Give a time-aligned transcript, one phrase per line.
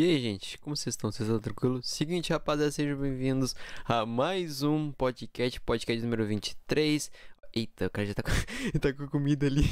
[0.01, 1.13] E aí, gente, como vocês estão?
[1.13, 1.87] Vocês estão tranquilos?
[1.87, 3.55] Seguinte, rapaziada, sejam bem-vindos
[3.85, 7.11] a mais um podcast, podcast número 23.
[7.55, 8.31] Eita, o cara já tá com,
[8.81, 9.61] tá com comida ali.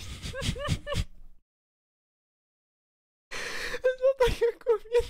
[3.33, 5.09] já tá com comida.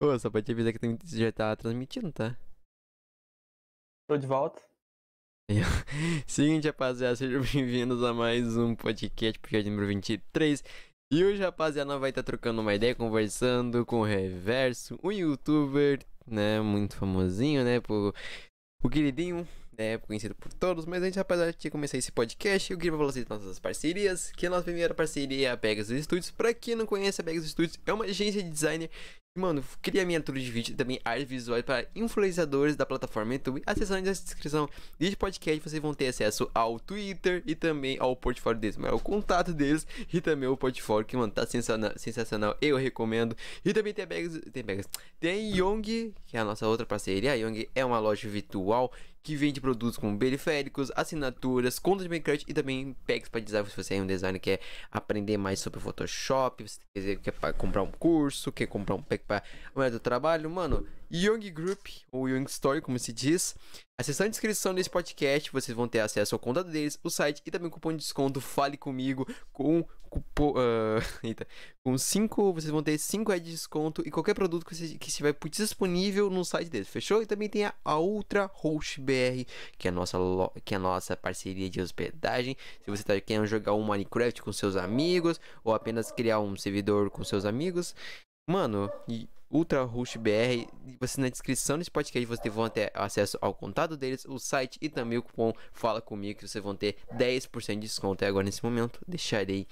[0.00, 2.36] Ô, só pode te avisar que já tá transmitindo, tá?
[4.08, 4.60] Tô de volta.
[6.26, 10.64] Seguinte, rapaziada, sejam bem-vindos a mais um podcast, podcast número 23.
[11.16, 16.00] E hoje, rapaziada, vai estar tá trocando uma ideia, conversando com o Reverso, um youtuber,
[16.26, 18.12] né, muito famosinho, né, por,
[18.82, 19.46] o queridinho,
[19.78, 20.84] né, conhecido por todos.
[20.86, 24.50] Mas antes, rapaziada, de começar esse podcast, eu queria falar vocês nossas parcerias, que a
[24.50, 26.32] nossa primeira parceria é a Pegasus Studios.
[26.32, 28.90] Pra quem não conhece, a Pegasus Studios é uma agência de designer
[29.36, 33.64] Mano, cria miniatura de vídeo e também artes visuais para influenciadores da plataforma YouTube.
[33.66, 38.60] Acessando a descrição deste podcast, vocês vão ter acesso ao Twitter e também ao portfólio
[38.60, 42.76] deles, mas o contato deles e também o portfólio que, mano, tá sensacional, sensacional eu
[42.76, 43.36] recomendo.
[43.64, 44.88] E também tem a Bags, tem Bags,
[45.18, 47.32] tem Young, que é a nossa outra parceria.
[47.32, 48.92] A Young é uma loja virtual
[49.24, 53.68] que vende produtos como periféricos, assinaturas, contas de Minecraft e também packs para design.
[53.70, 54.60] Se você é um designer que quer
[54.92, 56.62] aprender mais sobre Photoshop,
[56.94, 59.42] você quer comprar um curso, quer comprar um pack para
[59.74, 63.54] o do trabalho, mano, Young Group, ou Young Story, como se diz.
[63.96, 67.40] A seção de inscrição desse podcast, vocês vão ter acesso ao contato deles, o site
[67.46, 70.50] e também o cupom de desconto Fale Comigo com cupom...
[70.50, 71.46] Uh, eita,
[71.84, 75.36] com 5, vocês vão ter 5 reais de desconto e qualquer produto que, que estiver
[75.48, 77.22] disponível no site deles, fechou?
[77.22, 79.44] E também tem a, a Ultra Host BR,
[79.78, 80.18] que é, a nossa,
[80.64, 82.56] que é a nossa parceria de hospedagem.
[82.84, 87.10] Se você está querendo jogar um Minecraft com seus amigos, ou apenas criar um servidor
[87.10, 87.94] com seus amigos,
[88.48, 88.90] mano...
[89.06, 90.66] E, Ultra Rush BR.
[90.98, 94.88] Você na descrição desse podcast vocês vão ter acesso ao contato deles, o site e
[94.88, 98.24] também o cupom Fala Comigo que vocês vão ter 10% de desconto.
[98.24, 99.68] E agora nesse momento deixarei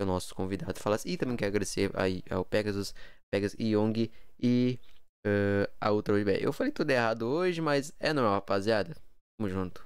[0.00, 0.98] o nosso convidado falar.
[1.04, 2.94] E também quero agradecer aí ao Pegasus,
[3.32, 4.08] Pegasus Young
[4.38, 4.78] e
[5.26, 6.38] uh, a Ultra Rush BR.
[6.40, 8.94] Eu falei tudo errado hoje, mas é normal, rapaziada.
[9.36, 9.84] Tamo junto.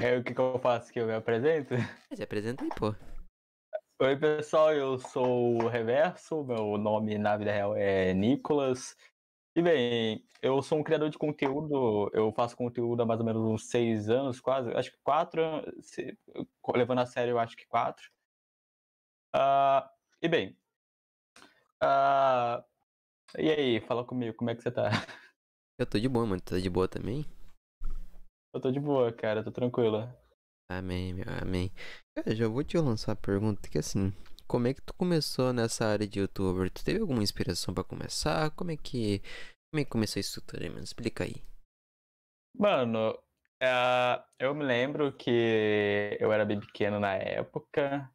[0.00, 1.74] É o que, que eu faço que eu me apresento?
[2.14, 2.94] Se apresenta aí, pô.
[3.98, 8.94] Oi, pessoal, eu sou o Reverso, meu nome na vida real é Nicolas.
[9.56, 13.42] E bem, eu sou um criador de conteúdo, eu faço conteúdo há mais ou menos
[13.42, 15.40] uns seis anos, quase, acho que quatro,
[16.74, 18.10] levando a sério, eu acho que quatro.
[19.34, 19.88] Uh,
[20.20, 20.54] e bem,
[21.82, 22.62] uh,
[23.38, 24.90] e aí, fala comigo, como é que você tá?
[25.78, 27.24] Eu tô de boa, mano, tá de boa também?
[28.52, 30.14] Eu tô de boa, cara, tô tranquila.
[30.68, 31.70] Amém, meu, amém.
[32.26, 34.12] Já vou te lançar a pergunta que assim,
[34.48, 36.70] como é que tu começou nessa área de youtuber?
[36.70, 38.50] Tu teve alguma inspiração para começar?
[38.50, 39.20] Como é que
[39.70, 40.82] como é que começou isso tudo aí, mano?
[40.82, 41.34] Explica aí.
[42.58, 48.10] Mano, uh, eu me lembro que eu era bem pequeno na época.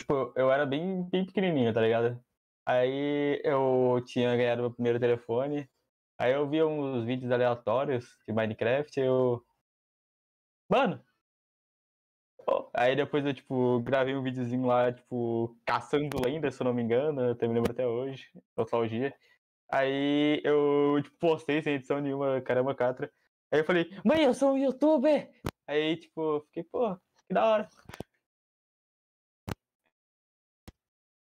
[0.00, 2.22] Tipo, eu era bem, bem pequenininho, tá ligado?
[2.66, 5.68] Aí eu tinha ganhado meu primeiro telefone.
[6.18, 9.00] Aí eu via uns vídeos aleatórios de Minecraft.
[9.00, 9.44] Eu.
[10.70, 11.02] Mano,
[12.72, 16.82] Aí depois eu, tipo, gravei um videozinho lá, tipo, caçando lenda, se eu não me
[16.82, 19.14] engano, eu me lembro até hoje, nostalgia.
[19.68, 23.12] Aí eu, tipo, postei sem edição nenhuma, caramba, catra.
[23.52, 25.30] Aí eu falei, mãe, eu sou um youtuber!
[25.66, 26.96] Aí, tipo, fiquei, pô,
[27.26, 27.68] que da hora.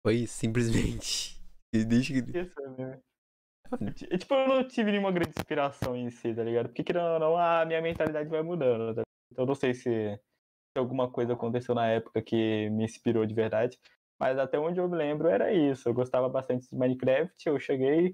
[0.05, 1.41] Foi simplesmente.
[1.73, 2.37] Desde que.
[2.37, 2.55] Isso?
[4.17, 6.67] Tipo, eu não tive nenhuma grande inspiração em si, tá ligado?
[6.67, 9.03] Porque, querendo ou não, a minha mentalidade vai mudando, tá?
[9.29, 10.17] Então, eu não sei se
[10.79, 13.79] alguma coisa aconteceu na época que me inspirou de verdade.
[14.19, 15.87] Mas até onde eu me lembro era isso.
[15.87, 17.35] Eu gostava bastante de Minecraft.
[17.45, 18.13] Eu cheguei,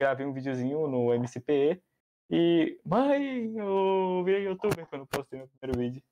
[0.00, 1.82] gravei um videozinho no MCPE
[2.30, 2.80] e.
[2.84, 6.02] Mãe, eu virei youtuber quando postei meu primeiro vídeo.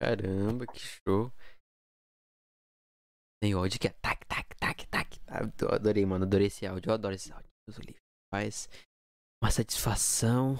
[0.00, 1.32] Caramba, que show.
[3.42, 5.20] Tem áudio que é tac, tac, tac, tac.
[5.60, 6.24] Eu adorei, mano.
[6.24, 6.90] Adorei esse áudio.
[6.90, 7.48] Eu adoro esse áudio.
[8.32, 8.68] Faz
[9.42, 10.56] uma satisfação.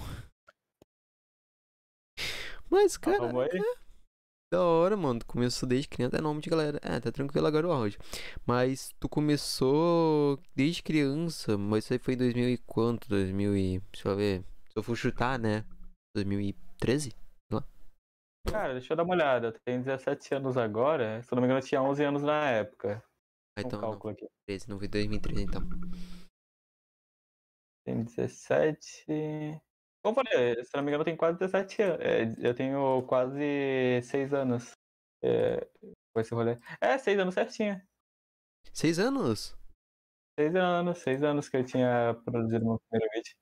[2.69, 3.27] Mas, cara.
[3.27, 3.85] É
[4.51, 5.19] da hora, mano.
[5.19, 6.17] Tu começou desde criança.
[6.17, 6.79] É nome de galera.
[6.81, 7.99] É, tá tranquilo agora o áudio.
[8.45, 11.57] Mas tu começou desde criança.
[11.57, 13.09] Mas isso aí foi em 2000 e quanto?
[13.09, 13.79] 2000 e.
[13.91, 14.43] Deixa eu ver.
[14.69, 15.65] Se eu for chutar, né?
[16.15, 17.13] 2013?
[18.45, 19.47] Cara, deixa eu dar uma olhada.
[19.47, 21.21] Eu tenho 17 anos agora.
[21.23, 23.03] Se eu não me engano, eu tinha 11 anos na época.
[23.57, 23.79] Ah, então.
[23.79, 24.11] Um cálculo não.
[24.11, 24.27] aqui.
[24.47, 25.61] 13, não vi 2013 então.
[27.83, 29.61] Tem 17.
[30.05, 31.99] Como eu falei, se não me engano, eu tenho quase 17 anos.
[32.05, 34.71] É, eu tenho quase 6 anos.
[35.23, 35.67] É,
[36.13, 36.59] com esse rolê.
[36.79, 37.81] É, 6 anos certinho.
[38.71, 39.57] 6 anos?
[40.39, 43.33] 6 anos, 6 anos que eu tinha produzido meu primeiro vídeo.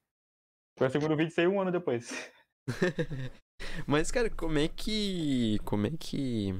[0.77, 2.31] Foi o segundo vídeo saiu um ano depois.
[3.85, 5.59] Mas, cara, como é que.
[5.65, 6.53] Como é que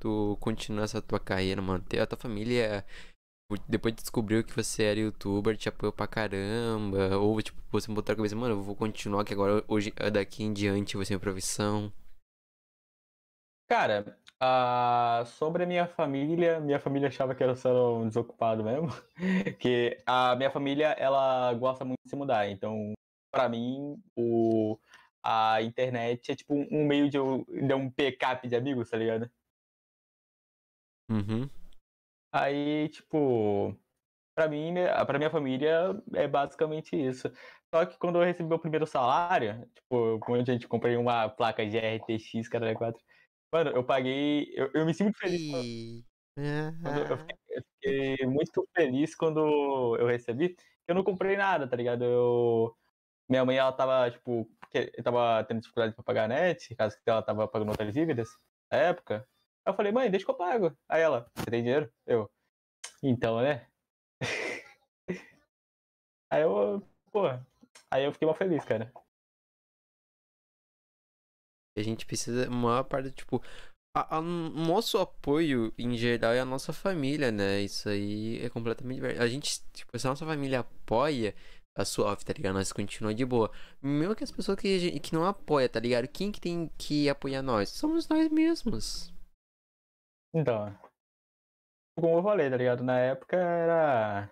[0.00, 1.84] tu continua essa tua carreira, mano?
[2.00, 2.86] A tua família
[3.68, 8.16] depois descobriu que você era youtuber, te apoiou pra caramba, ou tipo, você botou a
[8.16, 11.92] cabeça, mano, eu vou continuar que agora, hoje, daqui em diante, vai ser minha profissão.
[13.68, 18.88] Cara, uh, sobre a minha família, minha família achava que eu só um desocupado mesmo,
[19.58, 22.92] que a minha família, ela gosta muito de se mudar, então,
[23.30, 24.78] pra mim, o,
[25.22, 29.30] a internet é tipo um meio de, de um backup de amigos, tá ligado?
[31.08, 31.48] Uhum.
[32.32, 33.76] Aí, tipo,
[34.34, 37.30] pra mim, né, pra minha família, é basicamente isso.
[37.74, 41.66] Só que quando eu recebi meu primeiro salário, tipo, quando a gente comprei uma placa
[41.66, 43.02] de RTX Caralho 4,
[43.52, 44.52] mano, eu paguei.
[44.54, 45.42] Eu, eu me sinto muito feliz.
[46.82, 50.56] Quando, eu, fiquei, eu, fiquei, muito feliz quando eu recebi.
[50.88, 52.04] Eu não comprei nada, tá ligado?
[52.04, 52.76] Eu.
[53.28, 54.50] Minha mãe, ela tava, tipo,
[55.02, 58.28] tava tendo dificuldade pra pagar a net, caso que ela tava pagando outras dívidas
[58.70, 59.26] na época.
[59.64, 60.76] Aí eu falei, mãe, deixa que eu pago.
[60.88, 61.92] Aí ela, você tem dinheiro?
[62.06, 62.30] Eu,
[63.02, 63.66] então, né?
[66.30, 67.26] aí eu, pô,
[67.90, 68.92] aí eu fiquei mal feliz, cara.
[71.76, 73.42] A gente precisa, a maior parte, tipo,
[74.22, 77.60] nosso apoio, em geral, é a nossa família, né?
[77.60, 79.24] Isso aí é completamente verdade.
[79.24, 81.34] A gente, tipo, se a nossa família apoia,
[81.74, 82.54] a suave, tá ligado?
[82.54, 83.50] Nós continua de boa.
[83.80, 86.08] Mesmo que as pessoas que, que não apoiam, tá ligado?
[86.08, 87.70] Quem que tem que apoiar nós?
[87.70, 89.11] Somos nós mesmos.
[90.34, 90.78] Então,
[91.96, 92.82] como eu falei, tá ligado?
[92.82, 94.30] Na época era.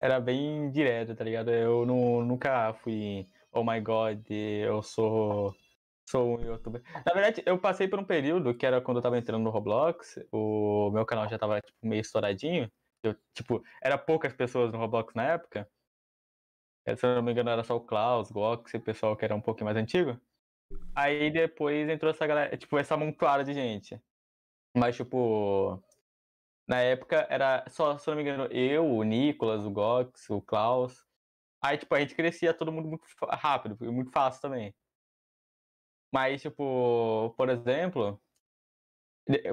[0.00, 1.50] Era bem direto, tá ligado?
[1.52, 5.54] Eu nu- nunca fui, oh my god, eu sou.
[6.10, 6.82] Sou um youtuber.
[7.06, 10.16] Na verdade, eu passei por um período que era quando eu tava entrando no Roblox,
[10.32, 12.70] o meu canal já tava tipo, meio estouradinho.
[13.02, 15.70] Eu, tipo, era poucas pessoas no Roblox na época.
[16.86, 19.24] Eh, Se eu não me engano, era só o Klaus, Gox e o pessoal que
[19.24, 20.20] era um pouquinho mais antigo.
[20.96, 24.00] Aí depois entrou essa galera, tipo, essa amontoada de gente.
[24.76, 25.82] Mas, tipo,
[26.68, 31.06] na época era só, se não me engano, eu, o Nicolas, o Gox, o Klaus.
[31.62, 34.74] Aí, tipo, a gente crescia todo mundo muito rápido, e muito fácil também.
[36.12, 38.20] Mas, tipo, por exemplo,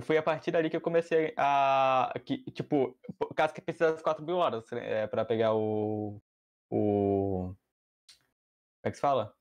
[0.03, 2.13] foi a partir dali que eu comecei a.
[2.25, 2.97] Que, tipo,
[3.35, 6.21] caso que precisa das 4 mil horas é, pra pegar o.
[6.69, 7.53] O.
[7.53, 7.57] Como
[8.85, 9.35] é que se fala?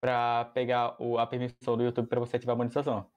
[0.00, 3.10] Pra pegar o, a permissão do YouTube pra você ativar a monetização.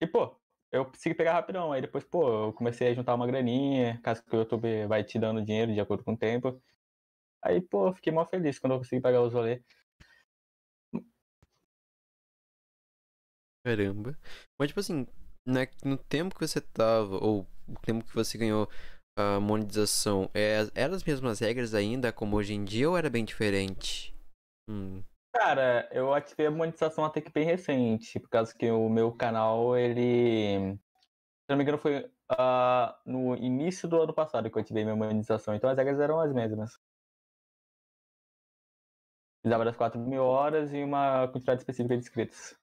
[0.00, 0.36] E, pô,
[0.72, 1.72] eu consegui pegar rapidão.
[1.72, 5.18] Aí depois, pô, eu comecei a juntar uma graninha, caso que o YouTube vai te
[5.18, 6.60] dando dinheiro de acordo com o tempo.
[7.42, 9.62] Aí, pô, fiquei mó feliz quando eu consegui pagar os rolês.
[13.64, 14.18] Caramba.
[14.58, 15.06] Mas, tipo assim,
[15.46, 18.68] né, no tempo que você tava, ou o tempo que você ganhou
[19.16, 23.24] a monetização, é, eram as mesmas regras ainda, como hoje em dia, ou era bem
[23.24, 24.14] diferente?
[24.68, 25.02] Hum.
[25.34, 29.76] Cara, eu ativei a monetização até que bem recente, por causa que o meu canal,
[29.76, 30.76] ele.
[30.76, 34.94] Se não me engano, foi ah, no início do ano passado que eu ativei minha
[34.96, 36.78] monetização, então as regras eram as mesmas.
[39.42, 42.54] Precisava das 4 mil horas e uma quantidade específica de inscritos.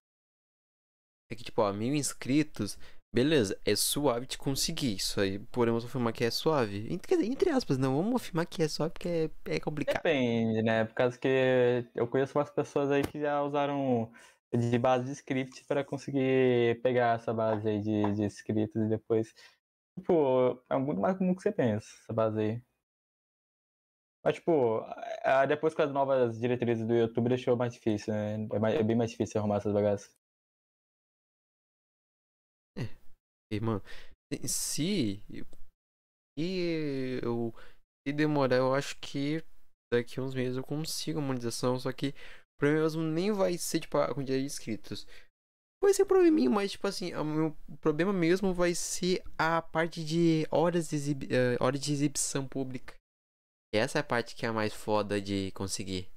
[1.30, 2.78] É que, tipo, ó, mil inscritos,
[3.14, 4.96] beleza, é suave de conseguir.
[4.96, 6.88] Isso aí podemos afirmar que é suave.
[6.92, 9.96] Entre, entre aspas, não, vamos afirmar que é suave porque é, é complicado.
[9.96, 10.86] Depende, né?
[10.86, 14.12] Por causa que eu conheço umas pessoas aí que já usaram
[14.54, 19.34] de base de script para conseguir pegar essa base aí de, de inscritos e depois.
[19.98, 22.62] Tipo, é muito mais comum que você pensa, essa base aí.
[24.24, 24.86] Mas, tipo,
[25.48, 28.48] depois com as novas diretrizes do YouTube deixou mais difícil, né?
[28.72, 30.21] É, é bem mais difícil arrumar essas bagaças.
[33.60, 33.82] Mano,
[34.32, 35.24] se, se
[37.22, 37.54] eu
[38.08, 39.44] se demorar, eu acho que
[39.94, 43.80] daqui uns meses eu consigo a monetização, só que o problema mesmo nem vai ser,
[43.80, 45.06] tipo, a quantidade de inscritos.
[45.84, 50.46] Vai ser probleminha, mas, tipo assim, o meu problema mesmo vai ser a parte de
[50.52, 52.94] horas de, exibi eh, horas de exibição pública.
[53.74, 56.08] Essa é a parte que é a mais foda de conseguir.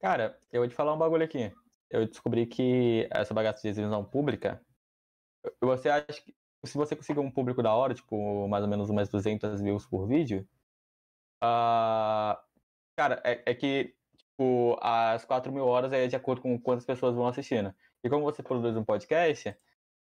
[0.00, 1.52] Cara, eu vou te falar um bagulho aqui.
[1.88, 4.60] Eu descobri que essa bagaça de exibição pública,
[5.60, 6.34] você acha que
[6.64, 10.06] se você conseguir um público da hora, tipo, mais ou menos umas 200 views por
[10.06, 10.46] vídeo,
[11.42, 12.42] ah,
[12.96, 17.14] cara, é, é que, tipo, as 4 mil horas é de acordo com quantas pessoas
[17.14, 17.74] vão assistindo.
[18.02, 19.56] E como você produz um podcast,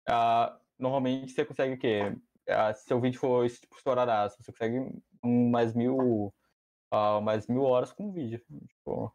[0.08, 2.00] ah, normalmente você consegue o quê?
[2.48, 6.34] Ah, se seu vídeo for tipo, estouradaço, você consegue mais mil,
[6.90, 8.40] ah, mais mil horas com o vídeo.
[8.68, 9.14] Tipo,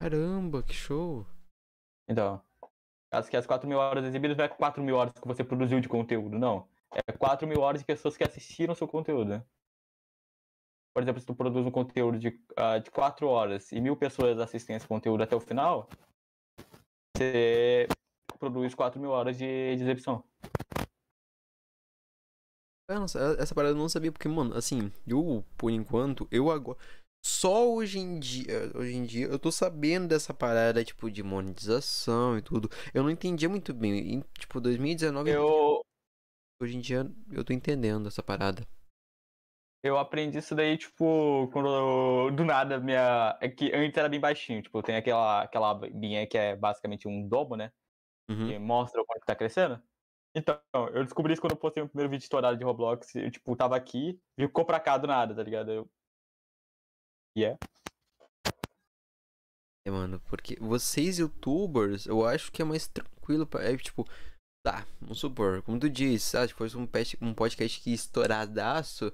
[0.00, 1.24] Caramba, que show.
[2.08, 2.42] Então,
[3.12, 5.78] caso que as 4 mil horas exibidas não é 4 mil horas que você produziu
[5.80, 6.66] de conteúdo, não.
[7.06, 9.44] É 4 mil horas de pessoas que assistiram seu conteúdo.
[10.94, 14.38] Por exemplo, se tu produz um conteúdo de, ah, de 4 horas e mil pessoas
[14.38, 15.88] assistem esse conteúdo até o final,
[17.14, 17.86] você
[18.38, 20.24] produz 4 mil horas de, de exibição.
[23.38, 26.78] Essa parada eu não sabia, porque, mano, assim, eu, por enquanto, eu agora.
[27.24, 32.36] Só hoje em dia, hoje em dia, eu tô sabendo dessa parada, tipo, de monetização
[32.36, 32.68] e tudo.
[32.92, 34.14] Eu não entendia muito bem.
[34.14, 35.80] Em, tipo, 2019, Eu,
[36.60, 38.66] hoje em dia, eu tô entendendo essa parada.
[39.84, 43.36] eu aprendi isso daí, tipo, quando eu- do nada minha.
[43.40, 47.28] É que antes era bem baixinho, tipo, tem aquela, aquela abinha que é basicamente um
[47.28, 47.72] domo, né?
[48.30, 48.48] Uhum.
[48.48, 49.82] que mostra o quanto tá crescendo.
[50.34, 50.58] Então,
[50.94, 53.14] eu descobri isso quando eu postei o primeiro vídeo estourado de Roblox.
[53.16, 55.70] Eu, tipo, tava aqui e ficou pra cá do nada, tá ligado?
[55.72, 55.90] Eu...
[57.36, 57.56] E é.
[59.86, 63.62] É, mano, porque vocês youtubers, eu acho que é mais tranquilo pra.
[63.64, 64.04] É, tipo,
[64.64, 69.12] tá, vamos supor, como tu disse, ah, se fosse um, peste- um podcast que estouradaço,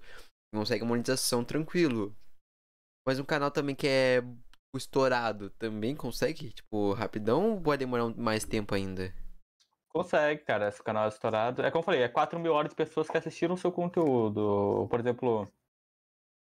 [0.54, 2.14] consegue monetização tranquilo.
[3.06, 4.22] Mas um canal também que é
[4.76, 6.52] estourado, também consegue?
[6.52, 9.14] Tipo, rapidão ou vai demorar mais tempo ainda?
[9.90, 11.62] Consegue, cara, esse canal é estourado.
[11.62, 14.86] É como eu falei, é 4 mil horas de pessoas que assistiram o seu conteúdo.
[14.90, 15.50] Por exemplo,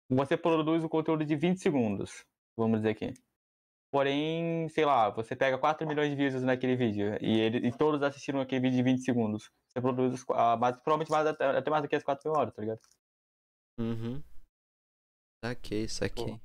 [0.08, 2.24] você produz um conteúdo de 20 segundos,
[2.56, 3.14] vamos dizer aqui.
[3.92, 8.02] Porém, sei lá, você pega 4 milhões de views naquele vídeo e, ele, e todos
[8.02, 9.50] assistiram aquele vídeo de 20 segundos.
[9.68, 12.62] Você produz uh, mais, provavelmente mais, até, mais do que as 4 mil horas, tá
[12.62, 12.80] ligado?
[13.78, 14.22] Uhum.
[15.44, 16.40] Saquei, saquei.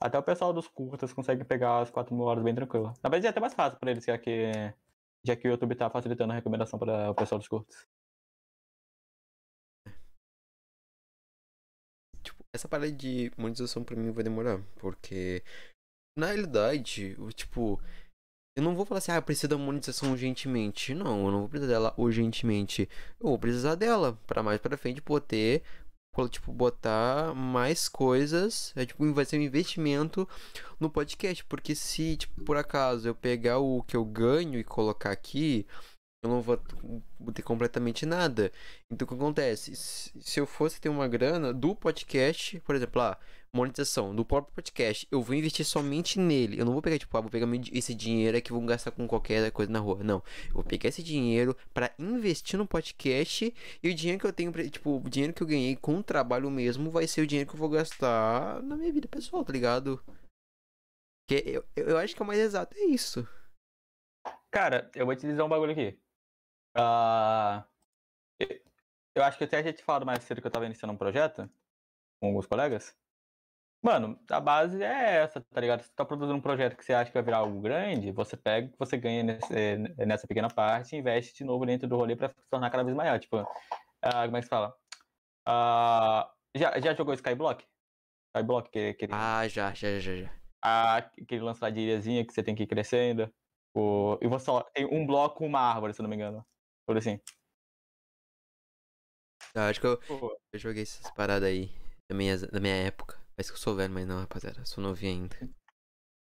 [0.00, 2.94] Até o pessoal dos curtas consegue pegar as 4 mil horas bem tranquilo.
[3.02, 4.52] Na verdade é até mais fácil pra eles, já que,
[5.24, 7.88] já que o YouTube tá facilitando a recomendação para o pessoal dos curtas.
[12.54, 15.42] Essa parada de monetização pra mim vai demorar, porque
[16.18, 17.80] na realidade, o tipo,
[18.56, 20.94] eu não vou falar assim, ah, eu preciso da monetização urgentemente.
[20.94, 22.88] Não, eu não vou precisar dela urgentemente.
[23.18, 25.62] Eu vou precisar dela para mais para frente poder
[26.30, 28.72] tipo, botar mais coisas.
[28.76, 30.28] É, tipo, vai ser um investimento
[30.78, 31.42] no podcast.
[31.44, 35.66] Porque se, tipo, por acaso eu pegar o que eu ganho e colocar aqui,
[36.22, 36.56] eu não vou
[37.34, 38.52] ter completamente nada.
[38.90, 39.74] Então o que acontece?
[39.74, 43.18] Se eu fosse ter uma grana do podcast, por exemplo, lá,
[43.52, 46.60] monetização do próprio podcast, eu vou investir somente nele.
[46.60, 49.06] Eu não vou pegar, tipo, ah, vou pegar esse dinheiro aqui e vou gastar com
[49.08, 49.98] qualquer coisa na rua.
[50.04, 50.22] Não.
[50.46, 53.52] Eu vou pegar esse dinheiro para investir no podcast
[53.82, 56.48] e o dinheiro que eu tenho, tipo, o dinheiro que eu ganhei com o trabalho
[56.50, 60.00] mesmo vai ser o dinheiro que eu vou gastar na minha vida pessoal, tá ligado?
[61.28, 63.26] Que eu, eu acho que é o mais exato, é isso.
[64.52, 66.01] Cara, eu vou te dizer um bagulho aqui.
[66.76, 67.62] Uh,
[69.14, 71.48] eu acho que até a gente falado mais cedo que eu tava iniciando um projeto
[72.20, 72.96] com alguns colegas.
[73.84, 75.82] Mano, a base é essa, tá ligado?
[75.82, 78.68] Você tá produzindo um projeto que você acha que vai virar algo grande, você pega
[78.68, 79.76] o que você ganha nesse,
[80.06, 82.96] nessa pequena parte e investe de novo dentro do rolê pra se tornar cada vez
[82.96, 83.18] maior.
[83.18, 84.72] Tipo, uh, como é que se fala?
[85.48, 87.66] Uh, já, já jogou Skyblock?
[88.36, 89.08] Skyblock, que, que...
[89.10, 90.30] Ah, já, já, já, já.
[90.64, 93.28] Ah, aquele lance lá de ilhazinha que você tem que ir crescendo.
[93.74, 94.16] O...
[94.22, 96.46] E você só tem um bloco, uma árvore, se eu não me engano.
[96.86, 97.20] Por assim.
[99.54, 100.00] Eu acho que eu,
[100.52, 101.70] eu joguei essas paradas aí
[102.10, 103.20] da minha, da minha época.
[103.36, 104.64] Parece que eu sou velho, mas não, rapaziada.
[104.64, 105.36] Sou novinho ainda.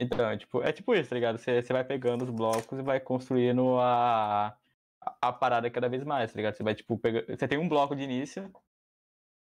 [0.00, 1.38] Então, é tipo, é tipo isso, tá ligado?
[1.38, 6.02] Você, você vai pegando os blocos e vai construindo a, a, a parada cada vez
[6.02, 6.54] mais, tá ligado?
[6.54, 7.24] Você vai, tipo, pegar.
[7.26, 8.50] Você tem um bloco de início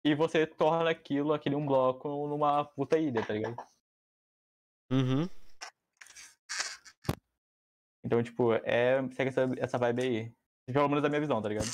[0.05, 3.57] e você torna aquilo, aquele um bloco, numa puta ilha, tá ligado?
[4.91, 5.27] Uhum.
[8.03, 9.01] Então, tipo, é.
[9.13, 10.35] Segue essa, essa vibe aí.
[10.71, 11.67] Pelo menos da minha visão, tá ligado?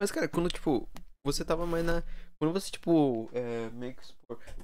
[0.00, 0.88] Mas, cara, quando, tipo,
[1.24, 2.02] você tava mais na.
[2.38, 4.02] Quando você, tipo, é, meio que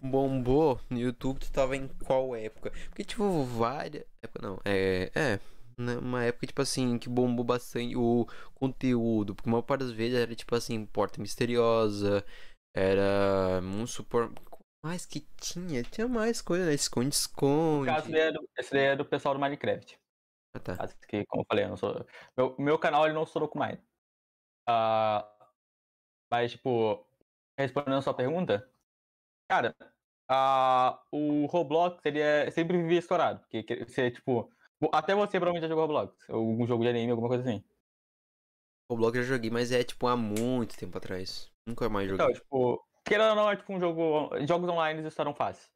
[0.02, 2.72] bombou no YouTube, tu tava em qual época?
[2.88, 4.04] Porque, tipo, várias.
[4.22, 5.10] Época não, é.
[5.14, 5.40] É.
[5.78, 9.34] Né, uma época, tipo assim, que bombou bastante o conteúdo.
[9.36, 12.24] Porque a maior parte das vezes era, tipo assim, Porta Misteriosa.
[12.74, 13.60] Era.
[13.62, 14.32] Um supor.
[14.84, 15.82] Mais que tinha?
[15.84, 16.74] Tinha mais coisa, né?
[16.74, 17.90] Esconde-esconde.
[17.90, 19.98] Esse daí é do, esse daí é do pessoal do Minecraft.
[20.58, 20.88] Ah, tá.
[21.08, 22.06] Que, como eu falei, eu não sou.
[22.36, 23.78] Meu, meu canal ele não estourou com Mine.
[24.68, 25.24] Uh,
[26.30, 27.06] mas, tipo,
[27.58, 28.70] respondendo a sua pergunta,
[29.48, 29.74] cara,
[30.30, 33.40] uh, o Roblox ele é, sempre vivia estourado.
[33.40, 34.52] Porque você, tipo.
[34.92, 36.30] Até você provavelmente já jogou Roblox.
[36.30, 37.64] Algum jogo de anime, alguma coisa assim.
[38.90, 41.52] Roblox eu já joguei, mas é tipo há muito tempo atrás.
[41.66, 42.24] Nunca mais joguei.
[42.24, 44.30] Então, tipo, querendo ou não, é tipo um jogo.
[44.46, 45.68] Jogos online estouram fácil.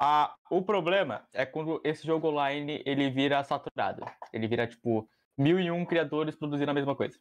[0.00, 4.04] Ah, o problema é quando esse jogo online ele vira saturado.
[4.32, 7.18] Ele vira, tipo, mil e um criadores produzindo a mesma coisa.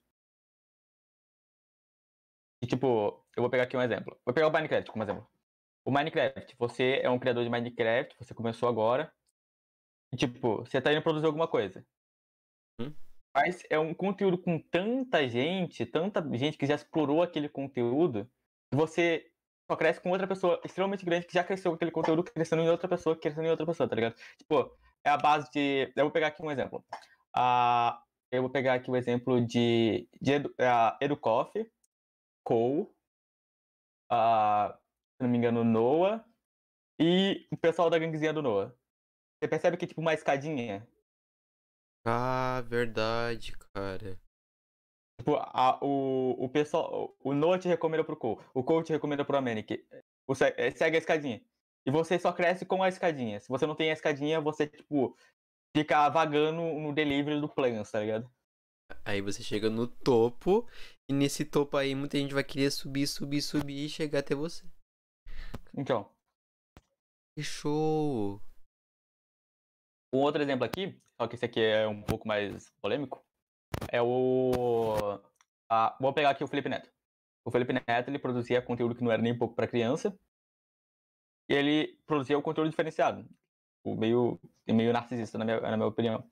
[2.62, 4.20] E, tipo, eu vou pegar aqui um exemplo.
[4.26, 5.28] Vou pegar o Minecraft como exemplo.
[5.86, 9.14] O Minecraft, você é um criador de Minecraft, você começou agora.
[10.14, 11.86] E, tipo, você tá indo produzir alguma coisa.
[12.80, 12.94] Hum?
[13.36, 18.32] Mas é um conteúdo com tanta gente, tanta gente que já explorou aquele conteúdo,
[18.72, 19.33] que você
[19.70, 22.70] só cresce com outra pessoa extremamente grande que já cresceu com aquele conteúdo, crescendo em
[22.70, 24.16] outra pessoa, crescendo em outra pessoa, tá ligado?
[24.38, 25.92] Tipo, é a base de.
[25.96, 26.84] Eu vou pegar aqui um exemplo.
[27.36, 27.98] Uh,
[28.32, 31.54] eu vou pegar aqui o um exemplo de, de Edu, uh, Educoff,
[32.44, 32.88] Cole,
[34.12, 34.74] uh,
[35.16, 36.26] se não me engano, Noah
[37.00, 38.74] e o pessoal da ganguezinha do Noah.
[39.40, 40.88] Você percebe que é tipo uma escadinha?
[42.06, 44.20] Ah, verdade, cara.
[45.24, 47.16] Tipo, a, o, o pessoal.
[47.24, 48.42] O Noah te recomenda pro Cole.
[48.54, 49.88] O Cole te recomenda pro Amenic.
[50.58, 51.42] É, segue a escadinha.
[51.86, 53.40] E você só cresce com a escadinha.
[53.40, 55.16] Se você não tem a escadinha, você, tipo,
[55.74, 58.30] fica vagando no delivery do plans, tá ligado?
[59.06, 60.68] Aí você chega no topo,
[61.10, 64.66] e nesse topo aí muita gente vai querer subir, subir, subir e chegar até você.
[65.74, 66.12] Então.
[67.38, 68.42] Que show!
[70.14, 73.23] Um outro exemplo aqui, só que esse aqui é um pouco mais polêmico,
[73.92, 75.20] é o.
[75.70, 76.90] Ah, vou pegar aqui o Felipe Neto.
[77.46, 80.18] O Felipe Neto ele produzia conteúdo que não era nem um pouco para criança.
[81.50, 83.28] E ele produzia o conteúdo diferenciado.
[83.84, 86.24] O meio, meio narcisista, na minha, na minha opinião.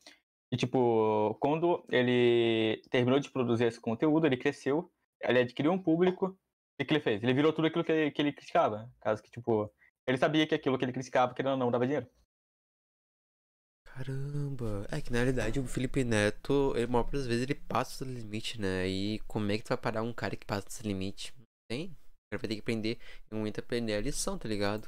[0.52, 6.38] E, tipo, quando ele terminou de produzir esse conteúdo, ele cresceu, ele adquiriu um público.
[6.80, 7.24] O que ele fez?
[7.24, 8.92] Ele virou tudo aquilo que ele, que ele criticava.
[9.00, 9.72] Caso que, tipo,
[10.08, 12.08] ele sabia que aquilo que ele criticava, que não, não dava dinheiro.
[14.02, 18.12] Caramba, é que na realidade o Felipe Neto, ele, uma das vezes ele passa do
[18.12, 18.88] limite, né?
[18.88, 21.32] E como é que tu vai parar um cara que passa desse limite?
[21.70, 21.96] Tem?
[22.34, 22.98] Vai ter que aprender,
[23.32, 24.88] em muito aprender a lição, tá ligado?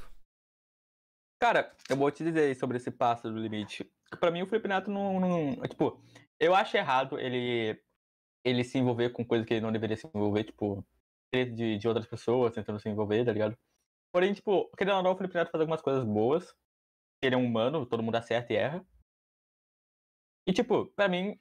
[1.39, 3.87] Cara, eu vou te dizer sobre esse passo do limite.
[4.19, 5.61] Pra mim o Felipe Neto não, não.
[5.67, 6.01] Tipo,
[6.39, 7.79] eu acho errado ele,
[8.43, 10.83] ele se envolver com coisas que ele não deveria se envolver, tipo,
[11.31, 13.55] de, de outras pessoas tentando se envolver, tá ligado?
[14.11, 16.55] Porém, tipo, querendo ou não, o Felipe Neto faz algumas coisas boas.
[17.21, 18.83] Ele é um humano, todo mundo acerta e erra.
[20.45, 21.39] E, tipo, pra mim,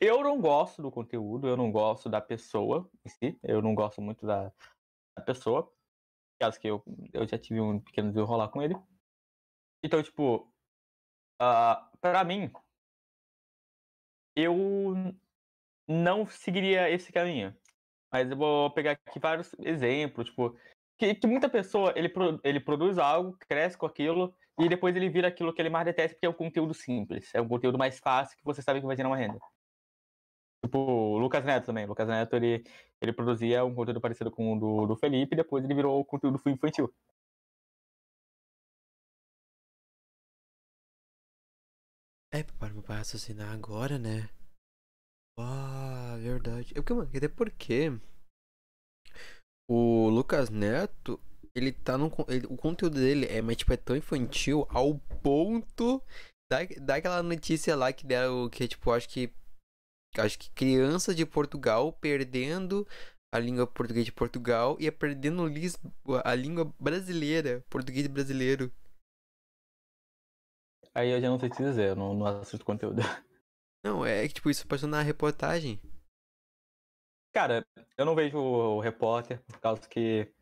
[0.00, 4.02] eu não gosto do conteúdo, eu não gosto da pessoa em si, eu não gosto
[4.02, 4.52] muito da,
[5.16, 5.72] da pessoa.
[6.38, 8.74] Caso que eu, eu já tive um pequeno desenrolar com ele.
[9.82, 10.52] Então, tipo,
[11.40, 12.52] uh, pra mim,
[14.36, 14.94] eu
[15.88, 17.56] não seguiria esse caminho.
[18.12, 20.58] Mas eu vou pegar aqui vários exemplos, tipo,
[20.98, 22.12] que, que muita pessoa, ele,
[22.44, 26.14] ele produz algo, cresce com aquilo, e depois ele vira aquilo que ele mais detesta,
[26.14, 27.30] porque é um conteúdo simples.
[27.34, 29.38] É um conteúdo mais fácil que você sabe que vai gerar uma renda.
[30.64, 31.84] Tipo, o Lucas Neto também.
[31.84, 32.64] O Lucas Neto, ele,
[33.00, 36.04] ele produzia um conteúdo parecido com o do, do Felipe, e depois ele virou o
[36.04, 36.92] conteúdo infantil.
[42.32, 44.28] É, para pai raciocinar agora, né?
[45.38, 46.74] Ah, verdade.
[46.74, 47.90] Porque, mano, até porque
[49.68, 51.20] o Lucas Neto,
[51.56, 52.12] ele tá no.
[52.28, 56.02] Ele, o conteúdo dele é, mas, tipo, é tão infantil ao ponto
[56.50, 58.48] da, daquela notícia lá que deram.
[58.50, 59.32] Que, tipo, acho que.
[60.18, 62.86] Acho que crianças de Portugal perdendo
[63.34, 65.42] a língua portuguesa de Portugal e é perdendo
[66.24, 68.72] a língua brasileira, português brasileiro.
[70.94, 73.02] Aí eu já não sei te dizer, eu não, não assisto conteúdo.
[73.84, 75.78] Não, é que tipo, isso passou na reportagem.
[77.32, 77.64] Cara,
[77.96, 80.32] eu não vejo o repórter por causa que,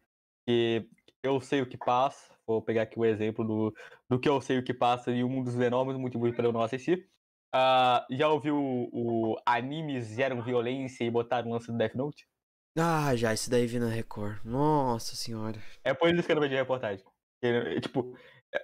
[0.46, 0.88] que
[1.24, 2.34] eu sei o que passa.
[2.46, 3.74] Vou pegar aqui o exemplo do,
[4.08, 6.62] do que eu sei o que passa e um dos enormes motivos para eu não
[6.62, 7.08] assistir.
[7.54, 12.28] Uh, já ouviu o, o animes geram violência e botaram o lance do Death Note?
[12.76, 14.44] Ah, já, isso daí vi na Record.
[14.44, 15.62] Nossa senhora.
[15.82, 17.04] É por isso que eu não vejo reportagem.
[17.40, 18.18] Eu, tipo,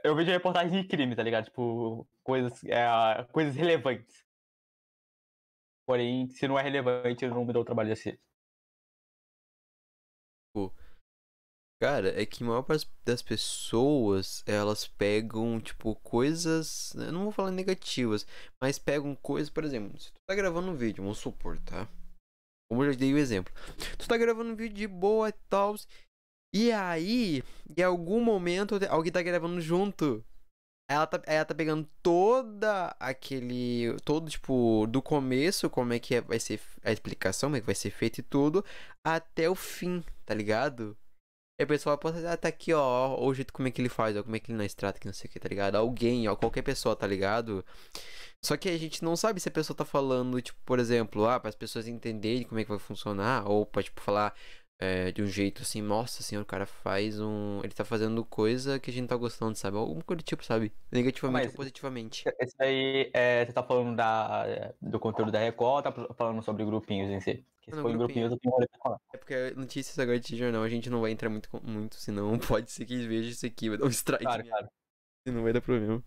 [0.05, 1.45] eu vejo reportagem de crime, tá ligado?
[1.45, 4.25] Tipo, coisas, é, coisas relevantes.
[5.87, 8.21] Porém, se não é relevante, eu não me dou o trabalho de assistir.
[11.83, 16.93] Cara, é que a maior parte das pessoas, elas pegam, tipo, coisas.
[16.95, 18.27] Eu não vou falar negativas,
[18.63, 21.89] mas pegam coisas, por exemplo, se tu tá gravando um vídeo, vamos supor, tá?
[22.71, 23.53] Como eu já dei o exemplo.
[23.97, 25.75] Tu tá gravando um vídeo de boa e tal.
[26.55, 27.43] E aí,
[27.75, 30.23] em algum momento, alguém tá gravando junto.
[30.89, 33.97] Ela tá, ela tá pegando toda aquele.
[34.05, 37.67] Todo, tipo, do começo, como é que é, vai ser a explicação, como é que
[37.67, 38.65] vai ser feito e tudo,
[39.03, 40.97] até o fim, tá ligado?
[41.61, 43.91] E a pessoa pode ah, tá aqui, ó, ó, o jeito como é que ele
[43.91, 45.75] faz, ó, como é que ele não extrata, que não sei o que, tá ligado?
[45.77, 47.63] Alguém, ó, qualquer pessoa, tá ligado?
[48.41, 51.39] Só que a gente não sabe se a pessoa tá falando, tipo, por exemplo, ah,
[51.39, 54.35] para as pessoas entenderem como é que vai funcionar, ou pra, tipo, falar
[54.79, 57.61] é, de um jeito assim, nossa senhora, o cara faz um.
[57.63, 59.77] Ele tá fazendo coisa que a gente tá gostando, sabe?
[59.77, 60.73] Alguma coisa do tipo, sabe?
[60.91, 62.25] Negativamente Mas, ou positivamente.
[62.41, 66.65] Esse aí, é, você tá falando da, do conteúdo da Record ou tá falando sobre
[66.65, 67.45] grupinhos em si?
[67.71, 68.31] For eu tenho
[68.83, 68.99] falar.
[69.13, 72.71] É porque notícias agora de jornal a gente não vai entrar muito, muito senão pode
[72.71, 74.25] ser que eles vejam isso aqui, vai dar um strike.
[74.25, 74.69] Claro, claro.
[75.27, 76.03] E não vai dar problema.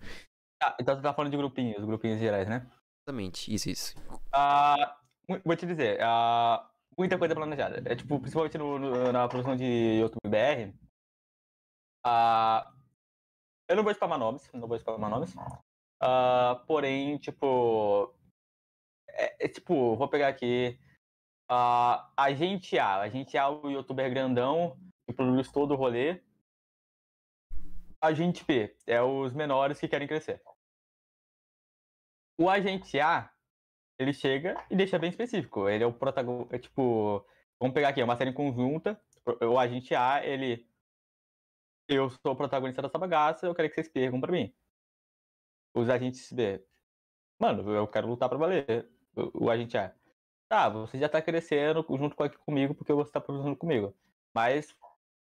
[0.62, 2.66] Ah, então você tá falando de grupinhos, grupinhos gerais, né?
[3.06, 3.96] Exatamente, isso, isso.
[4.34, 4.98] Ah,
[5.46, 7.84] vou te dizer, ah, muita coisa planejada.
[7.86, 10.74] É tipo, principalmente no, no, na produção de YouTube BR.
[12.06, 12.74] Uh,
[13.70, 15.34] eu não vou spamar nomes, não vou spamar nomes.
[15.36, 18.14] Uh, porém, tipo.
[19.10, 20.78] É, é, tipo, vou pegar aqui.
[21.50, 23.02] Uh, a gente A.
[23.02, 26.22] A gente A, o youtuber grandão, que produz todo o rolê.
[28.02, 30.42] A gente P é os menores que querem crescer.
[32.38, 33.34] O agente A
[33.98, 35.70] ele chega e deixa bem específico.
[35.70, 36.56] Ele é o protagonista.
[36.56, 37.26] É, tipo,
[37.60, 39.00] vamos pegar aqui, é uma série conjunta.
[39.42, 40.68] O agente A, ele.
[41.88, 44.54] Eu sou o protagonista dessa bagaça, eu quero que vocês percam pra mim.
[45.74, 46.64] Os agentes B.
[47.40, 48.90] Mano, eu quero lutar pra valer.
[49.16, 49.94] O, o agente A.
[50.54, 53.92] Tá, você já tá crescendo junto com aqui comigo porque você tá produzindo comigo.
[54.36, 54.72] Mas,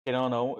[0.02, 0.52] querendo ou não,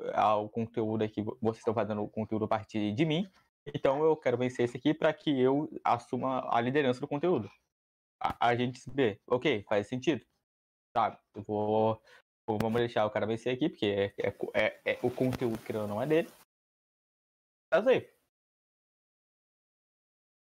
[0.45, 3.27] o conteúdo aqui, vocês estão fazendo o conteúdo a partir de mim.
[3.75, 7.51] Então eu quero vencer esse aqui para que eu assuma a liderança do conteúdo
[8.21, 10.23] a, a gente vê, ok, faz sentido.
[10.93, 12.03] Tá, eu vou,
[12.47, 16.03] vamos deixar o cara vencer aqui, porque é, é, é, é o conteúdo que não
[16.03, 16.29] é dele.
[17.73, 18.18] Mas aí.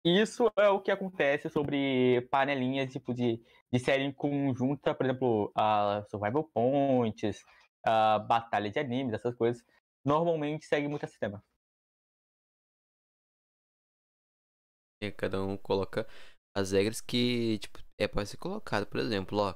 [0.03, 3.39] Isso é o que acontece sobre panelinhas tipo de,
[3.71, 7.43] de série conjunta, por exemplo, a Survival Points,
[7.85, 9.63] a Batalha de Animes, essas coisas.
[10.05, 11.43] normalmente segue muito esse sistema.
[15.01, 16.07] E cada um coloca
[16.55, 18.85] as regras que, tipo, é pra ser colocado.
[18.87, 19.55] Por exemplo, ó.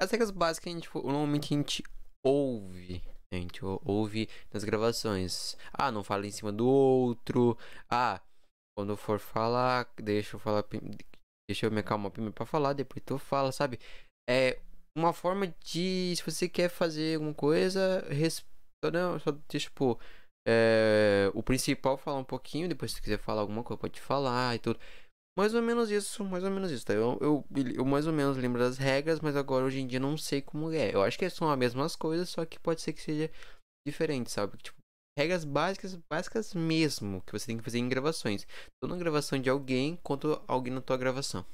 [0.00, 1.82] As regras básicas a gente, tipo, normalmente a gente
[2.22, 3.02] ouve.
[3.32, 5.56] A gente ouve nas gravações.
[5.72, 7.58] Ah, não fala em cima do outro.
[7.90, 8.20] Ah,
[8.76, 10.64] quando for falar, deixa eu falar.
[11.48, 13.78] Deixa eu me acalmar primeiro pra falar, depois tu fala, sabe?
[14.28, 14.58] É
[14.96, 16.14] uma forma de.
[16.16, 18.04] Se você quer fazer alguma coisa,
[18.92, 19.98] não, só tipo.
[20.46, 24.58] É, o principal falar um pouquinho, depois se quiser falar alguma coisa, pode falar e
[24.58, 24.78] tudo.
[25.36, 26.92] Mais ou menos isso, mais ou menos isso, tá?
[26.92, 30.16] Eu, eu, eu mais ou menos lembro das regras, mas agora hoje em dia não
[30.16, 30.94] sei como é.
[30.94, 33.30] Eu acho que são as mesmas coisas, só que pode ser que seja
[33.86, 34.56] diferente, sabe?
[34.58, 34.83] Tipo,
[35.16, 38.46] regras básicas, básicas mesmo, que você tem que fazer em gravações.
[38.80, 41.44] Tanto na gravação de alguém, quanto alguém na tua gravação.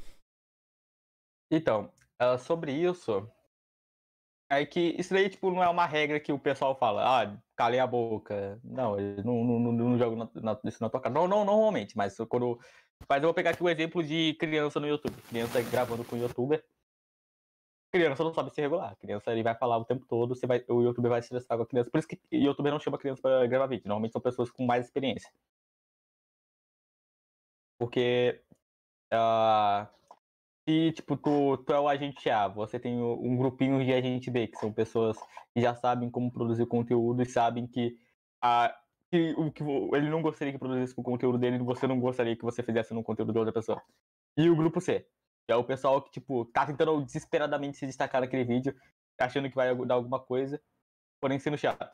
[1.52, 1.92] Então,
[2.22, 3.28] uh, sobre isso,
[4.50, 7.78] é que isso daí, tipo, não é uma regra que o pessoal fala, ah, calei
[7.78, 8.58] a boca.
[8.64, 11.14] Não, eu não, não, não, não jogo na, na, isso na tua cara.
[11.14, 12.58] Não, não, normalmente, mas quando.
[13.08, 15.14] Mas eu vou pegar aqui o um exemplo de criança no YouTube.
[15.28, 16.62] Criança gravando com o youtuber.
[17.92, 18.96] Criança não sabe se regular.
[18.96, 21.64] Criança ele vai falar o tempo todo, você vai, o youtuber vai se estressar com
[21.64, 21.90] a criança.
[21.90, 23.84] Por isso que o youtuber não chama criança pra gravar vídeo.
[23.86, 25.30] Normalmente são pessoas com mais experiência.
[27.78, 28.40] Porque.
[29.12, 29.88] Uh,
[30.68, 34.46] se, tipo, tu, tu é o agente A, você tem um grupinho de agente B,
[34.46, 35.16] que são pessoas
[35.52, 37.98] que já sabem como produzir conteúdo e sabem que,
[38.40, 38.72] a,
[39.10, 42.36] que, o, que ele não gostaria que produzisse o conteúdo dele e você não gostaria
[42.36, 43.82] que você fizesse no conteúdo de outra pessoa.
[44.36, 45.06] E o grupo C,
[45.52, 48.74] é o pessoal que, tipo, tá tentando desesperadamente se destacar naquele vídeo,
[49.18, 50.60] achando que vai dar alguma coisa,
[51.20, 51.88] porém sendo chato.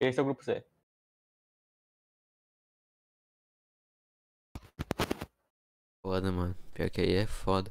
[0.00, 0.64] Esse é o grupo C.
[6.02, 6.54] Foda, mano.
[6.72, 7.70] Pior que aí é foda.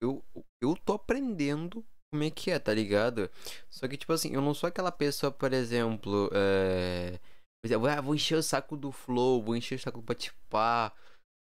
[0.00, 0.22] Eu,
[0.60, 3.30] eu tô aprendendo como é que é, tá ligado?
[3.70, 7.18] Só que, tipo assim, eu não sou aquela pessoa, por exemplo, é...
[7.64, 10.92] Ah, vou encher o saco do Flow, vou encher o saco do Patipá,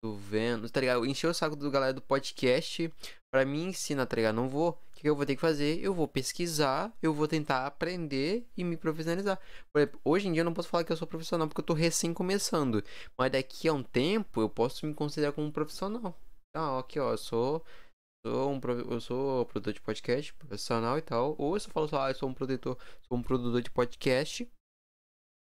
[0.04, 1.06] do Vênus, tá ligado?
[1.06, 2.92] Encher o saco do galera do podcast
[3.32, 4.36] pra mim ensinar, tá ligado?
[4.36, 4.72] Não vou.
[4.72, 5.80] O que eu vou ter que fazer?
[5.80, 9.40] Eu vou pesquisar, eu vou tentar aprender e me profissionalizar.
[9.72, 11.66] Por exemplo, hoje em dia eu não posso falar que eu sou profissional porque eu
[11.66, 12.84] tô recém começando.
[13.18, 16.20] Mas daqui a um tempo eu posso me considerar como um profissional.
[16.56, 17.64] Ah, aqui ó, eu sou.
[18.26, 18.60] Sou um,
[18.92, 21.36] eu sou produtor de podcast profissional e tal.
[21.38, 24.50] Ou eu só falo só, ah, eu sou um produtor, sou um produtor de podcast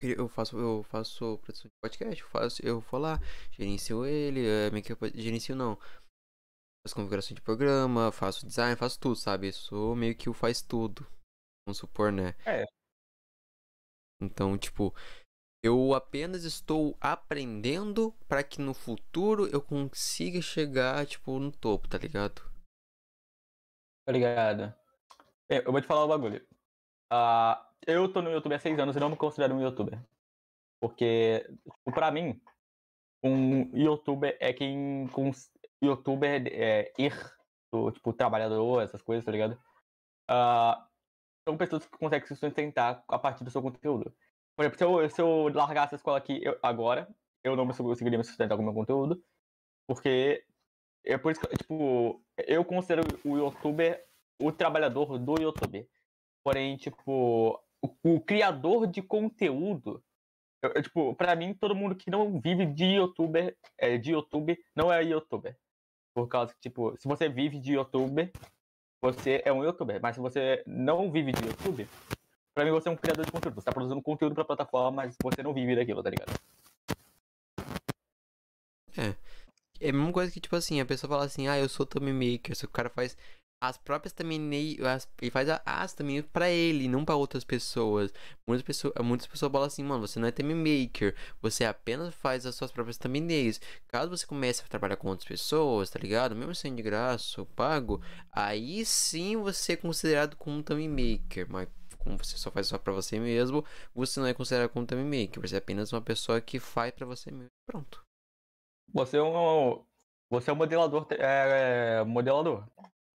[0.02, 3.20] eu faço, eu faço produção de podcast, eu faço, eu vou lá,
[3.52, 5.76] gerencio ele, é, meio que eu gerencio não.
[6.86, 9.48] Faço configuração de programa, faço design, faço tudo, sabe?
[9.48, 11.06] Eu sou meio que o faz tudo.
[11.68, 12.36] Vamos supor, né?
[12.46, 12.66] É.
[14.22, 14.96] Então, tipo,
[15.64, 21.98] eu apenas estou aprendendo para que no futuro eu consiga chegar, tipo, no topo, tá
[21.98, 22.42] ligado?
[24.06, 24.74] Tá ligado.
[25.50, 26.48] Eu vou te falar o um bagulho.
[27.12, 30.00] Uh, eu tô no YouTube há seis anos e não me considero um youtuber.
[30.80, 32.40] Porque, tipo, pra mim,
[33.24, 35.10] um youtuber é quem.
[35.82, 37.14] Youtuber é ir,
[37.72, 39.54] do, tipo, trabalhador, essas coisas, tá ligado?
[40.30, 40.86] Uh,
[41.48, 44.14] são pessoas que conseguem se sustentar a partir do seu conteúdo.
[44.56, 47.08] Por exemplo, se eu, se eu largasse a escola aqui eu, agora,
[47.44, 49.24] eu não conseguiria me sustentar com o meu conteúdo.
[49.88, 50.44] Porque
[51.06, 54.06] é por isso que, tipo, eu considero o youtuber
[54.40, 55.88] o trabalhador do youtuber.
[56.44, 60.04] Porém, tipo, o, o criador de conteúdo,
[60.62, 64.58] eu, eu, tipo, pra mim, todo mundo que não vive de youtuber, é, de YouTube,
[64.76, 65.58] não é youtuber.
[66.14, 68.32] Por causa que, tipo, se você vive de youtuber,
[69.02, 70.00] você é um youtuber.
[70.02, 71.88] Mas se você não vive de YouTube,
[72.56, 73.56] pra mim você é um criador de conteúdo.
[73.56, 76.34] Você tá produzindo conteúdo pra plataforma, mas você não vive daquilo, tá ligado?
[78.98, 79.16] É.
[79.80, 82.12] É a mesma coisa que, tipo assim, a pessoa fala assim, ah, eu sou thumb
[82.12, 82.56] maker.
[82.56, 83.16] Se o cara faz
[83.60, 88.14] as próprias thumbnails, ele faz as também para ele, não para outras pessoas.
[88.46, 92.46] Muitas pessoas, muitas pessoas falam assim, mano, você não é thumb maker, você apenas faz
[92.46, 93.60] as suas próprias thumbnails.
[93.88, 96.36] Caso você comece a trabalhar com outras pessoas, tá ligado?
[96.36, 101.68] Mesmo sendo de graça ou pago, aí sim você é considerado como thumb maker, mas
[101.98, 105.42] como você só faz só para você mesmo, você não é considerado como thumb maker,
[105.42, 107.50] você é apenas uma pessoa que faz para você mesmo.
[107.66, 108.04] Pronto.
[108.94, 109.84] Você é um
[110.30, 112.66] você é um modelador, é, é modelador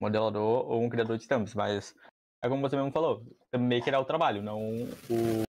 [0.03, 1.95] modelador ou um criador de thumbs, mas
[2.43, 4.61] é como você mesmo falou, thumb maker é o trabalho, não
[5.09, 5.45] o.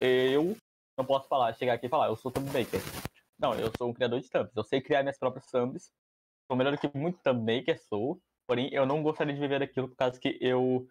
[0.00, 0.56] Eu
[0.96, 2.80] não posso falar, chegar aqui e falar, eu sou thumb maker.
[3.38, 4.56] Não, eu sou um criador de thumbs.
[4.56, 5.92] Eu sei criar minhas próprias thumbs.
[6.46, 8.20] Sou melhor do que muito thumb maker, sou.
[8.46, 10.88] Porém, eu não gostaria de viver daquilo por causa que eu.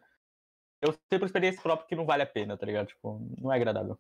[0.82, 2.88] Eu sei por experiência própria que não vale a pena, tá ligado?
[2.88, 3.97] Tipo, não é agradável.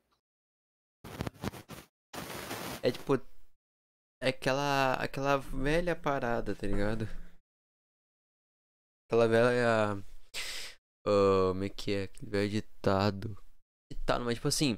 [2.83, 3.19] É tipo,
[4.21, 7.07] aquela, aquela velha parada, tá ligado?
[9.07, 10.03] aquela velha.
[11.05, 12.03] Uh, como é que é?
[12.03, 13.37] Aquele velho ditado.
[13.91, 14.77] Ditado, mas tipo assim.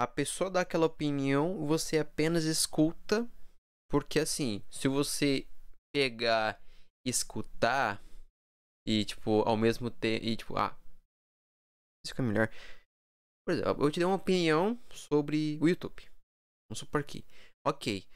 [0.00, 3.28] A pessoa dá aquela opinião, você apenas escuta.
[3.90, 5.48] Porque assim, se você
[5.92, 6.62] pegar,
[7.06, 8.02] escutar
[8.86, 10.24] e tipo, ao mesmo tempo.
[10.24, 10.78] E tipo, ah.
[12.04, 12.48] Isso fica melhor.
[13.44, 16.06] Por exemplo, eu te dei uma opinião sobre o YouTube.
[16.70, 17.24] Vamos supor aqui.
[17.66, 18.06] Ok.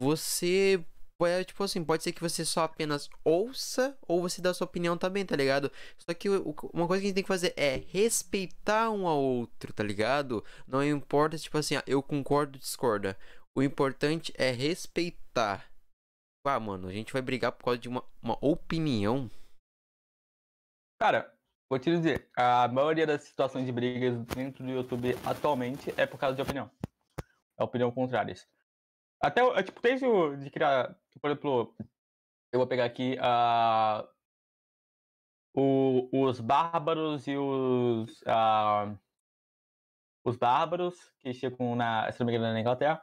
[0.00, 0.82] Você
[1.18, 4.96] pode, tipo assim, pode ser que você só apenas ouça ou você dá sua opinião
[4.96, 5.70] também, tá ligado?
[5.98, 9.70] Só que uma coisa que a gente tem que fazer é respeitar um ao outro,
[9.74, 10.42] tá ligado?
[10.66, 13.18] Não importa, tipo assim, ah, eu concordo ou discorda.
[13.54, 15.70] O importante é respeitar.
[16.46, 19.30] Ah, mano, a gente vai brigar por causa de uma, uma opinião.
[20.98, 21.30] Cara,
[21.68, 26.18] vou te dizer, a maioria das situações de brigas dentro do YouTube atualmente é por
[26.18, 26.70] causa de opinião.
[27.58, 28.34] É opinião contrária.
[29.22, 31.74] Até, é, tipo, desde o, de criar, por exemplo,
[32.52, 34.08] eu vou pegar aqui a
[35.54, 38.98] o, os bárbaros e os uh,
[40.24, 43.02] os bárbaros que chegam na, se não me engano, na Inglaterra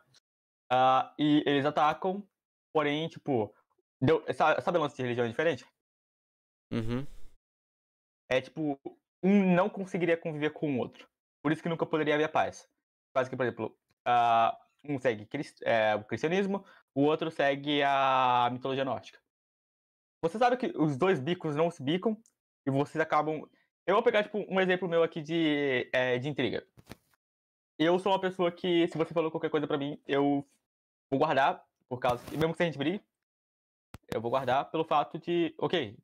[0.72, 2.28] uh, e eles atacam,
[2.74, 3.54] porém, tipo,
[4.02, 5.66] deu, sabe, sabe lance de religião diferente?
[6.72, 7.06] Uhum.
[8.30, 8.80] É tipo,
[9.24, 11.08] um não conseguiria conviver com o outro.
[11.42, 12.70] Por isso que nunca poderia haver paz.
[13.14, 13.78] Quase que, por exemplo,
[14.08, 15.28] uh, um segue
[15.64, 19.20] é, o cristianismo, o outro segue a mitologia nórdica.
[20.22, 22.18] Você sabe que os dois bicos não se bicam
[22.66, 23.48] e vocês acabam.
[23.86, 26.66] Eu vou pegar tipo, um exemplo meu aqui de, é, de intriga.
[27.80, 30.46] Eu sou uma pessoa que, se você falou qualquer coisa para mim, eu
[31.10, 33.02] vou guardar, por causa que, mesmo que a gente brigue,
[34.12, 35.96] eu vou guardar pelo fato de, ok,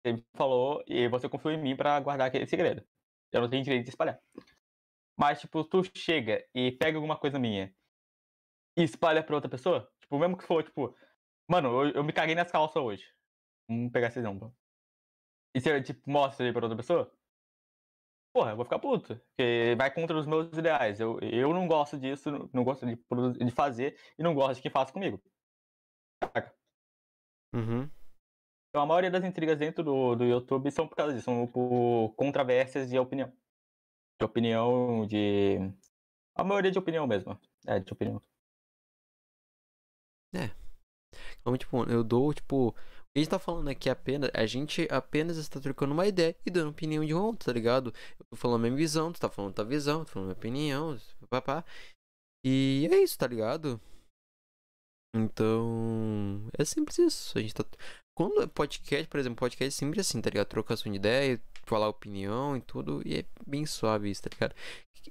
[0.00, 2.82] você me falou e você confiou em mim para guardar aquele segredo.
[3.32, 4.20] Eu não tenho direito de espalhar.
[5.18, 7.74] Mas, tipo, tu chega e pega alguma coisa minha
[8.80, 10.96] e espalha pra outra pessoa, tipo, mesmo que for, tipo,
[11.48, 13.04] mano, eu, eu me caguei nas calças hoje.
[13.68, 14.54] Vamos pegar esse exemplo.
[15.54, 17.12] E você, tipo, mostra aí pra outra pessoa,
[18.32, 19.16] porra, eu vou ficar puto.
[19.16, 21.00] Porque vai contra os meus ideais.
[21.00, 22.96] Eu, eu não gosto disso, não gosto de,
[23.44, 25.20] de fazer e não gosto de que faça comigo.
[27.54, 27.90] Uhum.
[28.68, 32.14] Então a maioria das intrigas dentro do, do YouTube são por causa disso, são por
[32.16, 33.32] controvérsias de opinião.
[34.20, 35.58] De opinião, de.
[36.36, 37.38] A maioria de opinião mesmo.
[37.66, 38.22] É, de opinião.
[40.34, 40.50] É.
[41.40, 42.74] Então, tipo, eu dou, tipo.
[43.14, 44.30] A gente tá falando aqui apenas.
[44.34, 47.92] A gente apenas está trocando uma ideia e dando opinião de um tá ligado?
[48.18, 50.38] Eu tô falando a minha visão, tu tá falando tua visão, tu tá falando minha
[50.38, 51.64] opinião, papá.
[52.44, 53.80] E é isso, tá ligado?
[55.14, 56.48] Então.
[56.56, 57.36] É simples isso.
[57.38, 57.64] A gente tá.
[58.16, 60.46] Quando é podcast, por exemplo, podcast é sempre assim, tá ligado?
[60.48, 63.02] Trocação de ideia, falar opinião e tudo.
[63.04, 64.54] E é bem suave isso, tá ligado?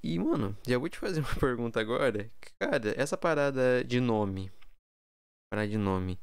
[0.04, 2.32] E, mano, já vou te fazer uma pergunta agora.
[2.60, 4.52] Cara, essa parada de nome
[5.50, 6.20] parar de nome.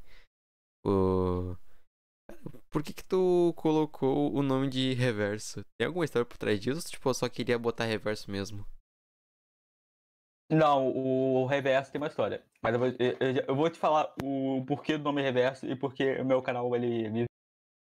[0.85, 1.55] O...
[2.69, 5.63] Por que que tu colocou o nome de reverso?
[5.77, 6.89] Tem alguma história por trás disso?
[6.89, 8.65] Tipo, eu só queria botar reverso mesmo?
[10.49, 12.43] Não, o reverso tem uma história.
[12.61, 12.87] Mas eu vou,
[13.47, 17.27] eu, vou te falar o porquê do nome reverso e porque o meu canal, ele,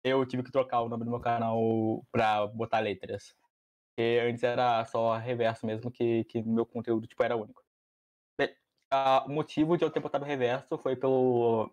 [0.05, 3.35] eu tive que trocar o nome do meu canal pra botar letras.
[3.91, 7.62] Porque antes era só reverso mesmo, que, que meu conteúdo tipo, era único
[9.27, 11.71] o motivo de eu ter botado reverso foi pelo.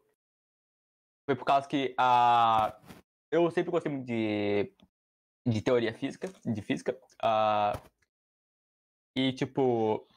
[1.27, 2.79] Foi por causa que a.
[3.31, 4.73] Eu sempre gostei muito de,
[5.45, 6.97] de teoria física, de física.
[7.23, 7.79] Uh,
[9.15, 10.07] e, tipo,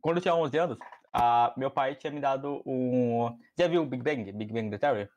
[0.00, 0.78] quando eu tinha 11 anos,
[1.14, 3.38] uh, meu pai tinha me dado um.
[3.56, 4.32] Já viu o Big Bang?
[4.32, 5.08] Big Bang The Theory?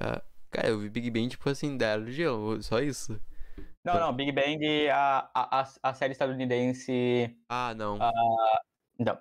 [0.00, 3.20] Uh, cara, eu vi Big Bang, tipo assim, da religião, só isso.
[3.84, 7.36] Não, não, Big Bang, a, a, a série estadunidense.
[7.48, 7.96] Ah, não.
[7.96, 8.58] Uh,
[8.98, 9.18] não.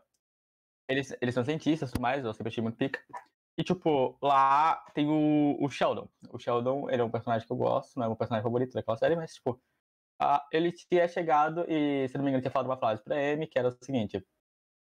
[0.89, 2.99] Eles, eles são cientistas e mais, eu sempre achei muito pica.
[3.55, 6.09] E, tipo, lá tem o, o Sheldon.
[6.31, 8.97] O Sheldon, ele é um personagem que eu gosto, não é meu personagem favorito daquela
[8.97, 9.51] série, mas, tipo,
[10.21, 13.45] uh, ele tinha chegado e, se não me engano, tinha falado uma frase pra M,
[13.45, 14.25] que era o seguinte.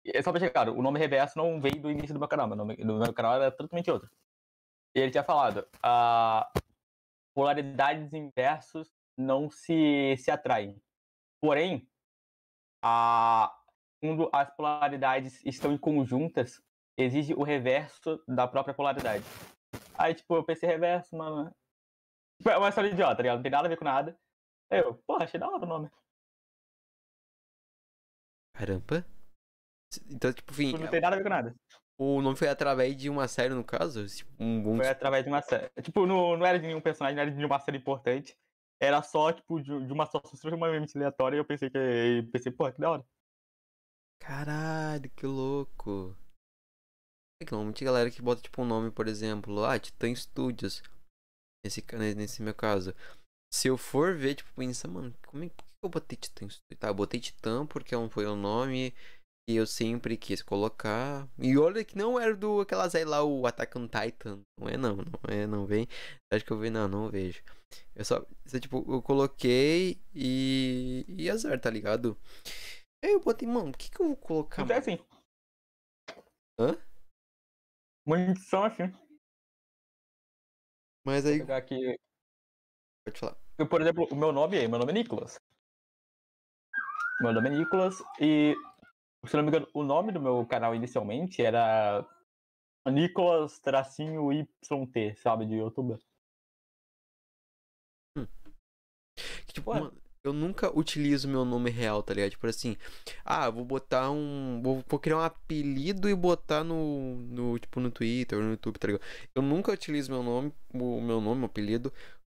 [0.07, 2.57] É só pra chegar, o nome reverso não veio do início do meu canal, meu
[2.57, 4.09] nome do meu canal era totalmente outro.
[4.95, 6.61] E ele tinha falado, uh,
[7.35, 10.81] polaridades inversos não se, se atraem.
[11.41, 11.89] Porém,
[12.83, 13.53] a,
[14.01, 16.63] quando as polaridades estão em conjuntas,
[16.99, 19.25] exige o reverso da própria polaridade.
[19.99, 21.55] Aí, tipo, eu pensei reverso, mano.
[22.39, 23.37] Tipo, é uma história idiota, tá ligado?
[23.37, 24.19] Não tem nada a ver com nada.
[24.71, 25.91] Eu, porra, achei da hora o nome.
[28.55, 29.05] Caramba.
[30.11, 30.73] Então, tipo, enfim.
[30.73, 31.55] Tipo, não tem nada a ver com nada.
[31.99, 34.07] O nome foi através de uma série, no caso?
[34.07, 34.77] Tipo, um bom...
[34.77, 35.71] Foi através de uma série.
[35.83, 38.37] Tipo, não, não era de nenhum personagem, não era de nenhuma série importante.
[38.79, 42.29] Era só, tipo, de, de uma situação extremamente aleatória e eu pensei que.
[42.31, 43.05] Pensei, pô, que da hora.
[44.21, 46.17] Caralho, que louco.
[47.41, 50.83] É que normalmente a galera que bota tipo um nome, por exemplo, ah, Titan Studios.
[51.64, 52.95] nesse, nesse meu caso.
[53.53, 56.49] Se eu for ver, tipo, pensa, mano, como é que eu botei Titã?
[56.79, 58.93] Tá, eu botei Titã porque é foi o nome
[59.49, 61.29] que eu sempre quis colocar.
[61.39, 64.41] E olha que não era do aquelas aí lá, o Attack on Titan.
[64.59, 65.89] Não é não, não é, não vem.
[66.33, 67.43] Acho que eu vi, não, não vejo.
[67.95, 71.05] Eu só, isso, tipo, eu coloquei e.
[71.09, 72.19] E azar, tá ligado?
[73.05, 74.65] Aí eu botei, mano, o que que eu vou colocar?
[74.65, 74.99] Não é assim.
[76.59, 76.77] Hã?
[78.07, 78.85] Muitos são assim.
[81.05, 81.39] Mas Vou aí.
[81.41, 81.99] pegar aqui.
[83.05, 83.37] Pode falar.
[83.59, 85.39] Eu, por exemplo, o meu nome aí, meu nome é Nicolas.
[87.21, 88.55] Meu nome é Nicolas e,
[89.27, 92.07] se não me engano, o nome do meu canal inicialmente era
[92.87, 95.99] Nicolas tracinho YT, sabe, de youtuber.
[99.47, 99.81] Que, tipo, Ué.
[99.81, 102.31] mano, eu nunca utilizo meu nome real, tá ligado?
[102.31, 102.77] Tipo assim,
[103.24, 104.61] ah, vou botar um.
[104.62, 107.59] Vou, vou criar um apelido e botar no, no.
[107.59, 109.03] Tipo, no Twitter no YouTube, tá ligado?
[109.35, 111.93] Eu nunca utilizo meu nome, o meu nome, meu apelido,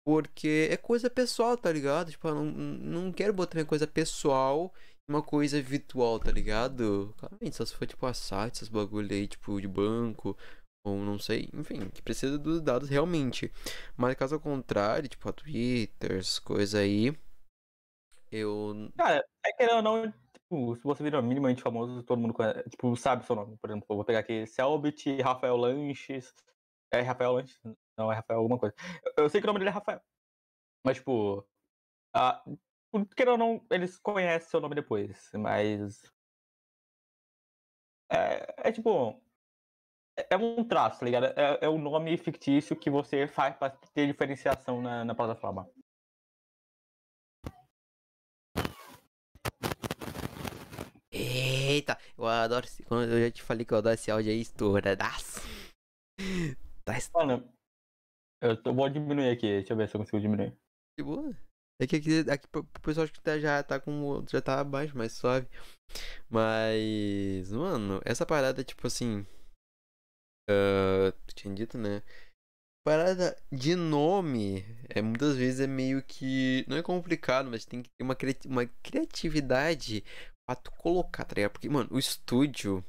[0.06, 2.12] porque é coisa pessoal, tá ligado?
[2.12, 4.74] Tipo, eu não, não quero botar minha coisa pessoal
[5.10, 7.14] em uma coisa virtual, tá ligado?
[7.18, 10.38] Claramente, só se for tipo a site, essas bagulho aí, tipo, de banco.
[10.86, 13.52] Ou não sei, enfim, que precisa dos dados realmente.
[13.98, 17.14] Mas caso contrário, tipo a Twitter, coisas aí,
[18.32, 18.92] eu.
[18.98, 22.96] Cara, é que ou não, tipo, se você vira minimamente famoso, todo mundo conhece, tipo,
[22.96, 23.58] sabe seu nome.
[23.58, 26.34] Por exemplo, eu vou pegar aqui Selbit, Rafael Lanches.
[26.92, 27.60] É Rafael Lanches?
[27.98, 28.76] Não, é Rafael alguma coisa.
[29.18, 30.02] Eu, eu sei que o nome dele é Rafael.
[30.86, 31.48] Mas, tipo.
[32.14, 32.44] Ah,
[33.16, 35.32] querendo ou não, eles conhecem seu nome depois.
[35.34, 36.04] Mas.
[38.12, 39.22] É, é tipo.
[40.18, 41.26] É, é um traço, tá ligado?
[41.28, 45.70] É, é um nome fictício que você faz pra ter diferenciação na, na plataforma.
[51.80, 52.68] Eita, eu adoro.
[52.86, 55.40] Quando eu já te falei que eu adoro esse áudio aí, estouradaço.
[56.86, 57.48] Tá Mano,
[58.42, 59.46] eu tô- vou diminuir aqui.
[59.48, 60.58] Deixa eu ver se eu consigo diminuir.
[60.98, 61.34] de boa.
[61.82, 64.26] É que aqui, aqui pro pessoal acho que tá, já tá com.
[64.30, 65.48] Já tá abaixo, mais suave.
[66.30, 67.52] Mas.
[67.52, 69.26] Mano, essa parada, tipo assim.
[71.28, 72.02] tu tinha dito, né?
[72.86, 76.66] Parada de nome é muitas vezes é meio que.
[76.68, 80.04] Não é complicado, mas tem que ter uma, criati- uma criatividade
[80.50, 81.52] pra tu colocar, tá ligado?
[81.52, 82.84] Porque, mano, o estúdio.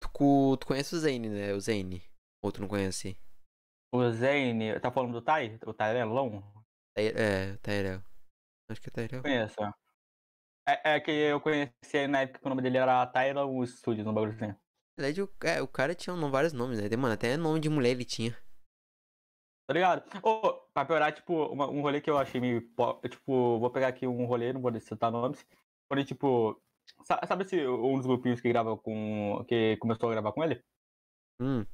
[0.00, 1.52] Tu, tu conhece o Zane, né?
[1.52, 2.02] O Zane.
[2.42, 3.18] Ou tu não conhece?
[3.94, 5.58] O Zane, tá falando do Tai?
[5.66, 6.40] O Tyrellon?
[6.96, 8.02] Tai- É, Tyrell.
[8.70, 9.22] Acho que é Tyrell.
[9.22, 9.56] Conheço.
[10.68, 14.12] É, é que eu conheci na época que o nome dele era Tyrell Studios, no
[14.12, 14.46] bagulho assim.
[14.48, 14.56] Na
[15.04, 16.96] verdade, o, é, o cara tinha um- vários nomes, né?
[16.96, 18.32] Mano, até nome de mulher ele tinha.
[19.68, 20.02] Tá ligado?
[20.22, 22.62] Ô, pra piorar, tipo, uma- um rolê que eu achei meio.
[22.74, 25.44] po- Tipo, vou pegar aqui um rolê, não vou citar nomes.
[25.88, 26.60] Falei, tipo.
[27.04, 29.44] Sa- Sabe esse, um dos grupinhos que grava com.
[29.48, 30.62] que começou a gravar com ele?
[31.40, 31.64] Hum,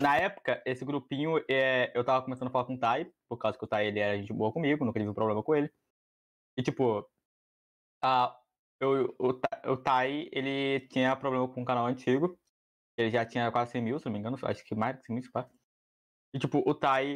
[0.00, 3.56] Na época, esse grupinho, é, eu tava começando a falar com o Tai, por causa
[3.58, 5.72] que o Tai ele era gente boa comigo, nunca tive um problema com ele.
[6.56, 7.08] E tipo,
[8.02, 8.36] a,
[8.80, 9.28] eu, o,
[9.72, 12.38] o Tai, ele tinha problema com um canal antigo,
[12.96, 15.16] ele já tinha quase 100 mil, se não me engano, acho que mais de 100
[15.16, 15.50] mil, pá.
[16.34, 17.06] E tipo, o Tai,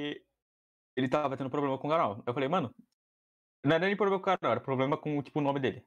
[0.97, 2.23] ele tava tendo problema com o canal.
[2.27, 2.75] Eu falei, mano,
[3.65, 5.87] não era nem problema com o canal, era problema com tipo, o nome dele.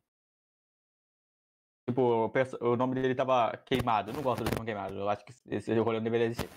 [1.89, 2.31] Tipo,
[2.61, 4.11] o nome dele tava queimado.
[4.11, 4.95] Eu não gosto do termo queimado.
[4.95, 6.49] Eu acho que esse rolê não deveria existir.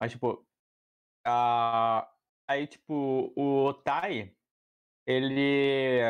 [0.00, 0.46] Mas, tipo.
[1.26, 2.08] ah,
[2.48, 4.32] aí, tipo, o Tai,
[5.06, 6.00] ele.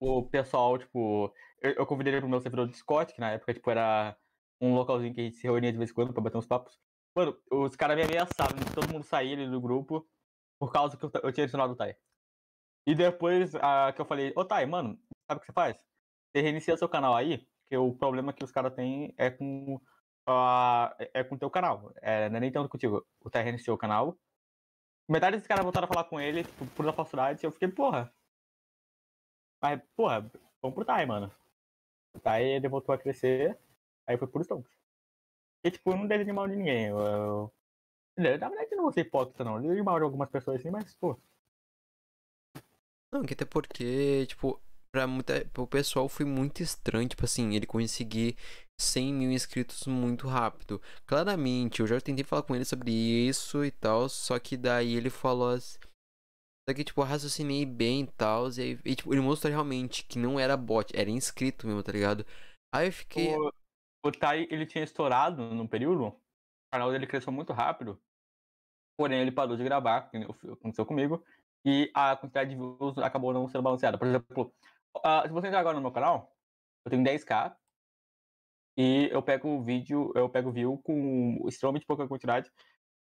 [0.00, 1.32] O pessoal, tipo.
[1.60, 4.16] Eu, eu convidei ele pro meu servidor do Discord, que na época, tipo, era
[4.60, 6.80] um localzinho que a gente se reunia de vez em quando pra bater uns papos.
[7.14, 10.08] Mano, os caras me ameaçaram de todo mundo sair do grupo
[10.58, 11.94] por causa que eu, eu tinha adicionado o Tai.
[12.86, 14.98] E depois ah, que eu falei, ô Tai, mano,
[15.28, 15.91] sabe o que você faz?
[16.32, 19.80] Você reinicia seu canal aí, que o problema que os caras têm é com
[20.26, 21.92] ah, é com o teu canal.
[22.00, 23.06] É, não é nem tanto contigo.
[23.20, 24.16] O Tai reiniciou o canal.
[25.08, 27.68] Metade desses caras voltaram a falar com ele, tipo, por da falsidade, e eu fiquei,
[27.68, 28.12] porra.
[29.60, 30.30] Mas, porra,
[30.60, 31.30] vamos pro Tai, mano.
[32.14, 33.58] O Tai, ele voltou a crescer,
[34.06, 34.72] aí foi por Stonks.
[35.64, 36.86] E, tipo, não desejo mal de ninguém.
[36.88, 37.52] Eu.
[38.16, 39.56] Na verdade, eu não vou ser hipócrita, não.
[39.56, 41.18] Eu desejo mal de algumas pessoas assim, mas, pô.
[43.10, 44.60] Não, que até porque, tipo,
[44.92, 48.36] pra muita, pro pessoal foi muito estranho, tipo assim, ele conseguir
[48.80, 50.80] 100 mil inscritos muito rápido.
[51.06, 55.10] Claramente, eu já tentei falar com ele sobre isso e tal, só que daí ele
[55.10, 55.78] falou assim.
[56.68, 60.18] Só que, tipo, eu raciocinei bem e tal, e, aí- tipo, ele mostrou realmente que
[60.18, 62.24] não era bot, era inscrito mesmo, tá ligado?
[62.72, 63.28] Aí eu fiquei.
[63.28, 63.52] O,
[64.04, 66.20] o Tai, ele tinha estourado num período, o
[66.72, 68.00] canal dele cresceu muito rápido,
[68.96, 70.10] porém ele parou de gravar,
[70.52, 71.24] aconteceu comigo,
[71.64, 73.98] e a quantidade de views acabou não sendo balanceada.
[73.98, 74.54] Por exemplo,
[75.04, 76.34] ah, se você entrar agora no meu canal,
[76.84, 77.56] eu tenho 10k,
[78.76, 82.50] e eu pego o vídeo, eu pego view com extremamente pouca quantidade,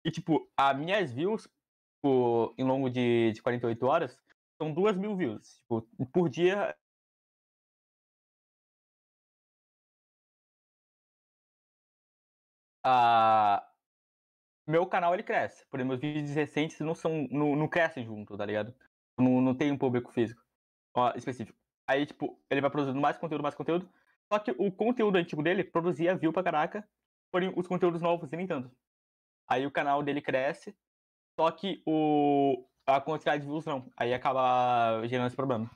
[0.05, 1.49] e tipo, as minhas views
[2.05, 4.18] tipo, em longo de, de 48 horas,
[4.61, 5.59] são 2 mil views.
[5.59, 5.82] Tipo,
[6.12, 6.76] por dia.
[12.82, 13.66] Ah,
[14.66, 15.66] meu canal ele cresce.
[15.70, 17.26] Porém, meus vídeos recentes não são.
[17.30, 18.74] não, não crescem junto, tá ligado?
[19.18, 20.43] Não, não tem um público físico
[21.16, 21.64] específico.
[21.87, 23.89] Aí, tipo, ele vai produzindo mais conteúdo, mais conteúdo.
[24.32, 26.89] Só que o conteúdo antigo dele produzia view pra caraca,
[27.30, 28.74] porém os conteúdos novos nem tanto.
[29.49, 30.74] Aí o canal dele cresce,
[31.39, 33.91] só que o, a quantidade de views não.
[33.97, 35.70] Aí acaba gerando esse problema.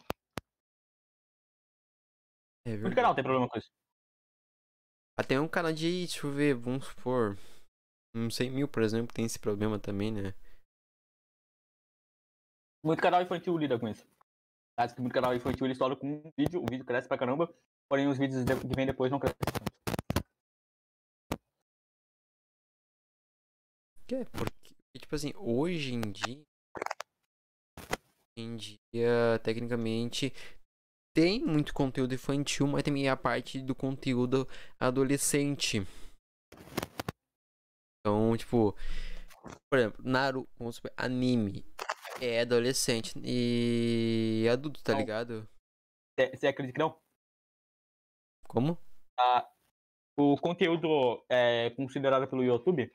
[2.66, 3.70] É O canal tem problema com isso.
[5.18, 7.36] Até um canal de, deixa eu ver, vamos supor,
[8.14, 10.32] uns 100 mil, por exemplo, tem esse problema também, né?
[12.84, 14.06] Muito canal infantil lida com isso.
[14.78, 17.52] Acho que muito canal infantil ele estoura com um vídeo, o vídeo cresce pra caramba,
[17.88, 19.72] porém os vídeos de- que vem depois não crescem tanto.
[24.14, 26.40] É porque, tipo assim, hoje em dia,
[28.38, 30.32] hoje em dia, tecnicamente,
[31.12, 34.48] tem muito conteúdo infantil, mas também a parte do conteúdo
[34.78, 35.84] adolescente.
[38.00, 38.76] Então, tipo,
[39.68, 40.48] por exemplo, Naruto,
[40.96, 41.64] anime,
[42.20, 45.00] é adolescente e adulto, tá Não.
[45.00, 45.48] ligado?
[46.34, 46.98] Você acredita que não?
[48.48, 48.78] Como?
[50.18, 52.90] O conteúdo é, considerado pelo YouTube,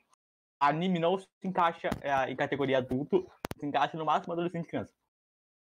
[0.60, 3.26] anime não se encaixa é, em categoria adulto,
[3.58, 4.92] se encaixa no máximo adolescente e criança.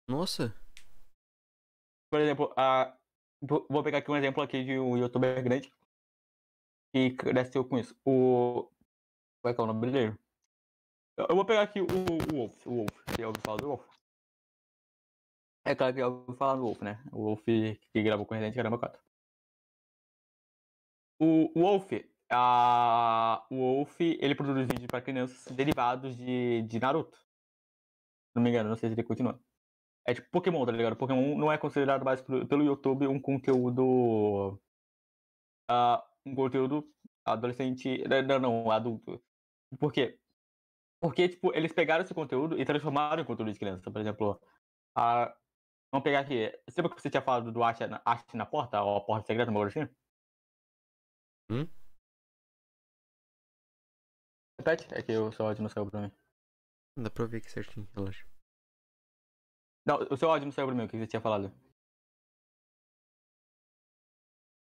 [0.10, 0.54] Nossa,
[2.12, 2.98] Por exemplo, a,
[3.42, 5.72] vou pegar aqui um exemplo aqui de um youtuber grande
[6.94, 7.96] que cresceu com isso.
[8.06, 8.70] O.
[9.42, 10.18] Qual é que é o nome dele?
[11.18, 12.68] Eu eu vou pegar aqui o, o Wolf.
[12.68, 12.90] O Wolf.
[13.08, 13.86] Você ouviu falar do Wolf?
[15.66, 17.04] É claro que já ouviu falar do Wolf, né?
[17.12, 19.02] O Wolf que gravou com Resident Caramba 4.
[21.20, 21.92] O Wolf.
[22.32, 27.16] A, o Wolf, ele produz vídeos para crianças derivados de, de Naruto.
[27.16, 29.40] Se não me engano, não sei se ele continua.
[30.06, 30.96] É tipo Pokémon, tá ligado?
[30.96, 34.60] Pokémon não é considerado mais pelo YouTube um conteúdo.
[35.70, 36.84] ah, um conteúdo
[37.26, 38.04] adolescente.
[38.28, 39.24] Não, não, adulto.
[39.80, 40.20] Por quê?
[41.04, 43.92] Porque, tipo, eles pegaram esse conteúdo e transformaram em conteúdo de criança.
[43.92, 44.40] Por exemplo,
[44.96, 45.36] a...
[45.92, 46.48] vamos pegar aqui.
[46.66, 48.82] Você lembra que você tinha falado do arte na, arte na porta?
[48.82, 49.94] Ou a porta secreta, uma coisa assim?
[51.52, 51.68] Hum?
[54.58, 54.88] Repete?
[54.96, 56.12] É que o seu áudio não saiu pra mim.
[56.98, 58.26] dá pra ver aqui certinho, relaxa.
[59.86, 61.52] Não, o seu áudio não saiu pra mim, o que você tinha falado.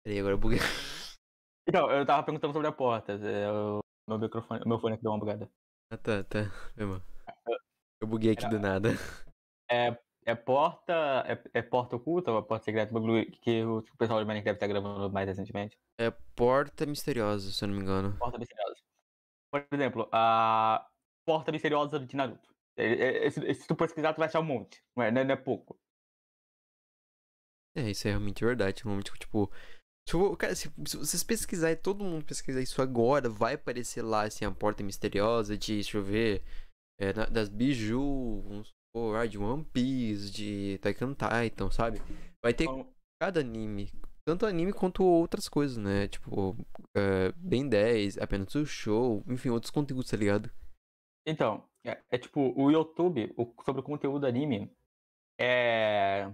[0.06, 0.60] Peraí, agora eu buguei.
[1.68, 3.12] Então, eu tava perguntando sobre a porta.
[3.14, 5.52] é, O meu microfone, meu fone aqui deu uma bugada.
[5.92, 6.40] Ah, tá, tá.
[6.78, 7.02] Mal.
[8.02, 8.90] Eu buguei aqui do nada.
[10.26, 10.94] É porta.
[11.26, 12.94] É, é porta oculta ou é porta secreta?
[13.42, 15.78] Que o o pessoal de Minecraft tá gravando mais recentemente.
[16.00, 18.16] É Porta Misteriosa, se eu não me engano.
[18.18, 18.76] Porta misteriosa.
[19.52, 20.88] Por exemplo, a
[21.26, 22.48] porta misteriosa de Naruto.
[22.78, 24.82] É- é- Se, tu pesquisar, tu vai achar um monte.
[24.96, 25.78] Não é, não é- não é pouco.
[27.76, 28.84] É, isso é realmente verdade.
[28.84, 29.52] Realmente, tipo.
[30.08, 34.46] Tipo, cara, se, se vocês pesquisarem, todo mundo pesquisar isso agora, vai aparecer lá, assim,
[34.46, 36.44] a porta misteriosa de, deixa eu ver,
[37.00, 42.02] é, na- das Biju, vamos supor, ah, de One Piece, de Taikan Titan, sabe?
[42.44, 42.92] Vai ter Então,
[43.22, 43.92] cada anime.
[44.28, 46.08] Tanto anime quanto outras coisas, né?
[46.08, 46.56] Tipo,
[46.96, 50.52] é, Ben 10, apenas o show, enfim, outros conteúdos, tá ligado?
[51.26, 54.72] Então, é, é tipo, o YouTube, o- sobre o conteúdo anime,
[55.40, 56.32] é.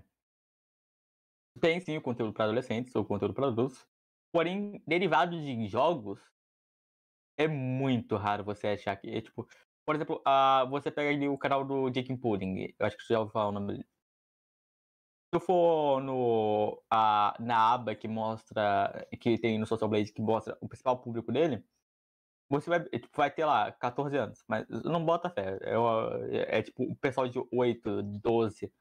[1.59, 3.87] Tem sim o conteúdo para adolescentes ou conteúdo para adultos.
[4.31, 6.19] Porém, derivados de jogos,
[7.37, 9.09] é muito raro você achar que.
[9.09, 9.47] É, tipo,
[9.85, 12.73] por exemplo, ah, você pega ali o canal do Jake Pudding.
[12.79, 13.85] Eu acho que você já ouviu falar o nome dele.
[15.33, 19.07] Se eu for no, ah, na aba que mostra.
[19.19, 21.63] que tem no Social Blade que mostra o principal público dele,
[22.49, 25.57] você vai, é, tipo, vai ter lá 14 anos, mas não bota fé.
[25.63, 25.75] É,
[26.37, 28.71] é, é tipo o pessoal de 8, 12.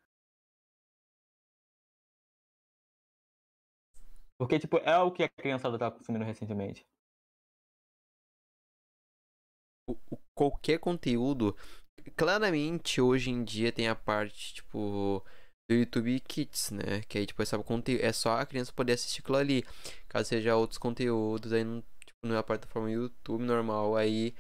[4.39, 6.87] Porque, tipo, é o que a criançada tá consumindo recentemente.
[9.89, 11.57] o- o- qualquer conteúdo.
[12.16, 15.22] Claramente, hoje em dia tem a parte, tipo,
[15.68, 17.03] do YouTube Kids, né?
[17.09, 17.57] Que aí, tipo, é só,
[18.01, 19.64] é só a criança poder assistir aquilo ali.
[20.09, 24.35] Caso seja outros conteúdos, aí não, tipo, não é a plataforma YouTube normal, aí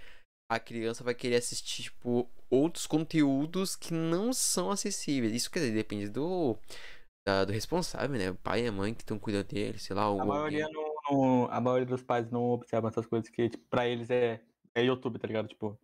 [0.50, 5.34] a criança vai querer assistir, tipo, outros conteúdos que não são acessíveis.
[5.34, 6.58] Isso quer dizer, depende do.
[7.24, 8.30] Da- do responsável, né?
[8.30, 10.04] O pai e a mãe que estão cuidando dele, sei lá.
[10.04, 13.86] A maioria, não, não- a maioria dos pais não observam essas coisas que, tipo, pra
[13.88, 14.44] eles é,
[14.74, 15.48] é YouTube, tá ligado?
[15.48, 15.78] Tipo,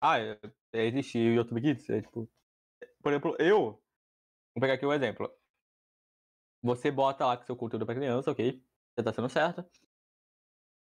[0.00, 0.38] ah, é,
[0.72, 2.28] é, existe o YouTube Kids, é tipo...
[3.02, 3.82] Por exemplo, eu...
[4.54, 5.30] Vou pegar aqui um exemplo.
[6.62, 8.60] Você bota lá que seu conteúdo é pra criança, ok?
[8.96, 9.64] Você tá sendo certo.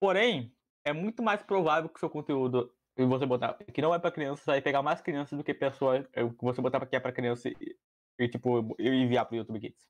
[0.01, 0.55] Porém,
[0.85, 4.43] é muito mais provável que seu conteúdo e você botar que não é pra criança,
[4.47, 7.77] vai pegar mais crianças do que pessoa que você botar que é pra criança e,
[8.19, 9.87] e tipo, enviar pro YouTube Kids.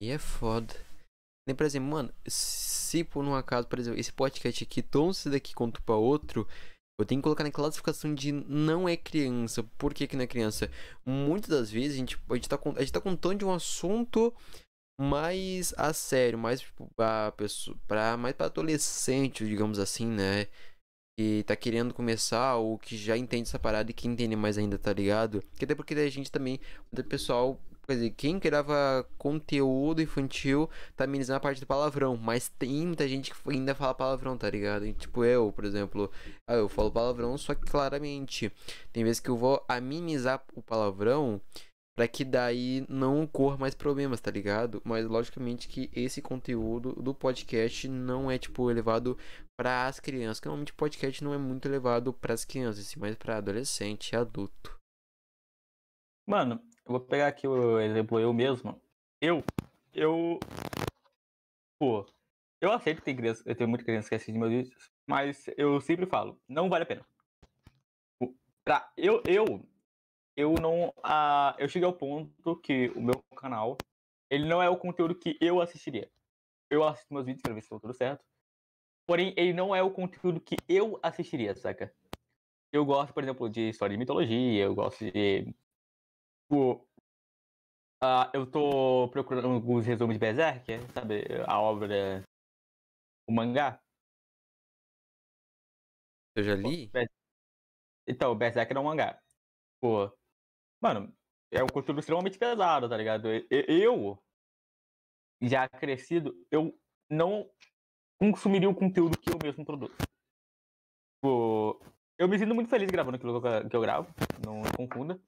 [0.00, 0.74] E é foda.
[1.48, 5.32] Nem, por exemplo, mano, se por um acaso, por exemplo, esse podcast aqui, tão cedo
[5.32, 6.46] daqui conto pra outro,
[7.00, 9.62] eu tenho que colocar na classificação de não é criança.
[9.78, 10.70] Por que, que não é criança?
[11.06, 14.34] Muitas das vezes a gente, a gente, tá, a gente tá contando de um assunto
[15.00, 20.48] mais a sério, mais tipo, pra pessoa, pra, mais pra adolescente, digamos assim, né?
[21.16, 24.78] Que tá querendo começar ou que já entende essa parada e que entende mais ainda,
[24.78, 25.42] tá ligado?
[25.56, 26.60] Que até porque a gente também,
[26.92, 32.18] o pessoal Quer dizer, quem grava conteúdo infantil tá amenizando a parte do palavrão.
[32.18, 34.84] Mas tem muita gente que ainda fala palavrão, tá ligado?
[34.84, 36.12] E, tipo, eu, por exemplo,
[36.46, 38.52] ah, eu falo palavrão, só que claramente.
[38.92, 41.40] Tem vezes que eu vou amenizar o palavrão
[41.96, 44.82] para que daí não ocorra mais problemas, tá ligado?
[44.84, 49.16] Mas logicamente que esse conteúdo do podcast não é tipo elevado
[49.58, 53.16] para as crianças, que normalmente o podcast não é muito elevado para as crianças, mas
[53.16, 54.76] para adolescente e adulto.
[56.28, 58.80] Mano, eu vou pegar aqui o exemplo eu mesmo.
[59.20, 59.44] Eu,
[59.92, 60.40] eu,
[61.78, 62.06] pô,
[62.62, 65.80] eu aceito que tem criança, eu tenho muita criança que assiste meus vídeos, mas eu
[65.82, 67.06] sempre falo, não vale a pena.
[68.64, 69.62] Pra, eu, eu,
[70.34, 73.76] eu não, ah, eu cheguei ao ponto que o meu canal,
[74.30, 76.10] ele não é o conteúdo que eu assistiria.
[76.70, 78.24] Eu assisto meus vídeos pra ver se tá tudo certo.
[79.06, 81.94] Porém, ele não é o conteúdo que eu assistiria, saca?
[82.72, 85.54] Eu gosto, por exemplo, de história de mitologia, eu gosto de
[86.48, 86.76] Tipo,
[88.02, 91.24] uh, eu tô procurando alguns resumos de Berserk, sabe?
[91.46, 92.24] A obra.
[93.28, 93.78] O mangá.
[96.34, 96.90] Eu já li?
[98.06, 99.20] Então, Berserk é um mangá.
[99.78, 100.10] Pô.
[100.80, 101.14] Mano,
[101.52, 103.28] é um conteúdo extremamente pesado, tá ligado?
[103.50, 104.18] Eu,
[105.42, 106.74] já crescido, eu
[107.10, 107.50] não
[108.18, 109.94] consumiria o conteúdo que eu mesmo produzo.
[111.20, 111.78] Pô,
[112.16, 113.38] eu me sinto muito feliz gravando aquilo
[113.68, 114.08] que eu gravo,
[114.42, 115.20] não confunda.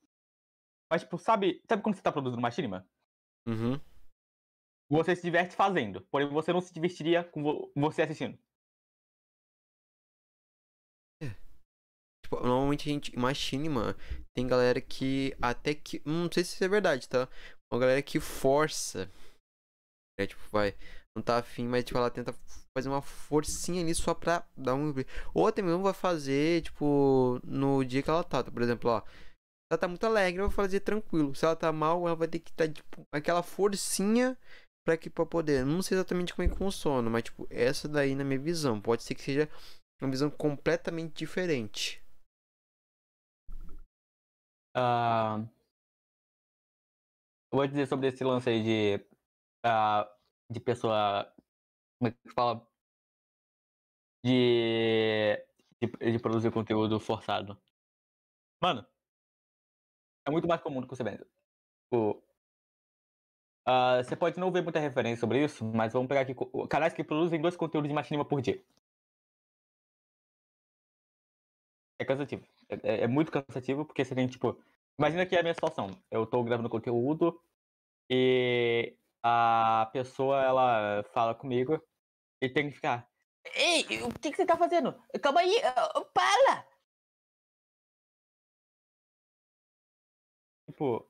[0.91, 2.85] Mas, tipo, sabe, sabe quando você tá produzindo uma cinema?
[3.47, 3.81] Uhum.
[4.91, 8.37] Você se diverte fazendo, porém você não se divertiria com você assistindo.
[11.23, 11.29] É.
[12.25, 13.97] Tipo, normalmente a gente, machinima,
[14.35, 16.03] tem galera que até que.
[16.05, 17.29] Não sei se isso é verdade, tá?
[17.73, 19.09] Uma galera que força.
[20.19, 20.77] É, tipo, vai.
[21.17, 22.33] Não tá afim, mas tipo, ela tenta
[22.77, 24.93] fazer uma forcinha ali só pra dar um.
[25.33, 28.43] Ou até mesmo vai fazer, tipo, no dia que ela tá.
[28.43, 29.03] Por exemplo, ó
[29.71, 31.35] ela tá muito alegre, eu vou fazer tranquilo.
[31.35, 34.37] Se ela tá mal, ela vai ter que estar, tá, tipo, aquela forcinha
[34.85, 35.65] pra, que, pra poder.
[35.65, 38.81] Não sei exatamente como é que funciona, mas, tipo, essa daí na minha visão.
[38.81, 39.49] Pode ser que seja
[40.03, 42.03] uma visão completamente diferente.
[44.77, 45.49] Uh,
[47.53, 49.05] vou dizer sobre esse lance aí de,
[49.65, 50.05] uh,
[50.51, 51.33] de pessoa.
[51.99, 52.67] Como é que fala?
[54.25, 55.37] De,
[55.81, 57.57] de, de produzir conteúdo forçado.
[58.63, 58.87] Mano,
[60.27, 61.27] é muito mais comum do que você pensa.
[61.85, 62.23] Tipo,
[63.69, 66.35] uh, você pode não ver muita referência sobre isso, mas vamos pegar aqui
[66.69, 68.63] canais que produzem dois conteúdos de machinima por dia.
[71.99, 72.47] É cansativo.
[72.69, 74.59] É, é, é, muito cansativo, porque você tem, tipo.
[74.99, 75.91] Imagina que é a minha situação.
[76.11, 77.41] Eu tô gravando conteúdo
[78.11, 81.83] e a pessoa ela fala comigo
[82.43, 83.09] e tem que ficar.
[83.55, 84.95] Ei, o que, que você tá fazendo?
[85.23, 85.55] Calma aí,
[86.13, 86.70] para!
[90.81, 91.07] Tipo,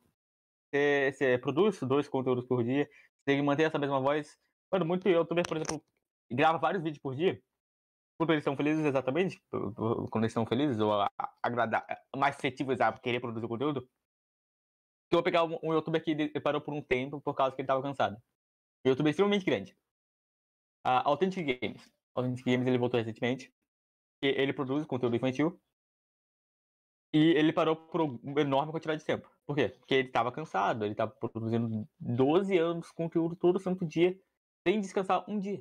[0.73, 4.37] você, você produz dois conteúdos por dia, você tem que manter essa mesma voz.
[4.73, 5.85] Mano, muito youtuber, por exemplo,
[6.31, 7.41] grava vários vídeos por dia.
[8.19, 10.93] Quando eles estão felizes, exatamente, quando eles estão felizes, ou
[11.43, 13.89] agradar, mais afetivos a querer produzir conteúdo.
[15.11, 17.65] Eu vou pegar um, um youtuber que parou por um tempo por causa que ele
[17.65, 18.17] estava cansado.
[18.85, 19.73] Um youtuber extremamente grande.
[20.87, 21.91] Uh, Authentic Games.
[22.15, 23.53] Authentic Games ele voltou recentemente.
[24.23, 25.59] Ele produz conteúdo infantil.
[27.13, 29.29] E ele parou por uma enorme quantidade de tempo.
[29.51, 29.69] Por quê?
[29.69, 34.17] Porque ele estava cansado, ele estava produzindo 12 anos de conteúdo todo santo dia,
[34.65, 35.61] sem descansar um dia.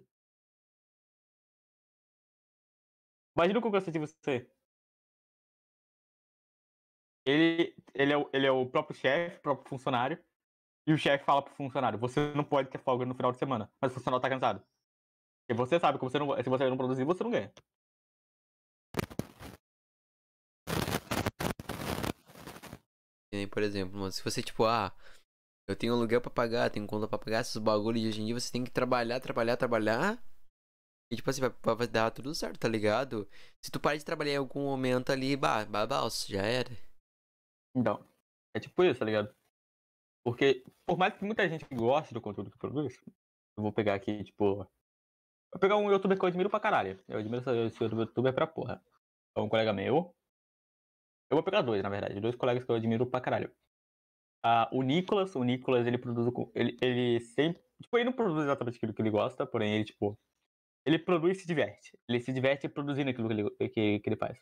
[3.36, 4.48] Imagina como cansativo você.
[7.26, 10.24] Ele, ele, é, o, ele é o próprio chefe, o próprio funcionário,
[10.86, 13.74] e o chefe fala pro funcionário: você não pode ter folga no final de semana,
[13.82, 14.64] mas o funcionário tá cansado.
[15.50, 17.52] E você sabe que você não, se você não produzir, você não ganha.
[23.48, 24.96] Por exemplo, se você, tipo, ah,
[25.68, 28.40] eu tenho aluguel pra pagar, tenho conta pra pagar, esses bagulhos de hoje em dia
[28.40, 30.24] você tem que trabalhar, trabalhar, trabalhar.
[31.12, 33.28] E, tipo assim, vai, vai dar tudo certo, tá ligado?
[33.64, 36.70] Se tu parar de trabalhar em algum momento ali, bah, babalço, já era.
[37.76, 38.04] Então,
[38.56, 39.34] é tipo isso, tá ligado?
[40.24, 43.00] Porque, por mais que muita gente goste do conteúdo que produz,
[43.58, 44.68] eu vou pegar aqui, tipo,
[45.52, 47.00] Vou pegar um youtuber que eu admiro pra caralho.
[47.08, 48.82] Eu admiro esse youtuber pra porra.
[49.36, 50.16] É um colega meu.
[51.30, 52.20] Eu vou pegar dois, na verdade.
[52.20, 53.52] Dois colegas que eu admiro pra caralho.
[54.46, 56.28] Uh, o Nicolas, o Nicolas, ele produz.
[56.56, 57.62] Ele, ele sempre.
[57.82, 60.18] Tipo, ele não produz exatamente aquilo que ele gosta, porém, ele, tipo.
[60.86, 61.98] Ele produz e se diverte.
[62.08, 64.42] Ele se diverte produzindo aquilo que ele, que, que ele faz.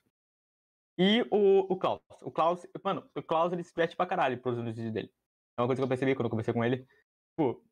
[0.97, 2.01] E o, o Klaus.
[2.21, 5.11] O Klaus, mano, o Klaus ele se diverte pra caralho produzindo os vídeos dele.
[5.57, 6.87] É uma coisa que eu percebi quando eu conversei com ele.
[7.31, 7.63] Tipo,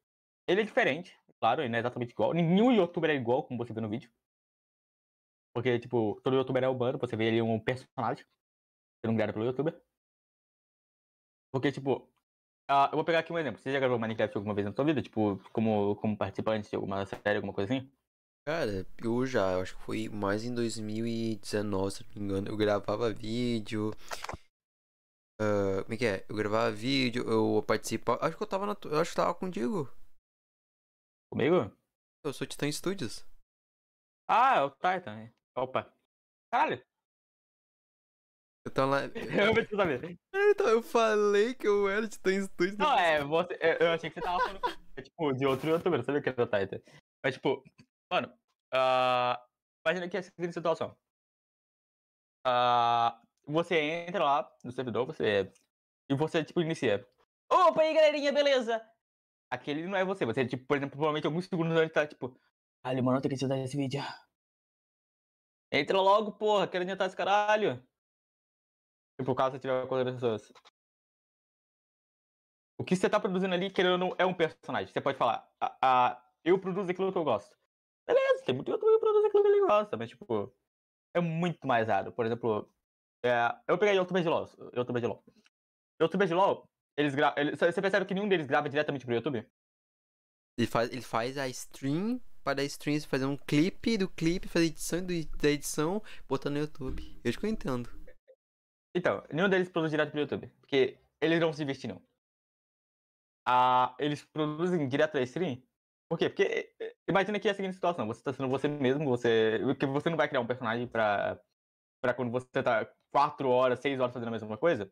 [0.47, 2.33] ele é diferente, claro, ele não é exatamente igual.
[2.33, 4.11] Nenhum youtuber é igual, como você vê no vídeo.
[5.53, 8.25] Porque, tipo, todo youtuber é urbano, você vê ele um personagem
[9.05, 9.81] sendo criado pelo youtuber.
[11.51, 11.97] Porque, tipo,
[12.69, 13.59] uh, eu vou pegar aqui um exemplo.
[13.59, 15.01] Você já gravou Minecraft alguma vez na sua vida?
[15.01, 17.89] Tipo, como, como participante de alguma série, alguma coisa assim?
[18.47, 22.47] Cara, eu já, eu acho que foi mais em 2019, se não me engano.
[22.49, 23.91] Eu gravava vídeo.
[25.41, 26.25] Uh, como é que é?
[26.29, 28.23] Eu gravava vídeo, eu participava.
[28.25, 28.75] Acho que eu tava na.
[28.85, 29.89] Eu acho que tava contigo.
[31.31, 31.71] Comigo?
[32.23, 33.25] Eu sou Titan Studios.
[34.27, 35.31] Ah, é o Titan.
[35.55, 35.91] Opa.
[36.51, 36.83] Caralho.
[38.65, 39.01] Eu tava lá.
[39.05, 40.19] Eu preciso saber.
[40.33, 42.77] Então, eu falei que eu era Titan Studios.
[42.77, 44.59] Não, é, você, eu achei que você tava falando
[45.03, 46.81] tipo, de outro youtuber, sabia que era o Titan.
[47.23, 47.63] Mas, tipo,
[48.11, 48.27] mano,
[48.73, 49.37] uh,
[49.85, 50.97] imagina que é a seguinte situação.
[52.45, 53.13] Uh,
[53.47, 55.51] você entra lá no servidor, você.
[56.09, 57.07] E você, tipo, inicia.
[57.51, 58.81] Opa aí, galerinha, beleza?
[59.51, 60.25] Aquele não é você.
[60.25, 62.35] Você, tipo, por exemplo, provavelmente alguns segundos antes tá, tipo.
[62.83, 64.01] Ali, mano, eu tenho que editar esse vídeo.
[65.71, 67.83] Entra logo, porra, quero editar esse caralho.
[69.19, 70.53] Tipo, caso você tiver com outras pessoas.
[72.77, 74.91] O que você tá produzindo ali, querendo ou não, é um personagem.
[74.91, 77.55] Você pode falar, a, a, eu produzo aquilo que eu gosto.
[78.05, 80.53] Beleza, tem muito youtuber que produz aquilo que ele gosta, mas, tipo,
[81.15, 82.11] é muito mais raro.
[82.11, 82.69] Por exemplo,
[83.23, 84.49] é, eu peguei youtuber de LOL.
[84.75, 85.23] Youtuber de LOL.
[85.99, 87.43] De LOL, eles gravam.
[87.55, 89.47] Você percebe que nenhum deles grava diretamente pro YouTube?
[90.57, 94.65] Ele faz, ele faz a stream para a stream fazer um clipe do clipe, fazer
[94.67, 97.19] edição da edição, botar no YouTube.
[97.23, 97.89] Eu acho que eu entendo.
[98.95, 100.47] Então, nenhum deles produz direto pro YouTube.
[100.61, 102.01] Porque eles não se investem, não.
[103.45, 105.61] Ah, eles produzem direto da stream.
[106.09, 106.29] Por quê?
[106.29, 106.73] Porque
[107.07, 109.59] imagina que é a seguinte situação, você está sendo você mesmo, você.
[109.63, 111.39] Porque você não vai criar um personagem pra,
[112.01, 114.91] pra quando você tá 4 horas, 6 horas fazendo a mesma coisa.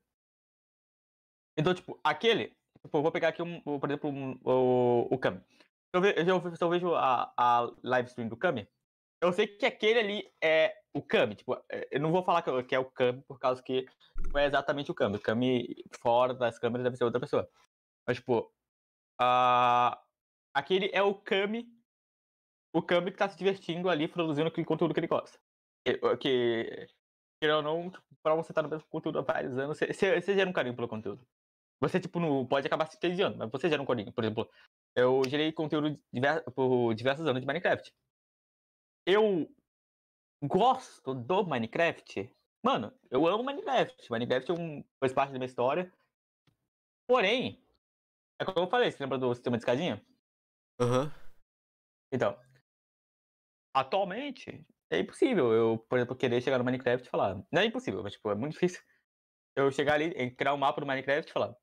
[1.57, 2.49] Então, tipo, aquele.
[2.81, 5.41] Tipo, vou pegar aqui, um, por exemplo, um, o, o Kami.
[5.95, 8.67] Se eu, se eu vejo a, a live stream do Kami,
[9.21, 11.35] eu sei que aquele ali é o Kami.
[11.35, 13.85] Tipo, é, eu não vou falar que, é o Kami por causa que
[14.31, 15.17] não é exatamente o Kami.
[15.17, 17.49] O Kami fora das câmeras deve ser outra pessoa.
[18.07, 18.41] Mas, tipo,
[19.21, 19.97] uh,
[20.53, 21.67] aquele é o Kami.
[22.73, 25.39] O Kami que tá se divertindo ali produzindo aquele conteúdo que ele gosta.
[25.85, 26.87] Que, que
[27.51, 30.33] ou não, tipo, pra você estar tá no mesmo conteúdo há vários anos, você, você
[30.33, 31.27] gera um carinho pelo conteúdo.
[31.81, 34.11] Você, tipo, não pode acabar se entediando, mas você gera um carinho.
[34.13, 34.49] Por exemplo,
[34.95, 37.93] eu gerei conteúdo diver, por diversos anos de Minecraft.
[39.05, 39.53] Eu
[40.47, 42.29] gosto do Minecraft.
[42.63, 44.11] Mano, eu amo Minecraft.
[44.11, 45.91] Minecraft é um, faz parte da minha história.
[47.07, 47.61] Porém,
[48.39, 50.05] é como eu falei, você lembra do sistema de escadinha?
[50.79, 51.05] Aham.
[51.05, 51.11] Uhum.
[52.11, 52.37] Então,
[53.73, 57.35] atualmente, é impossível eu, por exemplo, querer chegar no Minecraft e falar.
[57.51, 58.81] Não é impossível, mas tipo, é muito difícil.
[59.55, 61.55] Eu chegar ali, criar um mapa do Minecraft e falar.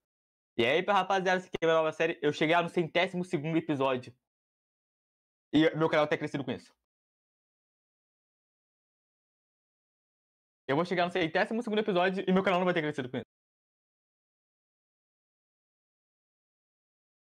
[0.57, 4.15] E aí, pra rapaziada, se ver a nova série, eu chegar no centésimo segundo episódio.
[5.53, 6.75] E meu canal ter crescido com isso.
[10.71, 13.17] Eu vou chegar no centésimo segundo episódio e meu canal não vai ter crescido com
[13.17, 13.25] isso.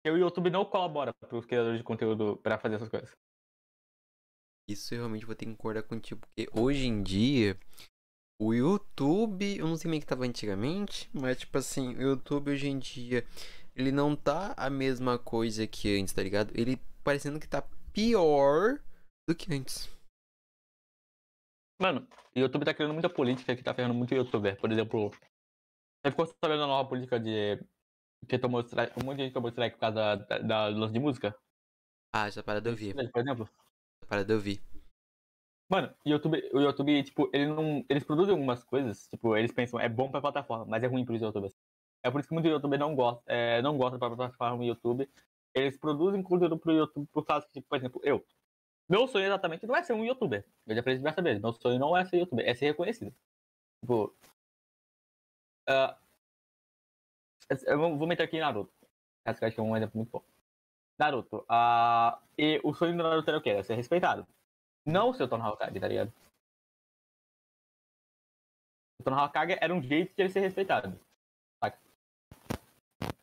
[0.06, 3.12] o YouTube não colabora para os criadores de conteúdo para fazer essas coisas.
[4.70, 7.58] Isso eu realmente vou ter que concordar contigo, porque hoje em dia,
[8.42, 12.52] o YouTube, eu não sei como é que tava antigamente, mas tipo assim, o YouTube
[12.52, 13.26] hoje em dia,
[13.74, 16.52] ele não tá a mesma coisa que antes, tá ligado?
[16.54, 17.62] Ele parecendo que tá
[17.94, 18.80] pior
[19.26, 19.97] do que antes.
[21.80, 24.60] Mano, o YouTube tá criando muita política que tá ferrando muito o youtuber.
[24.60, 27.60] Por exemplo, você ficou sabendo a nova política de.
[28.28, 31.00] que tomou strike, um monte de gente tomou strike por causa da, da, lance de
[31.00, 31.38] música?
[32.12, 32.94] Ah, essa parada eu vi.
[32.94, 33.50] Por exemplo?
[34.08, 34.60] parada eu vi.
[35.70, 37.86] Mano, o YouTube, o YouTube, tipo, ele não.
[37.90, 41.22] Eles produzem algumas coisas, tipo, eles pensam, é bom pra plataforma, mas é ruim pros
[41.22, 41.54] youtubers.
[42.02, 45.08] É por isso que muito youtuber não gosta, é, não gosta da plataforma YouTube.
[45.54, 48.26] Eles produzem conteúdo pro YouTube por causa que, tipo, por exemplo, eu.
[48.90, 50.46] Meu sonho exatamente não é ser um youtuber.
[50.66, 51.42] Eu já falei diversas vezes.
[51.42, 53.14] Meu sonho não é ser youtuber, é ser reconhecido.
[53.82, 54.16] Tipo.
[55.70, 55.96] Uh,
[57.66, 58.72] eu vou meter aqui Naruto.
[59.26, 60.24] Acho que é um exemplo muito bom.
[60.98, 61.46] Naruto.
[61.50, 63.50] Uh, e o sonho do Naruto era o quê?
[63.50, 64.26] Era ser respeitado.
[64.86, 66.14] Não o seu Torno Hokage, tá ligado?
[69.00, 70.98] O Torno Hokage era um jeito de ele ser respeitado.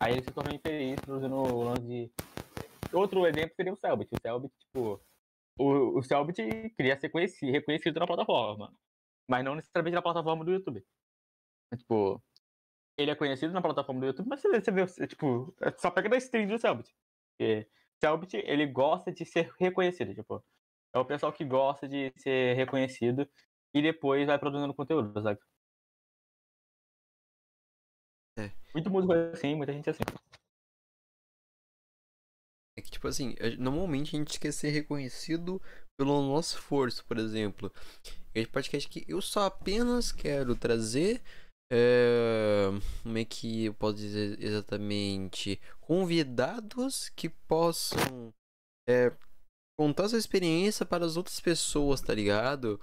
[0.05, 2.11] Aí ele se tornou infeliz produzindo o lance de.
[2.93, 4.11] Outro exemplo seria o Selbit.
[4.13, 5.01] O Selbit, tipo.
[5.59, 8.75] O, o Selbit queria ser conhecido, reconhecido na plataforma.
[9.29, 10.85] Mas não necessariamente na plataforma do YouTube.
[11.77, 12.23] Tipo,
[12.97, 16.09] ele é conhecido na plataforma do YouTube, mas você, você vê, tipo, é só pega
[16.09, 16.95] da stream do Selbit.
[17.33, 17.69] Porque
[18.01, 20.45] Selbit, ele gosta de ser reconhecido, tipo,
[20.95, 23.29] é o pessoal que gosta de ser reconhecido
[23.75, 25.41] e depois vai produzindo conteúdo, sabe?
[28.39, 28.51] É.
[28.73, 30.05] Muito músico assim, muita gente assim.
[32.77, 35.63] É que, tipo assim, normalmente a gente quer ser reconhecido
[35.99, 37.73] pelo nosso esforço, por exemplo.
[38.35, 41.23] Esse podcast que eu só apenas quero trazer.
[41.73, 42.69] É,
[43.03, 45.61] como é que eu posso dizer exatamente?
[45.81, 48.33] Convidados que possam
[48.89, 49.13] é,
[49.79, 52.81] contar sua experiência para as outras pessoas, tá ligado?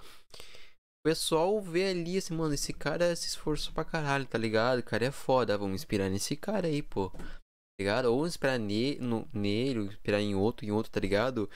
[1.04, 4.78] O pessoal vê ali assim, mano, esse cara se esforçou pra caralho, tá ligado?
[4.78, 7.12] O cara é foda, vamos inspirar nesse cara aí, pô.
[7.82, 8.06] Ligado?
[8.06, 11.50] Ou inspirar ne no, nele, inspirar em outro, em outro, tá ligado?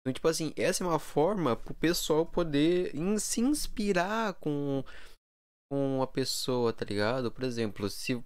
[0.00, 4.82] Então, tipo assim, essa é uma forma pro pessoal poder in se inspirar com,
[5.70, 7.30] com a pessoa, tá ligado?
[7.30, 8.24] Por exemplo, se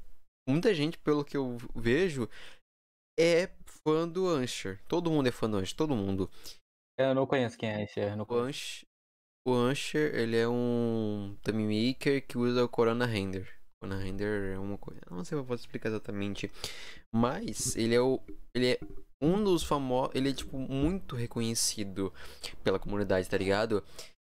[0.49, 2.29] muita gente, pelo que eu vejo,
[3.19, 3.49] é
[3.83, 4.81] fã do Ancher.
[4.87, 6.31] Todo mundo é fã do Ancher, todo mundo.
[6.97, 8.15] Eu não conheço quem é esse.
[8.15, 8.87] Não o Ancher,
[9.45, 13.60] o Ancher, ele é um thumb maker que usa o Corona Render.
[13.81, 15.01] Corona Render é uma coisa.
[15.11, 16.51] Não sei se eu posso explicar exatamente.
[17.11, 18.21] Mas ele é o.
[18.55, 18.81] Ele é
[19.21, 20.15] um dos famosos.
[20.15, 22.13] Ele é, tipo, muito reconhecido
[22.63, 23.83] pela comunidade, tá ligado?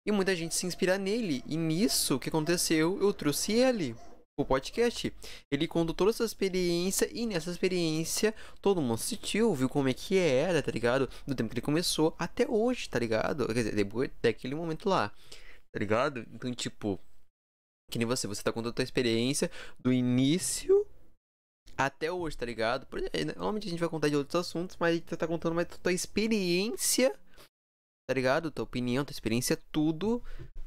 [0.06, 1.44] E muita gente se inspira nele.
[1.46, 2.98] E nisso, o que aconteceu?
[3.00, 3.94] Eu trouxe ele
[4.38, 5.12] o podcast.
[5.50, 10.16] Ele contou toda essa experiência e nessa experiência todo mundo assistiu, viu como é que
[10.16, 11.10] era, tá ligado?
[11.26, 13.46] Do tempo que ele começou até hoje, tá ligado?
[13.48, 15.10] Quer dizer, depois daquele momento lá,
[15.70, 16.26] tá ligado?
[16.32, 16.98] Então, tipo,
[17.92, 20.86] que nem você, você tá contando a tua experiência do início
[21.76, 22.86] até hoje, tá ligado?
[23.36, 27.10] Normalmente a gente vai contar de outros assuntos, mas gente tá contando mais tua experiência,
[28.08, 28.50] tá ligado?
[28.50, 30.22] Tua opinião, tua experiência, tudo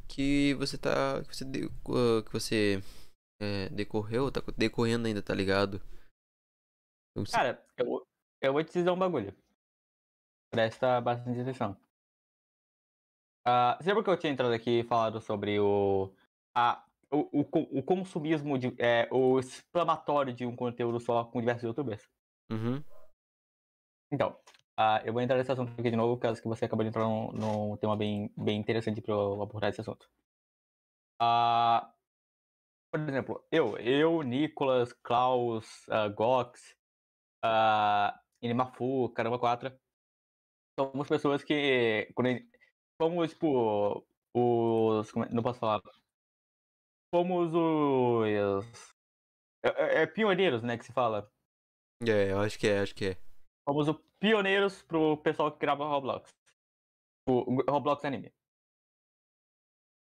[0.08, 1.24] que você tá.
[1.24, 2.84] que você, que você
[3.42, 5.82] é, decorreu, tá decorrendo ainda, tá ligado?
[7.32, 8.06] Cara, eu,
[8.40, 9.36] eu vou te dizer um bagulho.
[10.52, 11.76] Presta bastante atenção.
[13.48, 16.12] Uh, você lembra que eu tinha entrado aqui e falado sobre o,
[16.56, 16.85] a,
[17.16, 22.09] o, o, o consumismo, de, é, o exclamatório de um conteúdo só com diversos youtubers?
[22.51, 22.84] Uhum.
[24.11, 24.38] Então,
[24.80, 27.03] uh, eu vou entrar nesse assunto aqui de novo, caso que você acabou de entrar
[27.03, 30.07] num, num tema bem, bem interessante para eu abordar esse assunto.
[31.22, 31.86] Uh,
[32.91, 36.76] por exemplo, eu, eu, Nicolas, Klaus, uh, Gox,
[37.43, 39.72] uh, Inimafu, Caramba 4,
[40.80, 42.09] somos pessoas que.
[42.13, 42.30] Quando
[43.01, 45.16] somos, tipo, os.
[45.16, 45.82] É, não posso falar.
[47.14, 48.95] Somos os.
[49.64, 51.32] É, é, é, pioneiros, né, que se fala.
[52.08, 53.18] É, eu acho que é, acho que é.
[53.68, 56.36] Somos os pioneiros pro pessoal que grava Roblox.
[57.28, 58.32] O Roblox Anime.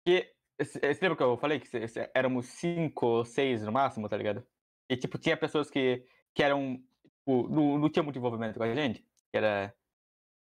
[0.07, 1.69] E você lembra que eu falei que
[2.13, 4.45] éramos cinco ou seis no máximo, tá ligado?
[4.89, 6.77] E, tipo, tinha pessoas que, que eram.
[7.03, 9.01] Tipo, não, não tinha muito envolvimento com a gente.
[9.31, 9.75] Que era.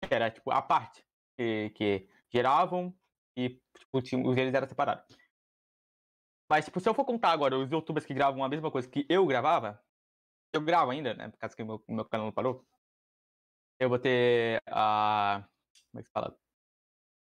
[0.07, 1.05] Que era, tipo, a parte.
[1.39, 2.95] Que, que geravam
[3.37, 3.99] e, tipo,
[4.29, 5.17] os deles eram separados.
[6.49, 9.07] Mas, tipo, se eu for contar agora os youtubers que gravam a mesma coisa que
[9.09, 9.83] eu gravava,
[10.53, 11.31] eu gravo ainda, né?
[11.31, 12.67] Por causa que o meu, meu canal não parou.
[13.79, 15.47] Eu vou ter a.
[15.91, 16.39] como é que se fala?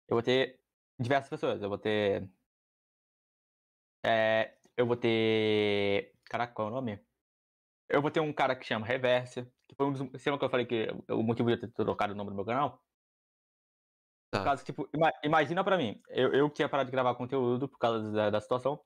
[0.07, 0.61] Eu vou ter
[0.99, 1.61] diversas pessoas.
[1.61, 2.29] Eu vou ter
[4.05, 6.13] é, eu vou ter.
[6.25, 6.99] Caraca, qual é o nome?
[7.89, 10.01] Eu vou ter um cara que chama Reverse, que foi um dos.
[10.11, 12.35] Você lembra que eu falei que o motivo de eu ter trocado o nome do
[12.35, 12.83] meu canal?
[14.29, 14.39] Tá.
[14.39, 14.89] Por causa, tipo,
[15.23, 18.83] imagina pra mim, eu, eu tinha parado de gravar conteúdo por causa da, da situação,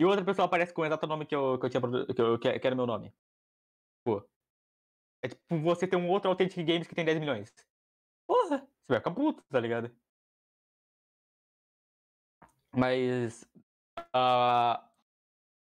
[0.00, 2.38] e outra pessoa aparece com o exato nome que eu, que eu tinha que, eu,
[2.38, 3.14] que, era meu nome.
[4.04, 4.26] Pô.
[5.22, 7.54] É tipo você ter um outro Authentic Games que tem 10 milhões.
[8.26, 9.94] Porra, você vai ficar puto, tá ligado?
[12.72, 13.46] Mas
[14.14, 14.78] Uh,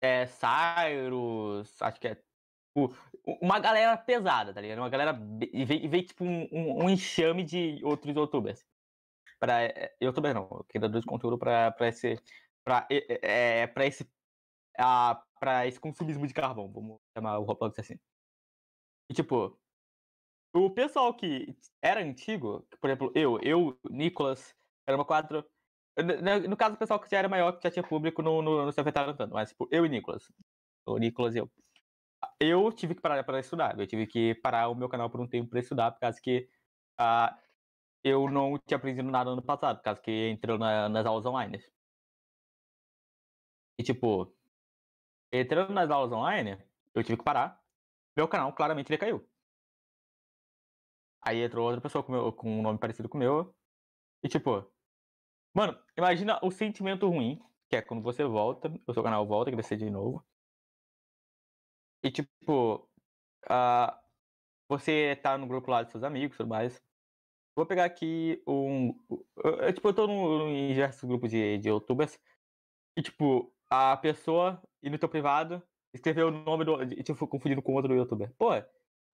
[0.01, 2.15] é, Cyrus, acho que é.
[2.15, 2.93] Tipo,
[3.41, 4.79] uma galera pesada, tá ligado?
[4.79, 5.17] Uma galera.
[5.51, 8.65] E veio, veio tipo um, um, enxame de outros youtubers.
[9.39, 12.19] Pra, é, youtubers não, criadores de conteúdo pra, pra esse.
[12.63, 14.09] Pra, é, pra esse.
[15.39, 17.99] Pra esse consumismo de carvão, vamos chamar o Roblox assim.
[19.09, 19.59] E tipo,
[20.53, 24.55] o pessoal que era antigo, por exemplo, eu, eu, Nicolas,
[24.87, 25.45] era uma 4,
[26.47, 28.71] no caso, o pessoal que já era maior, que já tinha público, no, no, no
[28.71, 29.33] se afetaram tanto.
[29.33, 30.31] Mas, tipo, eu e Nicolas.
[30.85, 31.51] O Nicolas e eu.
[32.39, 33.79] Eu tive que parar para estudar.
[33.79, 36.49] Eu tive que parar o meu canal por um tempo para estudar, por causa que
[36.99, 37.35] uh,
[38.03, 41.25] eu não tinha aprendido nada no ano passado, por causa que entrou na, nas aulas
[41.25, 41.59] online.
[43.77, 44.34] E, tipo,
[45.31, 46.57] entrando nas aulas online,
[46.93, 47.61] eu tive que parar.
[48.15, 49.27] Meu canal claramente decaiu.
[51.21, 53.55] Aí entrou outra pessoa com, meu, com um nome parecido com o meu
[54.23, 54.71] E tipo,
[55.53, 59.53] mano, imagina o sentimento ruim, que é quando você volta, o seu canal volta a
[59.53, 60.25] crescer de novo.
[62.03, 62.87] E tipo,
[63.45, 64.05] uh,
[64.69, 66.81] você tá no grupo lá dos seus amigos e tudo mais.
[67.55, 68.89] Vou pegar aqui um.
[69.37, 72.19] Eu, tipo, eu tô no, em diversos grupos de, de youtubers.
[72.97, 75.61] E, tipo, a pessoa ir no teu privado
[75.93, 76.85] escreveu o nome do.
[77.03, 78.31] Tipo, confundindo com outro youtuber.
[78.37, 78.49] Pô,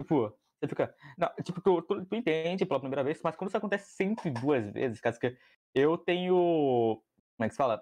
[0.01, 0.95] tipo, você fica.
[1.18, 4.72] Não, tipo, tu, tu, tu, entende pela primeira vez, mas quando isso acontece sempre duas
[4.72, 5.36] vezes, caso que
[5.74, 7.01] eu tenho.
[7.38, 7.82] Como é que se fala?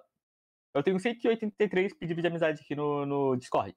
[0.74, 3.76] Eu tenho 183 pedidos de amizade aqui no, no Discord.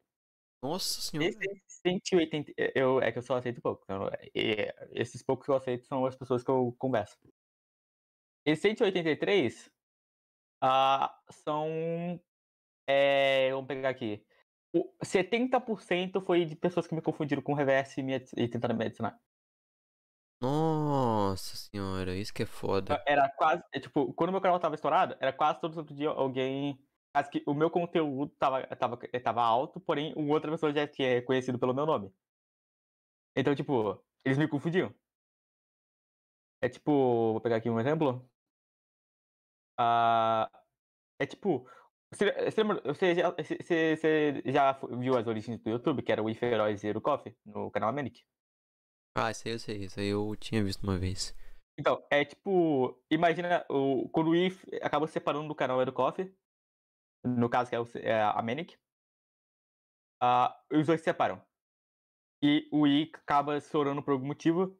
[0.62, 1.28] Nossa senhora.
[1.28, 2.52] Esse 180.
[2.74, 3.82] Eu, é que eu só aceito pouco.
[3.84, 4.08] Então,
[4.92, 7.16] esses poucos que eu aceito são as pessoas que eu converso.
[8.44, 9.70] Esse 183
[10.62, 12.20] uh, são.
[12.86, 14.24] É, vamos pegar aqui.
[14.74, 18.86] O 70% foi de pessoas que me confundiram com reverse e, me, e tentaram me
[18.86, 19.20] adicionar.
[20.40, 23.02] Nossa senhora, isso que é foda.
[23.06, 23.62] Era quase.
[23.72, 26.78] É, tipo, quando meu canal tava estourado, era quase todo santo dia alguém
[27.14, 31.22] Acho que o meu conteúdo tava, tava, tava alto, porém, uma outra pessoa já tinha
[31.22, 32.10] conhecido pelo meu nome.
[33.36, 34.94] Então, tipo, eles me confundiam.
[36.62, 38.26] É tipo, vou pegar aqui um exemplo.
[39.78, 40.48] Uh,
[41.18, 41.68] é tipo,
[42.12, 42.32] você,
[42.84, 46.76] você, já, você, você, já viu as origens do YouTube, que era o If Herói
[46.76, 48.24] Zero Coffee, no canal Amenic?
[49.16, 51.34] Ah, isso aí eu sei, isso aí eu tinha visto uma vez.
[51.78, 56.34] Então, é tipo, imagina o, quando o If acabou se separando do canal Zero Coffee,
[57.24, 58.76] no caso que é, o, é a Manic,
[60.22, 61.42] uh, os dois se separam.
[62.42, 64.76] E o I acaba estourando por algum motivo.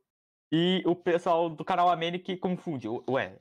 [0.53, 2.89] E o pessoal do canal Amenic confunde.
[3.09, 3.39] Ué.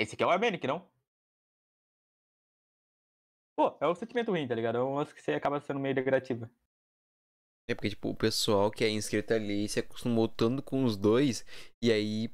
[0.00, 0.88] Esse aqui é o Amenic, não?
[3.54, 4.78] Pô, é o sentimento ruim, tá ligado?
[4.78, 6.48] É um que você acaba sendo meio degradativo.
[7.68, 11.44] É porque, tipo, o pessoal que é inscrito ali se acostumou tanto com os dois.
[11.82, 12.30] E aí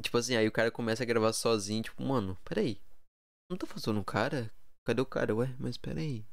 [0.00, 2.80] Tipo assim, aí o cara começa a gravar sozinho, tipo, mano, peraí.
[3.50, 4.50] Não tô fazendo um cara?
[4.86, 5.34] Cadê o cara?
[5.34, 6.24] Ué, mas peraí.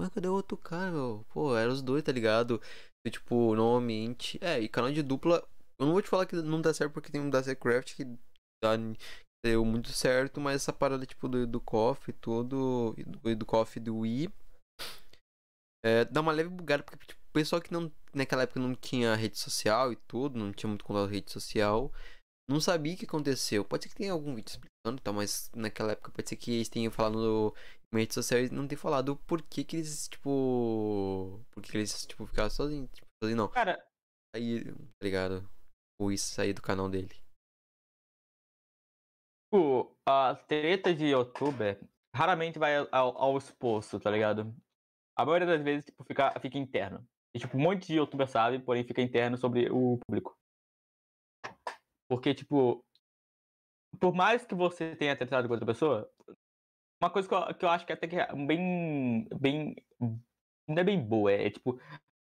[0.00, 1.26] Ué, cadê o outro cara, meu?
[1.32, 2.62] Pô, eram os dois, tá ligado?
[3.04, 4.38] E, tipo, normalmente.
[4.40, 5.46] É, e canal de dupla.
[5.78, 8.04] Eu não vou te falar que não dá certo porque tem um da Craft que
[8.62, 8.78] dá,
[9.44, 12.94] deu muito certo, mas essa parada, tipo, do, do KOF todo.
[12.96, 14.28] E do, do KOF do Wii.
[15.84, 19.14] É, dá uma leve bugada, porque, tipo, o pessoal que não, naquela época não tinha
[19.14, 21.92] rede social e tudo, não tinha muito contato com rede social
[22.52, 23.64] não sabia o que aconteceu.
[23.64, 25.12] Pode ser que tenha algum vídeo explicando, tá?
[25.12, 27.54] Mas naquela época pode ser que eles tenham falado no
[27.94, 31.40] em rede social e não tenham falado por que que eles, tipo...
[31.50, 32.90] Por que eles, tipo, ficaram sozinhos.
[32.90, 33.48] Tipo, sozinhos não.
[33.48, 33.84] Cara...
[34.34, 35.48] Aí, tá ligado?
[36.00, 37.14] O isso sair do canal dele.
[39.52, 41.78] Tipo, a treta de youtuber
[42.16, 44.56] raramente vai ao, ao exposto, tá ligado?
[45.14, 47.06] A maioria das vezes, tipo, fica, fica interno.
[47.36, 50.34] E, tipo, um monte de youtuber sabe, porém fica interno sobre o público.
[52.08, 52.82] Porque, tipo,
[54.00, 56.10] por mais que você tenha tentado com outra pessoa,
[57.02, 59.28] uma coisa que eu, que eu acho que até que é bem.
[59.38, 59.76] bem.
[60.66, 61.78] não é bem boa, é, é tipo.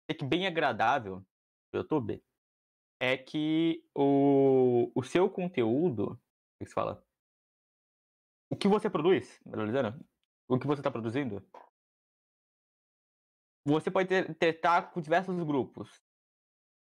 [0.09, 1.25] É que bem agradável
[1.73, 2.21] no YouTube
[2.99, 6.11] é que o, o seu conteúdo.
[6.11, 6.19] O
[6.59, 7.01] que se fala?
[8.51, 10.05] O que você produz, melhor dizendo,
[10.47, 11.41] o que você está produzindo,
[13.65, 16.01] você pode tentar com diversos grupos.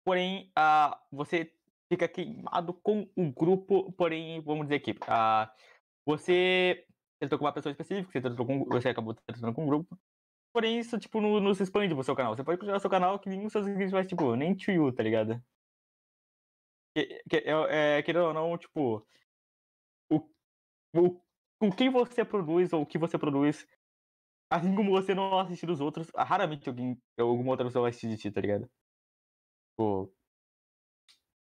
[0.04, 1.54] Porém, uh, você
[1.92, 5.50] fica queimado com o grupo, porém, vamos dizer aqui, uh,
[6.06, 6.86] você
[7.20, 9.98] tentou com uma pessoa específica, você, tentou com, você acabou tratando com um grupo,
[10.52, 12.36] porém isso, tipo, não, não se expande pro seu canal.
[12.36, 15.04] Você pode continuar seu canal que nenhum dos seus inscritos vai, tipo, nem you, tá
[15.04, 15.42] ligado?
[16.96, 19.08] Que, que, é, é, querendo ou não, tipo,
[20.12, 20.18] o,
[20.96, 21.23] o,
[21.64, 23.66] com quem você produz ou o que você produz,
[24.52, 28.18] assim como você não assistir os outros, raramente alguém, alguma outra pessoa vai assistir de
[28.18, 28.70] ti, tá ligado?
[29.70, 30.14] Tipo,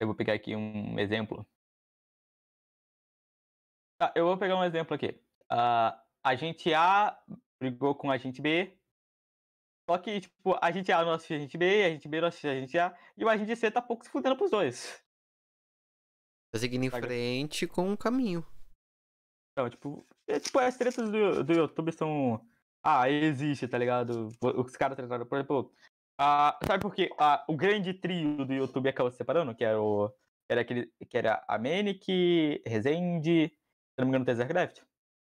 [0.01, 1.47] eu vou pegar aqui um exemplo.
[3.99, 5.10] Tá, eu vou pegar um exemplo aqui.
[5.51, 5.93] Uh,
[6.24, 7.16] a gente A
[7.62, 8.76] brigou com a gente B.
[9.88, 12.30] Só que, tipo, a gente A não assiste a gente B, a gente B não
[12.30, 15.05] assiste a gente A, e o agente C tá pouco se fudendo pros dois.
[16.51, 18.43] Tá seguindo em frente com um caminho.
[19.60, 22.45] Então, tipo, é, tipo as tretas do, do YouTube são.
[22.82, 24.30] Ah, existe, tá ligado?
[24.41, 25.74] Os caras trataram, por exemplo,
[26.20, 27.10] Uh, sabe por quê?
[27.14, 30.14] Uh, o grande trio do YouTube acabou se separando, que era o.
[30.49, 30.91] Era aquele.
[31.10, 33.55] Que era a Manic, Rezende, se
[33.97, 34.82] não me engano, Tezercraft.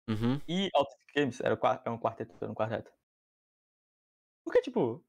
[0.09, 0.41] Uhum.
[0.45, 2.91] E Autistic Games, era, é um quarteto, era um quarteto.
[4.43, 5.01] Porque, tipo,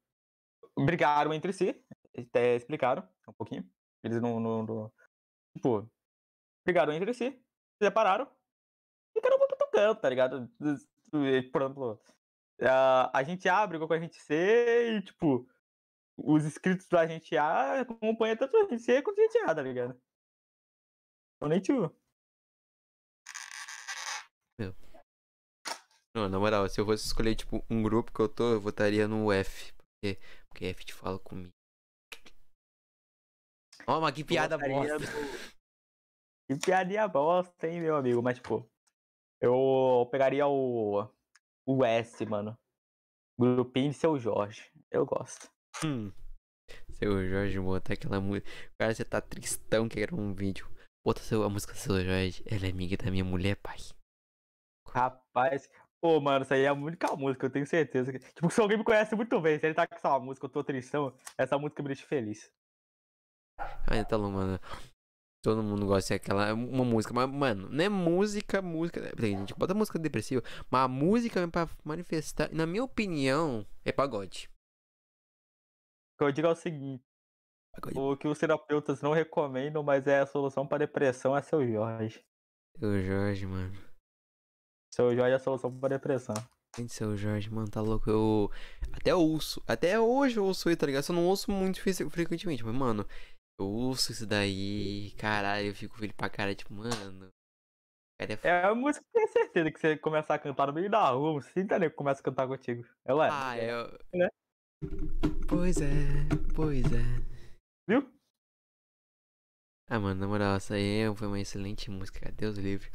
[0.79, 1.75] brigaram entre si,
[2.17, 3.69] até explicaram um pouquinho.
[4.01, 4.39] Eles não.
[4.39, 4.93] não, não
[5.57, 5.91] tipo,
[6.65, 8.31] brigaram entre si, se separaram
[9.15, 10.49] e cada um foi pro canto, tá ligado?
[11.51, 12.01] Por exemplo,
[13.13, 15.47] a gente A brigou com a gente C e, tipo,
[16.17, 19.61] os inscritos da gente A acompanham tanto a gente C quanto a gente A, tá
[19.61, 19.99] ligado?
[21.37, 21.93] Então nem tu.
[26.15, 29.05] Não, na moral, se eu fosse escolher, tipo, um grupo que eu tô, eu votaria
[29.05, 29.73] no F.
[29.73, 31.51] Porque, porque F te fala comigo.
[33.85, 34.97] Ó, mas que piada bosta.
[34.97, 35.05] no-
[36.47, 38.21] Que piadinha bosta, hein, meu amigo?
[38.23, 38.65] Mas, tipo,
[39.47, 41.07] eu pegaria o.
[41.67, 42.57] O S, mano.
[43.39, 44.71] Grupinho de seu Jorge.
[44.91, 45.49] Eu gosto.
[45.83, 46.11] Hum.
[46.91, 48.49] Seu Jorge botar aquela música.
[48.77, 50.67] Cara, você tá tristão que era um vídeo.
[51.05, 52.43] Bota seu, a música do seu Jorge.
[52.45, 53.77] Ela é amiga da minha mulher, pai.
[54.87, 55.69] Rapaz.
[56.01, 58.11] Pô, mano, isso aí é a única música, eu tenho certeza.
[58.11, 60.49] que- Tipo, se alguém me conhece muito bem, se ele tá com essa música, eu
[60.49, 62.51] tô tristão, essa música me deixa feliz.
[63.57, 64.59] Ah, então, mano.
[65.45, 66.53] Todo mundo gosta daquela.
[66.53, 69.15] Uma música, mas, mano, não é música, música.
[69.15, 70.41] Tem gente que bota música depressiva,
[70.71, 74.49] mas a música é pra manifestar, na minha opinião, é pagode.
[76.13, 77.03] O que eu digo é o seguinte:
[77.73, 77.97] Pagode.
[77.99, 82.23] o que os terapeutas não recomendam, mas é a solução pra depressão, é seu Jorge.
[82.79, 83.73] Seu Jorge, mano.
[84.93, 86.35] Seu Jorge é a solução pra depressão.
[86.77, 88.09] Gente, seu Jorge, mano, tá louco.
[88.09, 88.49] Eu
[88.91, 89.61] até ouço.
[89.67, 91.03] Até hoje eu ouço ele, tá ligado?
[91.03, 93.05] Só não ouço muito fre- frequentemente, mas, mano,
[93.59, 95.11] eu ouço isso daí.
[95.17, 97.29] Caralho, eu fico feliz pra cara, tipo, mano.
[98.19, 100.67] Cara, é f- É a música que eu tenho certeza que você começar a cantar
[100.67, 102.83] no meio da rua, você entendeu que começa a cantar contigo.
[103.05, 103.29] Ela é.
[103.31, 104.17] Ah, é.
[104.17, 104.29] Né?
[105.47, 105.95] Pois é,
[106.55, 107.03] pois é.
[107.87, 108.09] Viu?
[109.87, 112.31] Ah, mano, na moral, essa aí é- foi uma excelente música.
[112.31, 112.91] Deus livre.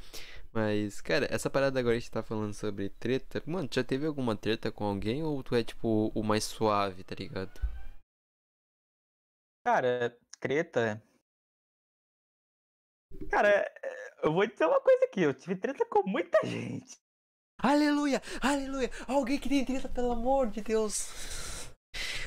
[0.53, 3.43] Mas, cara, essa parada agora a gente tá falando sobre treta.
[3.47, 7.15] Mano, já teve alguma treta com alguém ou tu é, tipo, o mais suave, tá
[7.15, 7.61] ligado?
[9.65, 11.03] Cara, treta.
[13.31, 16.97] Cara, é- eu vou dizer uma coisa aqui, eu tive treta com muita gente.
[17.59, 18.21] Aleluia!
[18.41, 18.91] Aleluia!
[19.07, 21.09] Alguém que tem treta, pelo amor de Deus!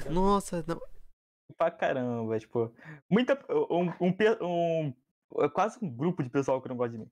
[0.10, 0.80] Nossa, não.
[1.58, 2.74] Pra caramba, tipo,
[3.10, 3.34] muita.
[3.50, 7.12] Um, um, um- é quase um grupo de pessoal que não gosta de mim.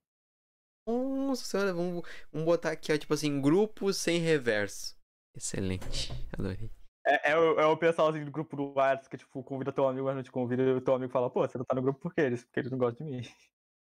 [0.87, 4.95] Nossa senhora, vamos, vamos botar aqui, ó, tipo assim, grupo sem reverso.
[5.35, 6.69] Excelente, adorei.
[7.05, 10.05] É, é, o, é o pessoalzinho do grupo do WhatsApp que, tipo, convida teu amigo,
[10.05, 11.99] mas não te convida, e o teu amigo fala, pô, você não tá no grupo
[11.99, 12.21] por quê?
[12.21, 13.21] Eles, porque eles não gostam de mim.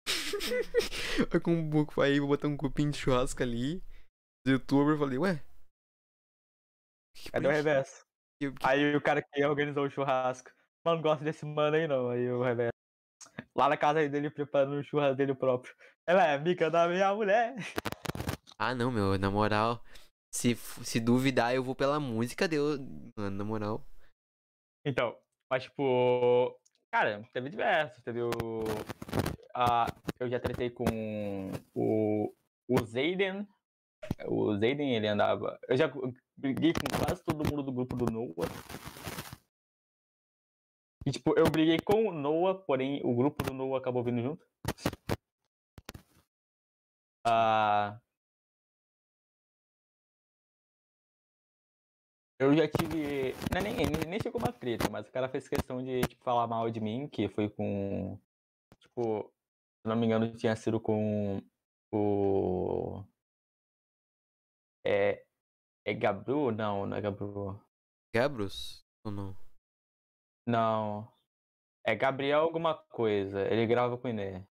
[1.33, 3.83] Aí com um buco aí, vou botar um cupim de churrasco ali.
[4.45, 5.43] Do youtuber, falei, ué.
[7.15, 8.05] Que Cadê o bonitinho, reverso?
[8.39, 10.49] que- Aí o cara que organizou o churrasco,
[10.85, 12.09] mano, não gosta desse mano aí não.
[12.09, 12.71] Aí o reverso.
[13.55, 15.73] Lá na casa dele, preparando o churrasco dele próprio.
[16.07, 17.55] Ela é amiga da minha mulher.
[18.57, 19.83] Ah, não, meu, na moral.
[20.31, 22.79] Se, se duvidar, eu vou pela música dele.
[23.15, 23.85] Mano, na moral.
[24.85, 25.17] Então,
[25.49, 26.59] mas tipo.
[26.91, 28.03] Cara, teve diversos.
[28.03, 28.29] Teve o.
[30.19, 30.85] Eu já tretei com
[31.73, 32.33] o.
[32.67, 33.47] O Zayden.
[34.27, 35.59] O Zayden, ele andava.
[35.67, 35.91] Eu já
[36.37, 38.49] briguei com quase todo mundo do grupo do Noah.
[41.05, 44.45] E, tipo, eu briguei com o Noah, porém o grupo do Noah acabou vindo junto.
[47.25, 47.99] Ah.
[52.39, 53.33] Eu já tive.
[53.51, 56.47] Não, é nem, nem, chegou uma treta, mas o cara fez questão de tipo, falar
[56.47, 58.17] mal de mim, que foi com.
[58.79, 59.29] Tipo,
[59.81, 61.41] se não me engano, tinha sido com
[61.93, 63.03] o.
[64.85, 65.25] É.
[65.85, 66.51] É Gabriel?
[66.51, 67.59] Não, não é Gabriel.
[68.15, 68.85] Gabrus?
[69.05, 69.35] Ou não?
[70.47, 71.11] Não.
[71.85, 73.41] É Gabriel alguma coisa.
[73.51, 74.45] Ele grava com o Inê.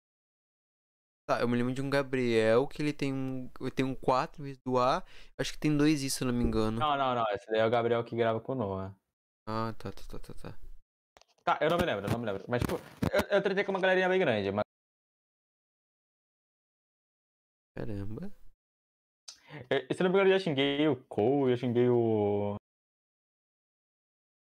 [1.28, 3.50] Tá, eu me lembro de um Gabriel que ele tem um.
[3.76, 5.04] Tem um 4 em vez do A.
[5.36, 6.80] Acho que tem dois I, se eu não me engano.
[6.80, 7.26] Não, não, não.
[7.34, 8.96] Esse daí é o Gabriel que grava com o Noah.
[9.46, 10.58] Ah, tá, tá, tá, tá, tá.
[11.44, 12.44] Tá, eu não me lembro, eu não me lembro.
[12.48, 12.76] Mas, tipo,
[13.12, 14.50] eu, eu tretei com uma galerinha bem grande.
[14.50, 14.64] Mas
[17.76, 18.32] Caramba.
[19.68, 22.56] Eh, Se não me engano, eu já xinguei o Cole, eu xinguei o.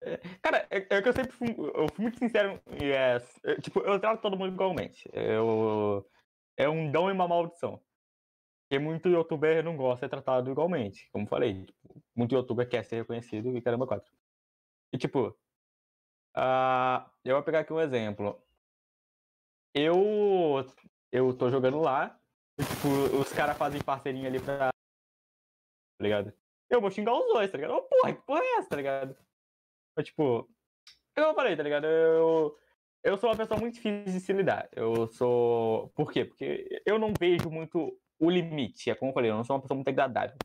[0.01, 2.61] Eh, Cara, é, é que eu sempre fui, eu fui muito sincero.
[2.83, 3.15] e é,
[3.45, 5.09] é, tipo, eu trato todo mundo igualmente.
[5.13, 6.05] Eu,
[6.57, 7.81] é um dom e uma maldição.
[8.63, 11.09] Porque muito youtuber não gosta de ser tratado igualmente.
[11.11, 14.11] Como falei, tipo, muito youtuber quer ser reconhecido e caramba, quatro.
[14.91, 15.37] E tipo,
[16.35, 18.41] ah, eu vou pegar aqui um exemplo.
[19.73, 20.65] Eu,
[21.11, 22.19] eu tô jogando lá,
[22.57, 22.87] e, tipo,
[23.19, 24.69] os caras fazem parceirinha ali pra
[25.97, 26.33] tá ligado?
[26.69, 27.75] Eu vou xingar os dois, tá ligado?
[27.75, 29.15] Ô, porra, que porra é essa, tá ligado?
[29.95, 30.49] Mas, tipo,
[31.15, 31.85] eu falei, tá ligado?
[31.85, 32.57] Eu,
[33.05, 34.67] eu sou uma pessoa muito difícil de se lidar.
[34.71, 35.89] Eu sou.
[35.89, 36.25] Por quê?
[36.25, 38.89] Porque eu não vejo muito o limite.
[38.89, 40.35] É como eu falei, eu não sou uma pessoa muito agradável.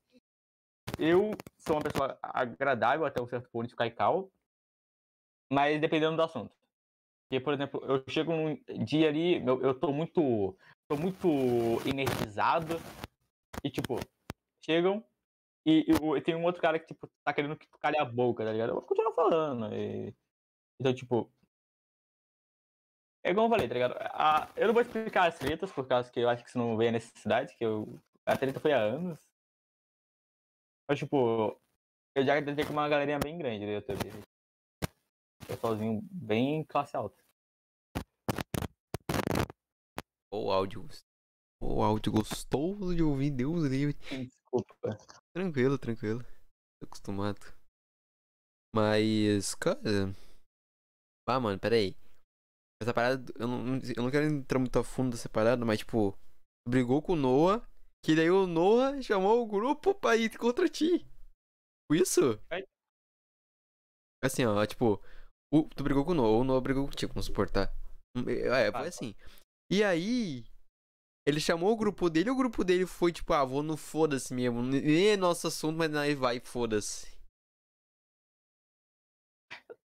[0.99, 4.31] Eu sou uma pessoa agradável até um certo ponto de ficar e cal,
[5.51, 6.55] mas dependendo do assunto.
[7.29, 10.57] Porque, por exemplo, eu chego num dia ali, eu, eu tô muito.
[10.89, 11.29] tô muito
[11.87, 12.77] energizado
[13.65, 13.99] e, tipo,
[14.65, 15.03] chegam
[15.65, 18.45] e, e tem um outro cara que, tipo, tá querendo que tu calhe a boca,
[18.45, 18.71] tá ligado?
[18.71, 19.75] Eu vou continuar falando.
[19.75, 20.15] E,
[20.79, 21.33] Então, tipo.
[23.23, 23.95] É igual eu falei, tá ligado?
[23.99, 26.77] A, eu não vou explicar as tretas, por causa que eu acho que você não
[26.77, 29.19] vê a necessidade, que eu, a treta foi há anos.
[30.89, 31.61] Mas, tipo,
[32.17, 34.11] eu já tentei com uma galerinha bem grande do YouTube.
[35.47, 37.23] Pessoalzinho bem classe alta.
[40.33, 40.89] O áudio.
[41.61, 43.95] O áudio gostoso de ouvir, Deus livre.
[44.01, 44.97] Desculpa.
[45.35, 46.25] Tranquilo, tranquilo.
[46.81, 47.41] Tô acostumado.
[48.75, 50.15] Mas, cara.
[51.29, 51.95] Ah, mano, pera aí.
[52.81, 53.33] Essa parada.
[53.39, 56.17] Eu não, eu não quero entrar muito a fundo dessa parada, mas, tipo.
[56.69, 57.67] Brigou com o Noah.
[58.05, 61.07] Que daí o Noah chamou o grupo pra ir contra ti.
[61.93, 62.41] Isso?
[62.51, 62.65] É.
[64.25, 65.03] Assim, ó, tipo.
[65.53, 67.75] O, tu brigou com o Noah, o Noah brigou contigo, vamos suportar.
[68.27, 68.89] É, foi Ah.
[68.89, 69.15] assim.
[69.71, 70.45] E aí.
[71.27, 74.33] Ele chamou o grupo dele e o grupo dele foi tipo, ah, vou no foda-se
[74.33, 74.63] mesmo.
[74.63, 77.07] Nem é nosso assunto, mas aí vai, foda-se.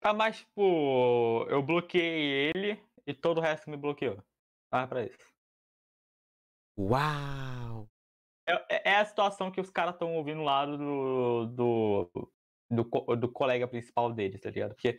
[0.01, 4.22] Tá, mas, tipo, eu bloqueei ele e todo o resto me bloqueou.
[4.70, 5.31] Ah, pra isso.
[6.78, 7.86] Uau!
[8.48, 12.10] É, é a situação que os caras estão ouvindo lá do, do,
[12.70, 14.74] do, do colega principal deles, tá ligado?
[14.74, 14.98] Porque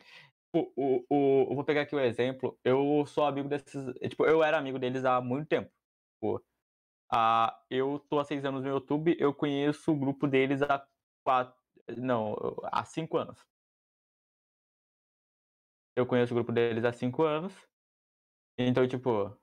[0.56, 2.60] o, o, o, eu vou pegar aqui o exemplo.
[2.64, 3.76] Eu sou amigo desses.
[4.02, 5.72] é, Tipo, eu era amigo deles há muito tempo.
[6.16, 6.46] Tipo,
[7.12, 10.86] ah, eu tô há seis anos no YouTube, eu conheço o grupo deles há
[11.26, 11.60] quatro.
[11.98, 12.36] Não,
[12.72, 13.40] há cinco anos.
[15.96, 17.54] Eu conheço o grupo deles há cinco anos.
[18.58, 19.38] Então, tipo,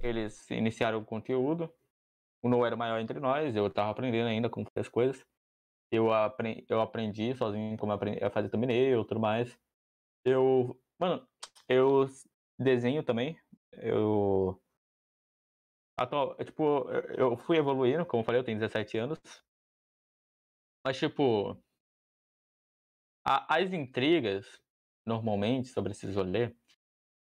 [0.00, 1.72] eles iniciaram o conteúdo.
[2.42, 5.26] O Noah era maior entre nós, eu tava aprendendo ainda como fazer as coisas.
[5.90, 9.58] Eu, apre eu aprendi sozinho como apre- a fazer thumbnail e tudo mais.
[10.24, 10.80] Eu.
[10.98, 11.28] Mano,
[11.68, 12.06] eu
[12.58, 13.38] desenho também.
[13.72, 14.60] Eu.
[15.98, 19.18] Atual, é, tipo, eu fui evoluindo, como eu falei, eu tenho 17 anos.
[20.84, 21.62] Mas, tipo.
[23.24, 24.46] as intrigas,
[25.06, 26.52] normalmente, sobre esses rolês,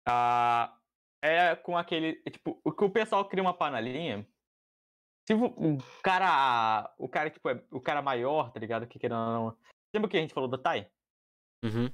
[0.07, 0.77] ah,
[1.21, 2.21] é com aquele.
[2.25, 4.25] é, Tipo, o que o pessoal cria uma panelinha.
[5.27, 6.93] Se o o cara.
[6.97, 8.87] O cara, tipo, é, o cara maior, tá ligado?
[8.87, 9.57] Que querendo não.
[9.93, 10.89] Lembra que a gente falou do Tai?
[11.63, 11.89] Uhum.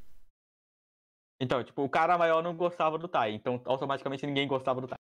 [1.41, 4.97] Então, tipo, o cara maior não gostava do Tai, então automaticamente ninguém gostava do Tai.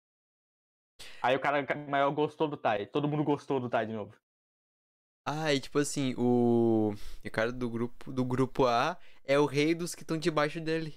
[1.23, 4.17] Aí o cara maior gostou do Tai, todo mundo gostou do Tai de novo.
[5.25, 6.93] Ah, e tipo assim, o.
[7.25, 10.97] O cara do grupo do grupo A é o rei dos que estão debaixo dele.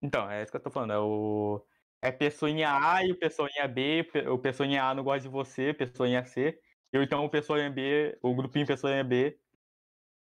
[0.00, 1.64] Então, é isso que eu tô falando, é o.
[2.00, 6.24] É pessoinha A e o pessoinha B, o pessoinha A não gosta de você, pessoinha
[6.24, 6.60] C.
[6.92, 9.38] E ou então o pessoinha B, o grupinho pessoinha B,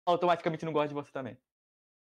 [0.05, 1.39] automaticamente não gosta de você também.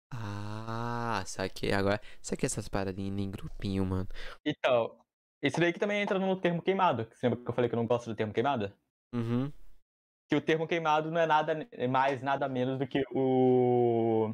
[0.09, 2.01] Ah, saquei agora.
[2.21, 4.07] Saquei essas paradinhas em grupinho, mano.
[4.45, 4.99] Então,
[5.41, 7.05] isso daí que também entra no termo queimado.
[7.07, 8.73] que Você lembra que eu falei que eu não gosto do termo queimado?
[9.13, 9.53] Uhum.
[10.31, 14.31] Que o termo queimado não é nada é mais nada menos do que o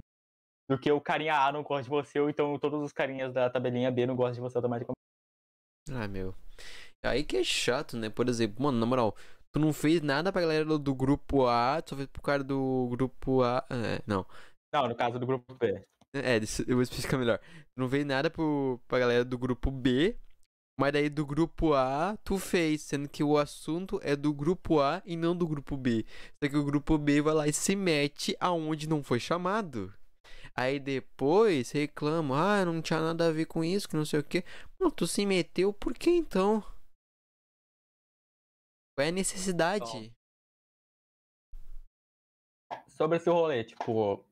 [0.69, 3.49] do que o carinha A não gosta de você ou então todos os carinhas da
[3.49, 4.95] tabelinha B não gostam de você automaticamente.
[5.89, 6.35] Ah, meu.
[7.03, 8.11] Aí que é chato, né?
[8.11, 9.15] Por exemplo, mano, na moral,
[9.51, 12.87] tu não fez nada pra galera do, grupo A, tu só fez pro cara do
[12.91, 13.65] grupo A.
[13.71, 14.23] É, não.
[14.71, 15.83] Não, no caso do grupo B.
[16.13, 16.37] É,
[16.67, 17.39] eu vou explicar melhor.
[17.39, 20.15] Tu não fez nada pro, pra galera do grupo B,
[20.79, 25.01] mas daí do grupo A tu fez, sendo que o assunto é do grupo A
[25.05, 26.05] e não do grupo B.
[26.41, 29.91] Só que o grupo B vai lá e se mete aonde não foi chamado.
[30.55, 34.23] Aí depois reclama, ah, não tinha nada a ver com isso, que não sei o
[34.23, 34.43] que.
[34.79, 36.61] Não, tu se meteu, por que então?
[38.95, 40.11] Qual é a necessidade?
[42.87, 44.23] Sobre esse rolê, tipo.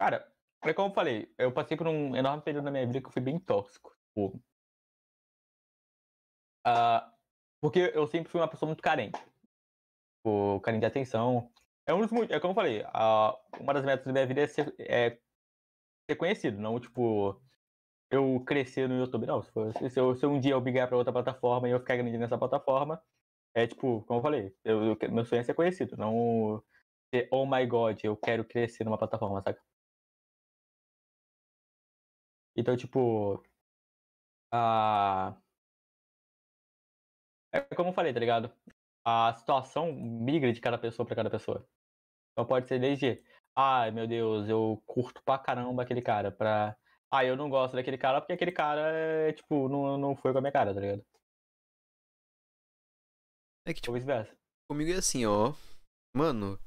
[0.00, 0.31] Cara,
[0.70, 3.12] é como eu falei, eu passei por um enorme período na minha vida que eu
[3.12, 3.90] fui bem tóxico.
[4.08, 4.42] Tipo,
[6.64, 7.14] ah,
[7.60, 9.18] porque eu sempre fui uma pessoa muito carente.
[10.18, 11.50] Tipo, carente de atenção.
[11.86, 14.46] É, um dos, é como eu falei, ah, uma das metas da minha vida é
[14.46, 15.18] ser, é
[16.10, 17.42] ser conhecido, não tipo
[18.10, 19.42] eu crescer no YouTube, não.
[19.42, 21.96] Se, for- se eu, se um dia eu migrar pra outra plataforma e eu ficar
[21.96, 23.02] grande nessa plataforma,
[23.54, 26.62] é tipo, como eu falei, eu, eu meu sonho é ser conhecido, não
[27.14, 29.62] ser, oh my god, eu quero crescer numa plataforma, saca?
[32.56, 33.42] Então, tipo.
[34.52, 35.36] A...
[37.52, 38.50] É como eu falei, tá ligado?
[39.04, 41.66] A situação migra de cada pessoa pra cada pessoa.
[42.32, 43.22] Então pode ser desde.
[43.56, 46.30] Ai, meu Deus, eu curto pra caramba aquele cara.
[46.32, 46.76] Pra.
[47.10, 50.38] Ah, eu não gosto daquele cara porque aquele cara é, tipo, não, não foi com
[50.38, 51.04] a minha cara, tá ligado?
[53.66, 54.34] É que, tipo, Ou vice-versa.
[54.68, 55.52] comigo é assim, ó.
[56.16, 56.58] Mano,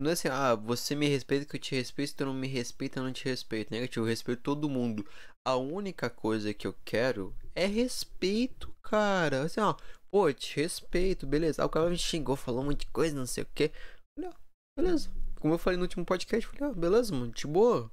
[0.00, 2.48] não é assim, ah, você me respeita que eu te respeito, se tu não me
[2.48, 3.70] respeita, eu não te respeito.
[3.70, 5.06] Negativo, eu respeito todo mundo.
[5.46, 9.42] A única coisa que eu quero é respeito, cara.
[9.42, 9.74] Assim, ó,
[10.10, 11.60] pô, te respeito, beleza.
[11.60, 13.70] Aí o cara me xingou, falou um monte de coisa, não sei o que.
[14.18, 14.34] Olha,
[14.74, 15.10] beleza.
[15.38, 17.92] como eu falei no último podcast, falei, ah, beleza, mano, de boa.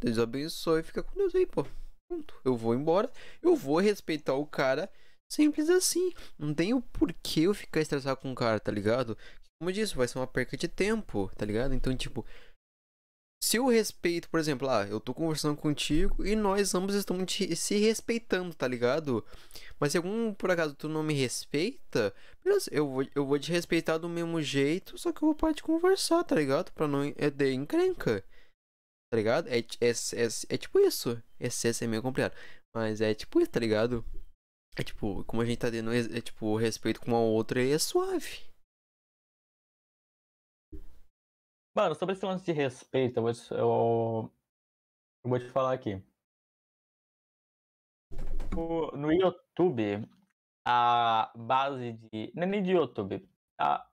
[0.00, 1.64] Deus abençoe, fica com Deus aí, pô.
[2.08, 3.10] Pronto, eu vou embora,
[3.40, 4.90] eu vou respeitar o cara,
[5.30, 6.12] simples assim.
[6.36, 9.16] Não tenho por que eu ficar estressado com o cara, tá ligado?
[9.58, 11.74] Como eu disse, vai ser uma perca de tempo, tá ligado?
[11.74, 12.24] Então, tipo,
[13.42, 17.76] se eu respeito, por exemplo, ah, eu tô conversando contigo e nós ambos estamos se
[17.76, 19.24] respeitando, tá ligado?
[19.78, 23.52] Mas se algum por acaso tu não me respeita, beleza, eu vou, eu vou te
[23.52, 26.72] respeitar do mesmo jeito, só que eu vou parar de conversar, tá ligado?
[26.72, 28.24] Pra não é de encrenca.
[29.10, 29.48] Tá ligado?
[29.48, 31.22] É, é, é, é tipo isso.
[31.38, 32.34] Esse, esse é meio complicado.
[32.74, 34.04] Mas é tipo isso, tá ligado?
[34.76, 38.40] É tipo, como a gente tá tendo é, tipo, respeito com uma outra é suave.
[41.76, 44.32] Mano, sobre esse lance de respeito, eu vou te, eu,
[45.24, 46.02] eu vou te falar aqui.
[48.56, 50.08] O, no YouTube,
[50.66, 52.32] a base de.
[52.34, 53.28] Não é nem de YouTube.
[53.60, 53.86] A,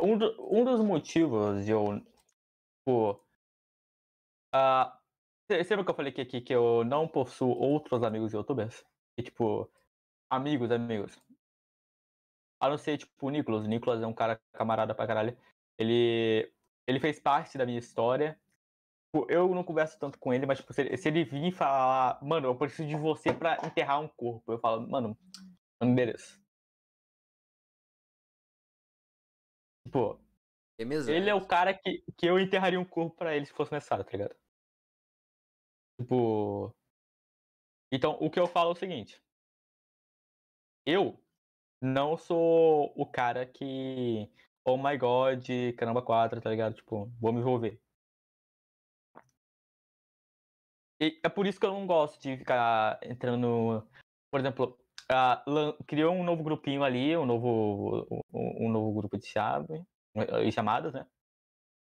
[0.00, 2.00] um, do, um dos motivos de eu.
[2.86, 3.20] Tipo,
[4.54, 4.96] a,
[5.50, 8.84] você lembra que eu falei aqui, aqui que eu não possuo outros amigos youtubers?
[9.18, 9.68] E, tipo,
[10.30, 11.20] amigos, amigos.
[12.60, 13.64] A não ser, tipo, o Nicolas.
[13.64, 15.36] O Nicolas é um cara camarada pra caralho.
[15.78, 16.52] Ele,
[16.86, 18.38] ele fez parte da minha história.
[19.06, 21.52] Tipo, eu não converso tanto com ele, mas tipo, se, ele, se ele vir e
[21.52, 25.16] falar, mano, eu preciso de você pra enterrar um corpo, eu falo, mano,
[25.80, 26.38] não mereço.
[29.86, 30.20] Tipo,
[30.78, 33.72] é ele é o cara que, que eu enterraria um corpo pra ele se fosse
[33.72, 34.36] necessário, tá ligado?
[36.00, 36.74] Tipo.
[37.90, 39.20] Então, o que eu falo é o seguinte.
[40.86, 41.18] Eu
[41.80, 44.30] não sou o cara que
[44.64, 45.44] oh my god,
[45.76, 46.74] caramba 4, tá ligado?
[46.74, 47.80] Tipo, vou me envolver.
[51.00, 53.86] E é por isso que eu não gosto de ficar entrando.
[54.30, 54.78] Por exemplo,
[55.10, 59.84] uh, criou um novo grupinho ali, um novo, um, um novo grupo de chave,
[60.44, 61.06] e chamadas, né?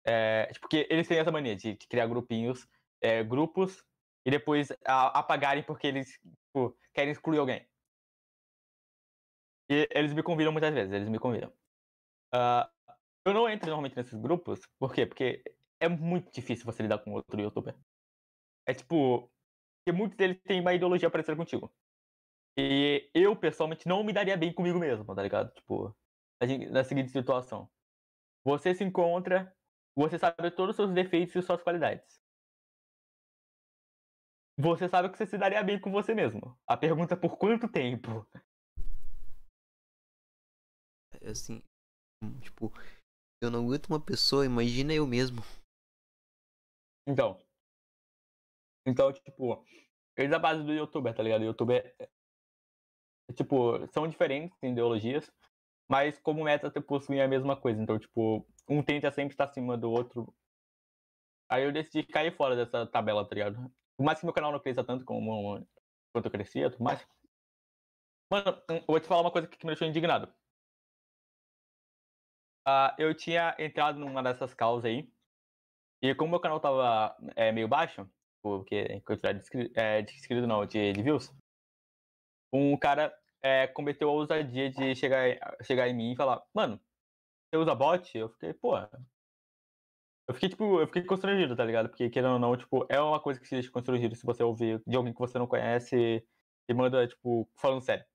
[0.05, 2.67] É, porque eles têm essa mania de, de criar grupinhos,
[3.01, 3.83] é, grupos,
[4.25, 7.65] e depois a, apagarem porque eles tipo, querem excluir alguém.
[9.69, 11.51] E eles me convidam muitas vezes, eles me convidam.
[12.33, 12.67] Uh,
[13.25, 15.05] eu não entro normalmente nesses grupos, por quê?
[15.05, 15.43] Porque
[15.79, 17.75] é muito difícil você lidar com outro youtuber.
[18.65, 19.31] É tipo,
[19.79, 21.71] porque muitos deles têm uma ideologia parecida contigo.
[22.57, 25.53] E eu, pessoalmente, não me daria bem comigo mesmo, tá ligado?
[25.53, 25.95] Tipo,
[26.71, 27.69] na seguinte situação.
[28.43, 29.55] Você se encontra,
[29.95, 32.21] você sabe todos os seus defeitos e suas qualidades.
[34.57, 36.57] Você sabe que você se daria bem com você mesmo.
[36.67, 38.27] A pergunta é por quanto tempo?
[41.21, 41.63] É assim,
[42.41, 42.71] tipo,
[43.41, 45.41] eu não aguento uma pessoa, imagina eu mesmo.
[47.07, 47.39] Então.
[48.85, 49.65] Então, tipo,
[50.17, 51.41] eles a base do youtuber, tá ligado?
[51.41, 52.09] O youtuber é,
[53.29, 55.31] é, tipo, são diferentes em ideologias,
[55.89, 57.81] mas como meta possuem a mesma coisa.
[57.81, 60.33] Então, tipo, um tenta sempre estar acima do outro.
[61.49, 63.71] Aí eu decidi cair fora dessa tabela, tá ligado?
[63.97, 65.65] Por mais que meu canal não cresça tanto como
[66.13, 67.05] quanto eu crescia, tudo mais.
[68.31, 70.33] Mano, eu vou te falar uma coisa que me deixou indignado.
[72.67, 75.09] Uh, eu tinha entrado numa dessas causas aí.
[76.01, 78.09] E como meu canal tava é, meio baixo,
[78.41, 81.33] porque quantidade de, é, de inscritos não, de, de, views,
[82.53, 86.79] um cara é, cometeu a ousadia de chegar, chegar em mim e falar, mano,
[87.49, 88.17] você usa bot?
[88.17, 88.77] Eu fiquei, pô.
[90.27, 91.89] Eu fiquei, tipo, eu fiquei constrangido, tá ligado?
[91.89, 94.81] Porque, querendo ou não, tipo, é uma coisa que se deixa constrangido se você ouvir
[94.87, 96.25] de alguém que você não conhece
[96.69, 98.05] e manda, tipo, falando sério.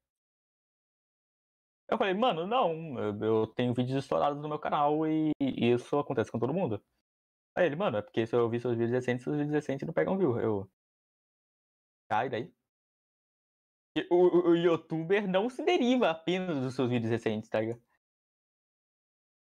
[1.90, 6.38] Eu falei, mano, não, eu, tenho vídeos estourados no meu canal e, isso acontece com
[6.38, 6.82] todo mundo.
[7.56, 9.94] Aí ele, mano, é porque se eu vi seus vídeos recentes, seus vídeos recentes não
[9.94, 10.38] pegam view.
[10.38, 10.70] Eu.
[12.10, 12.52] Cai daí.
[14.10, 17.82] O, o, o, youtuber não se deriva apenas dos seus vídeos recentes, tá ligado?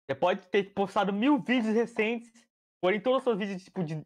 [0.04, 2.46] Você pode ter postado mil vídeos recentes,
[2.82, 4.04] porém todos os seus vídeos, tipo, de,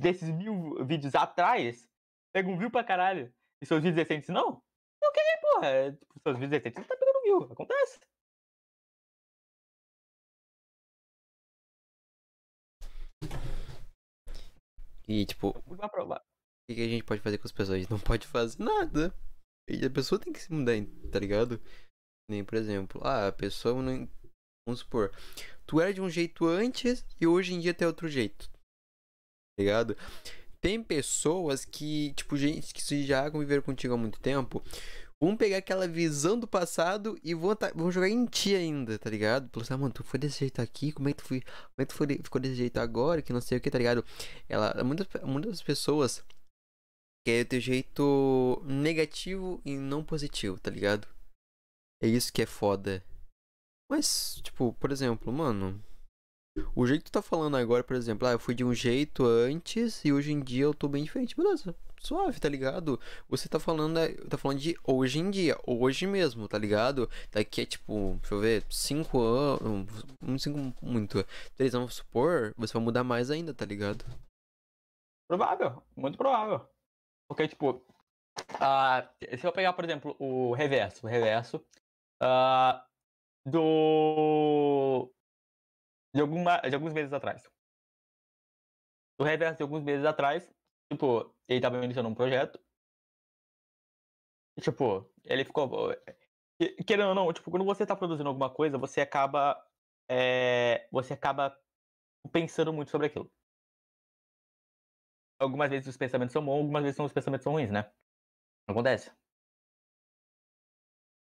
[0.00, 1.88] desses mil vídeos atrás,
[2.34, 3.32] pegam view pra caralho.
[3.60, 4.62] E seus vídeos recentes não?
[5.04, 5.66] Ok, porra.
[5.68, 7.52] É, tipo, seus vídeos recentes não tá pegando viu?
[7.52, 8.00] Acontece.
[15.08, 15.76] E tipo, o
[16.68, 17.76] que, que a gente pode fazer com as pessoas?
[17.76, 19.14] A gente não pode fazer nada.
[19.68, 20.74] E a pessoa tem que se mudar,
[21.10, 21.60] tá ligado?
[22.30, 24.08] Nem, por exemplo, ah, a pessoa não.
[24.66, 25.10] Vamos supor,
[25.66, 28.48] tu era de um jeito antes e hoje em dia tem outro jeito.
[28.48, 29.96] Tá ligado?
[30.60, 34.62] Tem pessoas que, tipo, gente que já conviveram contigo há muito tempo,
[35.22, 39.48] Vão pegar aquela visão do passado e vão, vão jogar em ti ainda, tá ligado?
[39.50, 41.78] Falou assim, ah, mano, tu foi desse jeito aqui, como é que tu, foi, como
[41.78, 44.04] é que foi, ficou desse jeito agora, que não sei o que, tá ligado?
[44.48, 46.24] Ela, muitas, muitas pessoas
[47.24, 51.06] querem ter jeito negativo e não positivo, tá ligado?
[52.02, 53.04] É isso que é foda.
[53.88, 55.80] Mas, tipo, por exemplo, mano,
[56.74, 59.24] O jeito que tu tá falando agora, por exemplo, ah, eu fui de um jeito
[59.24, 61.34] antes e hoje em dia eu tô bem diferente.
[61.36, 63.00] Beleza, suave, tá ligado?
[63.28, 67.08] Você tá falando, é, tá falando de hoje em dia, hoje mesmo, tá ligado?
[67.30, 71.24] Daqui é tipo, deixa eu ver, 5 anos, um, cinco muito,
[71.56, 74.04] 3 anos, supor, você vai mudar mais ainda, tá ligado?
[75.28, 76.68] Provável, muito provável.
[77.28, 81.64] Porque, tipo, uh, se eu pegar, por exemplo, o reverso, o reverso
[82.22, 82.82] uh,
[83.46, 85.10] do.
[86.14, 87.48] De, alguma, de alguns meses atrás.
[89.18, 90.52] O reverso de alguns meses atrás,
[90.92, 92.60] tipo, ele tava iniciando um projeto.
[94.56, 95.68] E, tipo, ele ficou.
[96.86, 99.64] Querendo ou não, tipo, quando você tá produzindo alguma coisa, você acaba.
[100.08, 101.58] É, você acaba
[102.32, 103.32] pensando muito sobre aquilo
[105.42, 107.92] algumas vezes os pensamentos são bons, algumas vezes os pensamentos são ruins, né?
[108.68, 109.12] Acontece.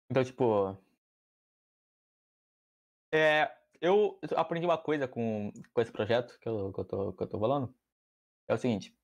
[0.09, 0.77] Então, tipo.
[3.13, 7.23] É, eu aprendi uma coisa com, com esse projeto que eu, que, eu tô, que
[7.23, 7.75] eu tô falando.
[8.47, 9.00] É o seguinte.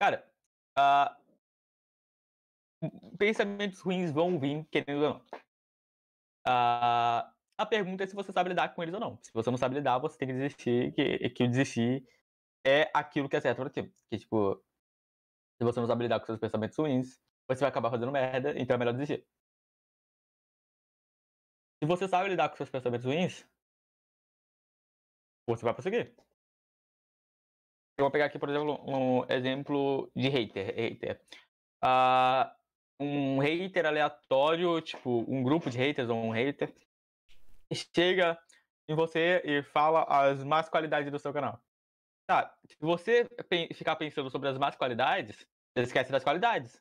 [0.00, 0.24] Cara,
[0.78, 1.10] uh,
[3.18, 5.18] pensamentos ruins vão vir, querendo ou não.
[6.46, 7.26] Uh,
[7.58, 9.18] a pergunta é se você sabe lidar com eles ou não.
[9.22, 12.06] Se você não sabe lidar, você tem que desistir, que, que desistir
[12.64, 13.92] é aquilo que é certo pra ti.
[14.10, 14.54] Que, tipo,
[15.58, 18.74] se você não sabe lidar com seus pensamentos ruins, você vai acabar fazendo merda, então
[18.74, 19.26] é melhor desistir.
[21.82, 23.44] Se você sabe lidar com seus pensamentos ruins,
[25.46, 26.14] você vai prosseguir.
[27.98, 30.72] Eu vou pegar aqui, por exemplo, um exemplo de hater.
[30.72, 31.20] hater.
[31.84, 32.48] Uh,
[33.00, 36.72] um hater aleatório, tipo, um grupo de haters ou um hater,
[37.72, 38.38] chega
[38.88, 41.60] em você e fala as más qualidades do seu canal.
[42.28, 43.26] Tá, se você
[43.74, 45.44] ficar pensando sobre as más qualidades,
[45.74, 46.80] você esquece das qualidades.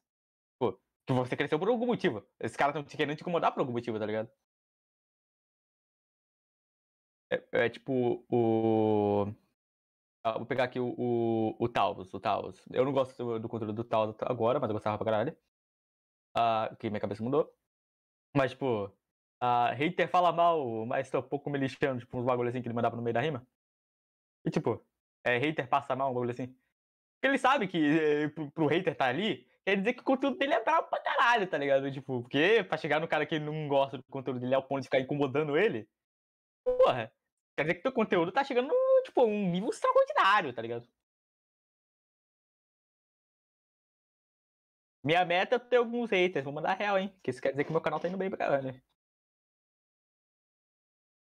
[0.59, 0.73] Pô,
[1.07, 2.23] que você cresceu por algum motivo.
[2.39, 4.29] Esses caras estão te querendo te incomodar por algum motivo, tá ligado?
[7.31, 9.33] É, é tipo o.
[10.23, 12.61] Ah, vou pegar aqui o, o, o Taurus, o Taurus.
[12.71, 15.37] Eu não gosto do, do conteúdo do Taurus agora, mas eu gostava pra caralho.
[16.35, 17.53] Ah, que minha cabeça mudou.
[18.35, 18.91] Mas, tipo,
[19.39, 22.67] a hater fala mal, mas tô um pouco me lixando, tipo, uns bagulho assim que
[22.67, 23.47] ele mandava no meio da rima.
[24.45, 24.85] E, tipo,
[25.25, 26.47] é, hater passa mal, um bagulho assim.
[26.47, 30.37] Porque ele sabe que é, pro, pro hater tá ali, quer dizer que o conteúdo
[30.37, 31.91] dele é brabo pra caralho, tá ligado?
[31.91, 34.87] Tipo, porque pra chegar no cara que não gosta do conteúdo dele ao ponto de
[34.87, 35.89] ficar incomodando ele,
[36.63, 37.11] porra,
[37.57, 38.73] quer dizer que teu conteúdo tá chegando
[39.07, 40.87] tipo, um nível extraordinário, tá ligado?
[45.03, 47.13] Minha meta é ter alguns haters, vou mandar real, hein?
[47.23, 48.81] Que isso quer dizer que meu canal tá indo bem pra caralho.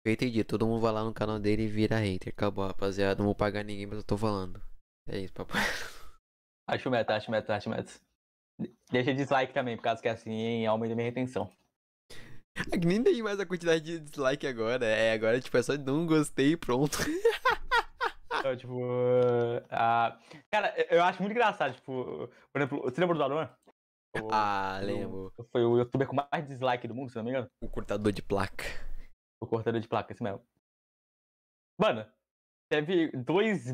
[0.06, 2.32] Eu entendi, todo mundo vai lá no canal dele e vira hater.
[2.32, 3.18] Acabou, rapaziada.
[3.18, 4.62] Não vou pagar ninguém, mas eu tô falando.
[5.08, 5.60] É isso, papai.
[6.68, 7.92] Acho meta, acho meta, acho meta.
[8.90, 11.50] Deixa dislike também, por causa que assim aumenta minha retenção.
[12.72, 14.86] É que nem tem mais a quantidade de dislike agora.
[14.86, 16.98] É, agora, tipo, é só não gostei e pronto.
[18.44, 18.74] então, tipo.
[18.74, 19.66] Uh,
[20.50, 22.28] cara, eu acho muito engraçado, tipo.
[22.52, 23.56] Por exemplo, você lembra do Alan?
[24.30, 25.32] Ah, lembro.
[25.50, 27.50] Foi o youtuber com mais dislike do mundo, se não me engano.
[27.62, 28.64] O cortador de placa.
[29.40, 30.44] O cortador de placa, esse mesmo.
[31.80, 32.06] Mano,
[32.70, 33.72] teve 2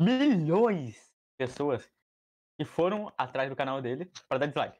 [0.00, 1.88] milhões de pessoas
[2.58, 4.78] que foram atrás do canal dele pra dar dislike.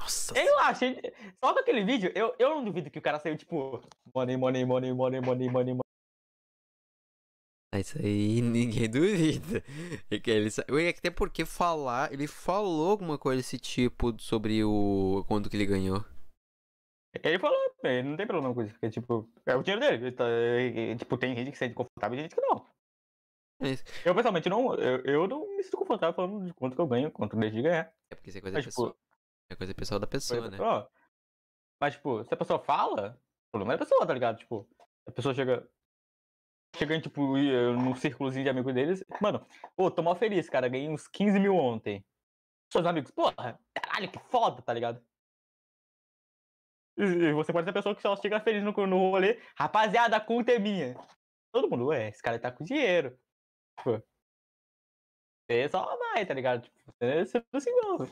[0.00, 0.38] Nossa.
[0.38, 1.00] Eu achei.
[1.44, 3.82] Só com aquele vídeo, eu, eu não duvido que o cara saiu tipo.
[4.14, 5.91] Money, money, money, money, money, money, money.
[7.80, 9.62] Isso aí ninguém duvida.
[10.10, 10.48] É que ele,
[10.88, 16.04] até porque falar, ele falou alguma coisa desse tipo sobre o quanto que ele ganhou.
[17.22, 20.12] Ele falou, ele não tem problema com isso, porque, tipo, é o dinheiro dele.
[20.12, 22.66] Tá, e, tipo, tem gente que se sente confortável e gente que não.
[23.60, 26.86] É eu, pessoalmente, não, eu, eu não me sinto confortável falando de quanto que eu
[26.86, 27.92] ganho, quanto eu deixo de ganhar.
[28.10, 28.90] É porque isso é coisa Mas, pessoal.
[28.90, 29.00] Tipo,
[29.50, 30.50] é coisa pessoal da pessoa, né?
[30.50, 30.90] Pessoa.
[31.80, 34.38] Mas, tipo, se a pessoa fala, o problema é da pessoa, tá ligado?
[34.38, 34.68] Tipo,
[35.06, 35.68] a pessoa chega.
[36.76, 39.04] Chega em, tipo, num círculozinho de amigos deles.
[39.20, 39.46] Mano,
[39.76, 40.68] pô, tô mal feliz, cara.
[40.68, 42.04] Ganhei uns 15 mil ontem.
[42.72, 45.04] Seus amigos, porra, caralho, que foda, tá ligado?
[46.96, 49.40] E você pode ser a pessoa que só chega feliz no, no rolê.
[49.56, 50.94] Rapaziada, a conta é minha.
[51.52, 53.18] Todo mundo, ué, esse cara tá com dinheiro.
[53.84, 54.02] Pô.
[55.50, 56.62] Você só vai, tá ligado?
[56.62, 58.10] Tipo, você não se envolve.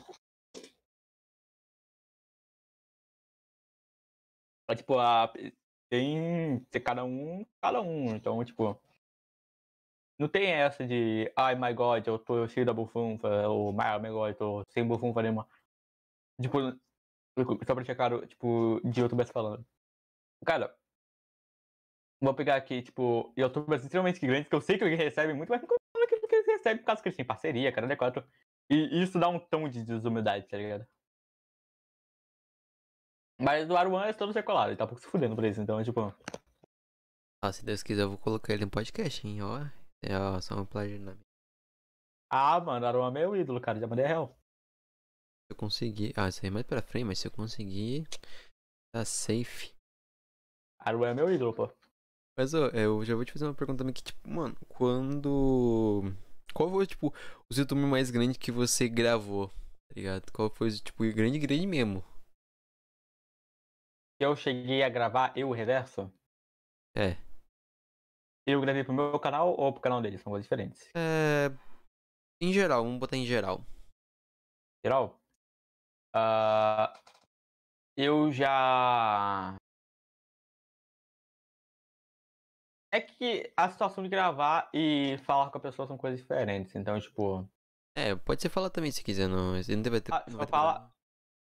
[4.75, 5.31] Tipo, a,
[5.91, 8.15] tem, cada um, cada um.
[8.15, 8.81] Então, tipo,
[10.17, 14.09] não tem essa de, ai, my god, eu tô cheio da bufunfa, ou my, my
[14.09, 15.47] god, eu tô sem bufunfa nenhuma.
[16.41, 16.59] Tipo,
[17.65, 19.65] só pra checar, tipo, de youtubers falando.
[20.45, 20.75] Cara,
[22.21, 25.61] vou pegar aqui, tipo, youtubers extremamente grandes, que eu sei que eles recebem muito, mas
[25.61, 28.23] não é que eles recebem por causa que eles têm parceria, cara, é quatro.
[28.69, 30.87] E isso dá um tom de desumildade, tá ligado?
[33.41, 35.83] Mas do Aruan é todo secolado, ele tá um pouco se fudendo por isso, então,
[35.83, 36.13] tipo.
[37.43, 39.41] Ah, se Deus quiser, eu vou colocar ele no podcast, hein?
[39.41, 39.65] Ó,
[40.03, 41.17] é ó, só uma plágio na
[42.31, 43.79] Ah, mano, Aruan é meu ídolo, cara.
[43.79, 44.37] Já mandei real.
[45.47, 46.13] Se eu conseguir.
[46.15, 48.07] Ah, isso aí é mais pra frente, mas se eu conseguir.
[48.93, 49.73] Tá safe.
[50.79, 51.67] Aruan é meu ídolo, pô.
[52.37, 56.03] Mas ó, eu já vou te fazer uma pergunta também que, tipo, mano, quando.
[56.53, 59.47] Qual foi, tipo, o YouTube mais grande que você gravou?
[59.47, 60.31] Tá ligado?
[60.31, 62.03] Qual foi, tipo, o grande, grande mesmo?
[64.21, 66.13] Eu cheguei a gravar eu o reverso.
[66.95, 67.17] É.
[68.45, 70.21] Eu gravei pro meu canal ou pro canal deles?
[70.21, 70.91] São coisas diferentes.
[70.95, 71.49] É.
[72.39, 73.65] Em geral, vamos botar em geral.
[74.85, 75.19] Geral?
[76.13, 76.93] Ah,
[77.97, 79.55] eu já.
[82.93, 86.75] É que a situação de gravar e falar com a pessoa são coisas diferentes.
[86.75, 87.49] Então, tipo.
[87.97, 89.55] É, pode ser falar também se quiser, não.
[89.55, 90.13] Você não vai ter.
[90.13, 90.91] Ah, não vai ter fala- problema.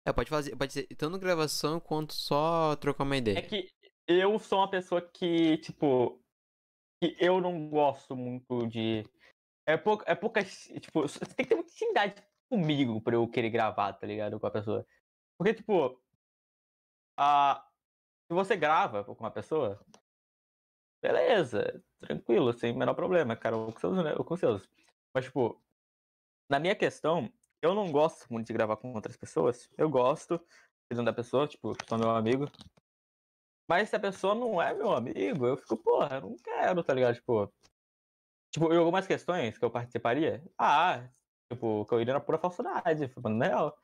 [0.07, 0.55] É, pode fazer.
[0.55, 3.39] Pode ser tanto gravação quanto só trocar uma ideia.
[3.39, 3.69] É que
[4.07, 6.23] eu sou uma pessoa que, tipo.
[7.03, 9.03] Que eu não gosto muito de.
[9.67, 10.09] É pouca.
[10.09, 10.41] É pouca.
[10.79, 14.39] Tipo, você tem que ter muita intimidade comigo pra eu querer gravar, tá ligado?
[14.39, 14.87] Com a pessoa.
[15.37, 16.01] Porque, tipo.
[17.19, 17.67] A,
[18.31, 19.77] se você grava com uma pessoa.
[21.03, 23.57] Beleza, tranquilo, sem menor problema, cara.
[23.57, 24.69] Com seus, né, com seus.
[25.13, 25.61] Mas, tipo.
[26.49, 27.29] Na minha questão,
[27.61, 29.69] eu não gosto muito de gravar com outras pessoas.
[29.77, 30.37] Eu gosto,
[30.83, 32.45] dependendo da pessoa, tipo, sou meu amigo.
[33.69, 36.93] Mas se a pessoa não é meu amigo, eu fico, porra, eu não quero, tá
[36.93, 37.15] ligado?
[37.15, 37.53] Tipo,
[38.51, 41.09] tipo, em algumas questões que eu participaria, ah,
[41.51, 43.77] tipo, que eu iria na pura falsidade, falando real.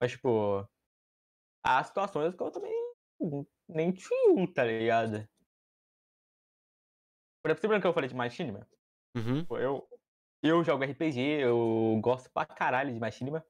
[0.00, 0.68] Mas, tipo,
[1.64, 2.72] há situações que eu também
[3.68, 5.28] nem tio, tá ligado?
[7.42, 8.68] Por exemplo, que eu falei de Machinima?
[9.16, 9.44] Uhum.
[9.44, 9.86] Pô, Eu,
[10.42, 13.44] eu jogo RPG, eu gosto pra caralho de Machinima.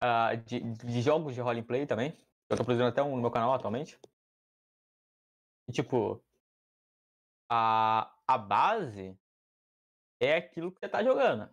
[0.00, 2.16] Ah, de, de jogos de roleplay também.
[2.48, 3.98] Eu tô produzindo até um no meu canal atualmente.
[5.68, 6.22] E tipo,
[7.48, 9.18] a, a base
[10.20, 11.48] é aquilo que você tá jogando.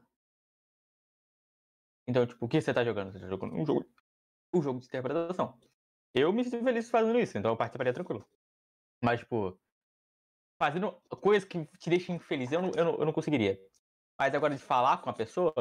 [2.08, 3.12] Então, tipo, o que você tá jogando?
[3.12, 3.86] Você tá jogando um jogo,
[4.54, 5.60] um jogo de interpretação.
[6.14, 8.26] Eu me sinto feliz fazendo isso, então eu participaria tranquilo.
[9.04, 9.60] Mas, tipo,
[10.62, 13.60] fazendo coisas que te deixam infeliz, eu não, eu não, eu não conseguiria.
[14.20, 15.52] Mas agora de falar com a pessoa,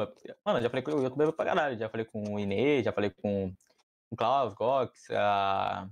[0.45, 2.93] mano, eu já falei com o youtuber pra caralho, já falei com o Inês, já
[2.93, 3.51] falei com
[4.11, 5.89] o Klaus, Gox, a...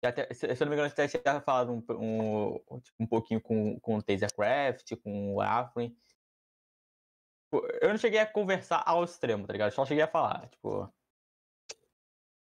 [0.00, 1.82] já até, se, se eu não me engano, até tinha falado um,
[2.70, 5.88] um, tipo, um pouquinho com, com o Tasercraft, com o Afrin.
[7.50, 9.72] Tipo, Eu não cheguei a conversar ao extremo, tá ligado?
[9.72, 10.88] Só cheguei a falar, tipo...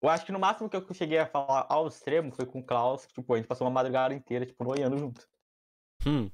[0.01, 2.65] Eu acho que no máximo que eu cheguei a falar ao extremo foi com o
[2.65, 5.32] Klaus, que, tipo, a gente passou uma madrugada inteira, tipo, noiando junto.
[6.07, 6.29] Hum.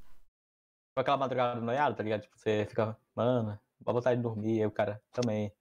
[0.95, 2.23] Com aquela madrugada noiada, tá ligado?
[2.23, 5.53] Tipo, você fica, mano, dá vontade de dormir, aí o cara também.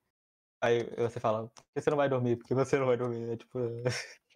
[0.63, 2.37] Aí você fala, por que você não vai dormir?
[2.37, 3.29] Porque você não vai dormir.
[3.31, 3.59] É tipo.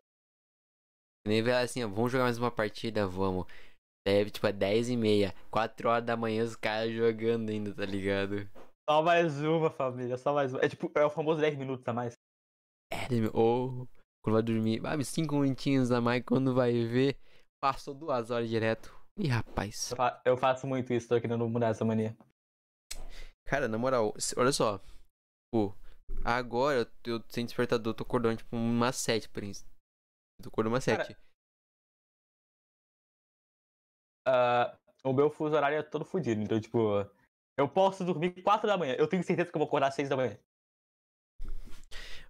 [1.26, 3.46] Nem ver assim, ó, vamos jogar mais uma partida, vamos.
[4.06, 7.86] Deve, tipo, é 10 e meia, 4 horas da manhã os caras jogando ainda, tá
[7.86, 8.50] ligado?
[8.90, 10.66] Só mais uma, família, só mais uma.
[10.66, 12.14] É tipo, é o famoso 10 minutos a mais.
[12.92, 13.88] É, ou
[14.24, 17.18] quando vai dormir, ah, 5 minutinhos a mais, quando vai ver,
[17.62, 19.01] passou duas horas direto.
[19.22, 19.92] Ih, rapaz.
[19.92, 22.18] Eu, fa- eu faço muito isso, tô querendo mudar essa mania.
[23.46, 24.82] Cara, na moral, olha só.
[25.54, 25.76] Pô,
[26.26, 29.64] agora eu, eu sem despertador, tô acordando tipo umas 7, por isso.
[30.42, 31.18] Tô acordando umas Cara, 7.
[34.28, 36.80] Ah, o meu fuso horário é todo fodido, então, tipo,
[37.58, 38.96] eu posso dormir 4 da manhã.
[38.98, 40.36] Eu tenho certeza que eu vou acordar às 6 da manhã.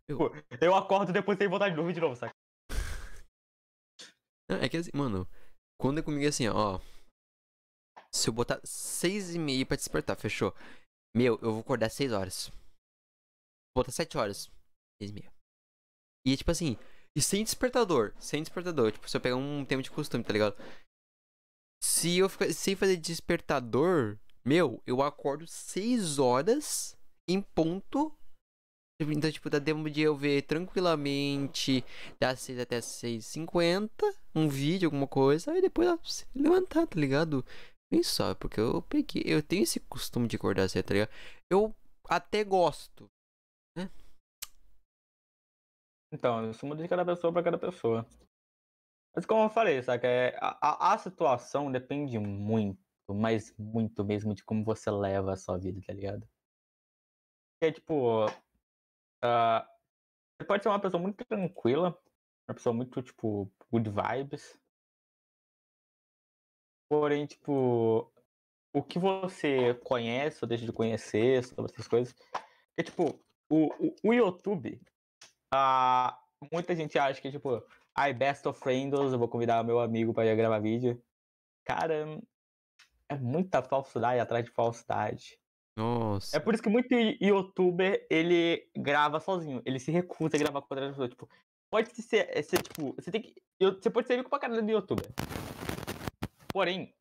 [0.10, 2.34] Eu- Pô, eu acordo e depois tenho vontade de dormir de novo, saca?
[4.50, 5.26] É que assim, mano,
[5.82, 6.80] quando é comigo é assim, ó.
[8.14, 10.54] Se eu botar 6 e meia pra despertar, fechou?
[11.16, 12.50] Meu, eu vou acordar 6 horas.
[13.74, 14.52] Vou botar 7 horas.
[15.02, 15.34] 6 e meia.
[16.26, 16.78] E tipo assim,
[17.16, 18.14] e sem despertador.
[18.20, 18.92] Sem despertador.
[18.92, 20.56] Tipo, se eu pegar um tempo de costume, tá ligado?
[21.84, 26.96] Se eu ficar sem fazer despertador, meu, eu acordo 6 horas
[27.28, 28.16] em ponto.
[29.00, 31.84] Então, tipo, dá tempo de eu ver tranquilamente
[32.20, 33.90] das 6 até 6h50,
[34.36, 37.46] um vídeo, alguma coisa, e depois se levantar, tá ligado?
[37.92, 41.12] Nem só, porque eu peguei, eu tenho esse costume de acordar cedo, tá ligado?
[41.52, 41.76] Eu
[42.10, 43.08] até gosto.
[46.14, 48.06] Então, isso muda de cada pessoa pra cada pessoa.
[49.16, 50.08] Mas como eu falei, saca?
[50.08, 50.58] É, a,
[50.92, 52.80] a- a situação depende muito,
[53.10, 56.28] mas muito mesmo de como você leva a sua vida, tá ligado?
[57.60, 58.26] Porque, tipo,
[59.24, 59.68] ah,
[60.40, 61.98] você pode ser uma pessoa muito tranquila,
[62.50, 64.60] uma pessoa muito, tipo, good vibes.
[66.90, 68.12] Porém, tipo,
[68.74, 72.14] o que você conhece ou deixa de conhecer sobre essas coisas.
[72.14, 73.20] Porque, tipo,
[73.50, 74.82] o, o, o YouTube,
[75.54, 76.20] ah,
[76.52, 77.64] muita gente acha que, tipo,
[77.96, 81.02] ai, Best of Friends, eu vou convidar meu amigo pra ir gravar vídeo.
[81.66, 82.22] Cara,
[83.10, 85.40] é muita falsidade atrás de falsidade.
[85.78, 86.36] Nossa.
[86.36, 89.62] É por isso que muito youtuber, ele grava sozinho.
[89.66, 91.10] Ele se recusa a gravar com outra pessoa.
[91.10, 91.30] Tipo,
[91.72, 93.34] pode ser, ser tipo, você tem que.
[93.60, 95.08] Você pode ser rico pra caralho do youtuber.
[96.52, 96.94] Porém,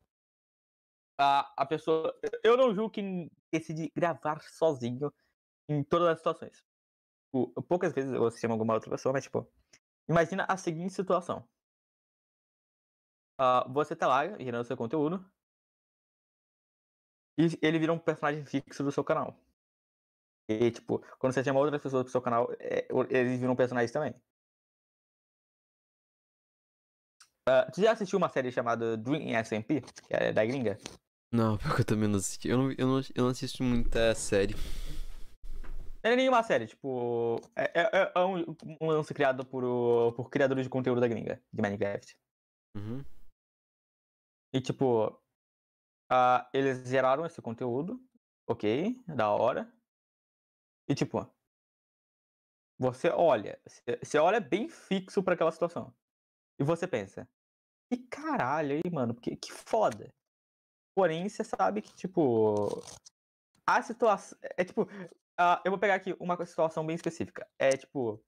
[1.19, 2.17] a, a pessoa.
[2.43, 5.13] Eu não julgo quem decide gravar sozinho
[5.69, 6.63] em todas as situações.
[7.25, 9.45] Tipo, poucas vezes eu assisti alguma outra pessoa, mas tipo.
[10.09, 11.47] Imagina a seguinte situação.
[13.39, 15.23] Uh, você tá lá gerando seu conteúdo.
[17.37, 19.35] E ele vira um personagem fixo do seu canal.
[20.49, 24.13] E, tipo, quando você chama outras pessoas pro seu canal, é, eles viram personagens também.
[27.49, 30.77] Uh, tu já assistiu uma série chamada Dream SMP, que é da gringa?
[31.33, 32.49] Não, porque eu também não assisti.
[32.49, 34.53] Eu não, eu não, eu não assisto muita série.
[36.03, 37.39] Não é nenhuma série, tipo.
[37.55, 39.63] É, é, é um, um, lance criado por,
[40.13, 42.17] por criadores de conteúdo da gringa, de Minecraft.
[42.75, 43.03] Uhum.
[44.53, 45.07] E tipo.
[46.11, 47.99] Uh, eles geraram esse conteúdo.
[48.47, 49.71] Ok, da hora.
[50.89, 51.25] E tipo.
[52.77, 53.59] Você olha.
[54.03, 55.93] Você olha bem fixo para aquela situação.
[56.61, 57.27] E você pensa.
[57.89, 59.15] Que caralho aí, mano.
[59.15, 60.13] Que, que foda.
[60.95, 62.83] Porém, você sabe que, tipo.
[63.67, 64.37] A situação.
[64.55, 64.83] É tipo.
[64.83, 67.49] Uh, eu vou pegar aqui uma situação bem específica.
[67.57, 68.23] É tipo.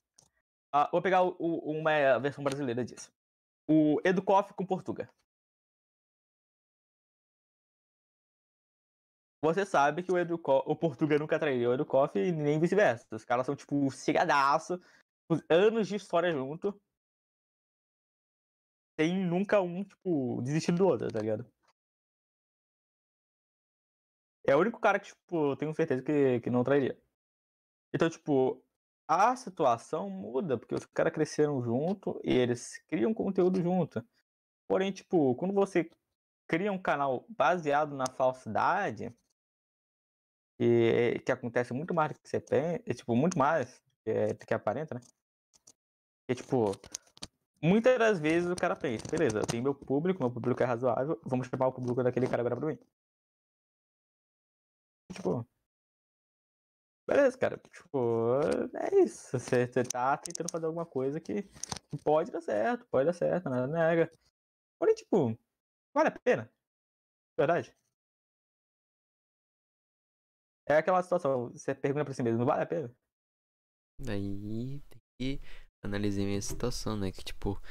[0.73, 3.11] Uh, vou pegar o, o, uma versão brasileira disso.
[3.69, 5.07] O Educoff com Portuga.
[9.43, 13.05] Você sabe que o, Educo, o Portuga nunca traiu o Educoff e nem vice-versa.
[13.11, 14.81] Os caras são, tipo, cigadaço,
[15.47, 16.75] anos de história junto.
[18.99, 21.45] Sem nunca um, tipo, desistido do outro, tá ligado?
[24.45, 26.97] É o único cara que, tipo, eu tenho certeza que, que não trairia.
[27.93, 28.61] Então, tipo,
[29.07, 34.05] a situação muda, porque os caras cresceram junto e eles criam conteúdo junto.
[34.67, 35.89] Porém, tipo, quando você
[36.47, 39.15] cria um canal baseado na falsidade,
[40.59, 44.95] e que acontece muito mais do que você pensa, tipo, muito mais do que aparenta,
[44.95, 45.01] né?
[46.27, 46.71] E, tipo,
[47.63, 51.19] muitas das vezes o cara pensa, beleza, eu tenho meu público, meu público é razoável,
[51.25, 52.77] vamos chamar o público daquele cara agora pra mim.
[55.13, 55.47] Tipo.
[57.07, 57.57] Beleza, cara.
[57.57, 58.39] Tipo,
[58.75, 59.37] é isso.
[59.37, 61.43] Você, você tá tentando fazer alguma coisa que
[62.03, 64.11] pode dar certo, pode dar certo, nada nega.
[64.79, 65.37] Porém, tipo,
[65.93, 66.51] vale a pena.
[67.37, 67.75] Verdade.
[70.65, 72.95] É aquela situação, você pergunta pra si mesmo, vale a pena?
[73.99, 75.41] Daí tem que
[75.83, 77.11] analisar a situação, né?
[77.11, 77.61] Que tipo,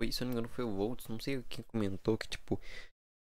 [0.00, 2.60] foi, se eu não me engano, foi o Volts, não sei quem comentou que, tipo,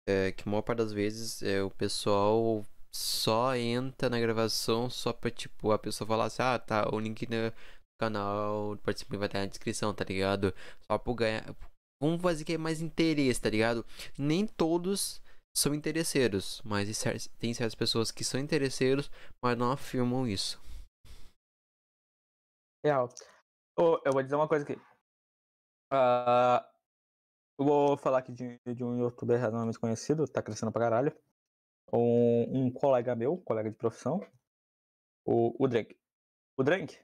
[0.08, 2.64] é, que a maior parte das vezes é, o pessoal
[2.94, 7.26] só entra na gravação só pra, tipo, a pessoa falar assim, ah, tá, o link
[7.28, 7.52] no
[8.00, 10.54] canal do participante vai estar na descrição, tá ligado?
[10.86, 11.56] Só pra ganhar.
[12.00, 13.84] Vamos fazer que é mais interesse, tá ligado?
[14.16, 15.20] Nem todos
[15.56, 16.88] são interesseiros, mas
[17.38, 19.10] tem certas pessoas que são interesseiros,
[19.42, 20.60] mas não afirmam isso.
[22.84, 23.08] Real.
[23.80, 24.74] Oh, eu vou dizer uma coisa aqui.
[25.92, 26.60] Uh,
[27.58, 31.16] eu vou falar aqui de, de um youtuber realmente conhecido, tá crescendo pra caralho
[31.92, 34.20] um, um colega meu, colega de profissão,
[35.24, 35.96] o, o Drank.
[36.56, 36.98] O Drank,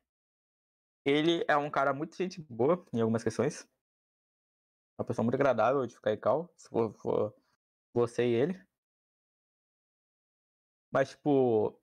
[1.05, 3.69] ele é um cara muito gente boa em algumas questões.
[4.99, 7.35] Uma pessoa muito agradável de ficar em cal, se for, for
[7.93, 8.61] você e ele.
[10.91, 11.81] Mas, tipo,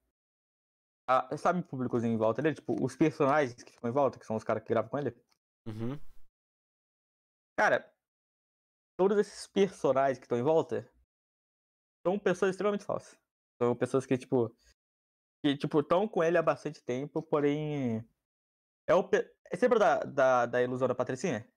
[1.20, 2.56] a, sabe o públicozinho em volta dele?
[2.56, 5.16] Tipo, os personagens que ficam em volta, que são os caras que gravam com ele?
[5.68, 6.00] Uhum.
[7.58, 7.94] Cara,
[8.98, 10.90] todos esses personagens que estão em volta
[12.06, 13.20] são pessoas extremamente falsas.
[13.62, 14.56] São pessoas que, tipo,
[15.44, 18.08] que, tipo, estão com ele há bastante tempo, porém.
[18.88, 19.04] É o.
[19.04, 21.48] Você lembra da, da, da ilusão da Patricinha?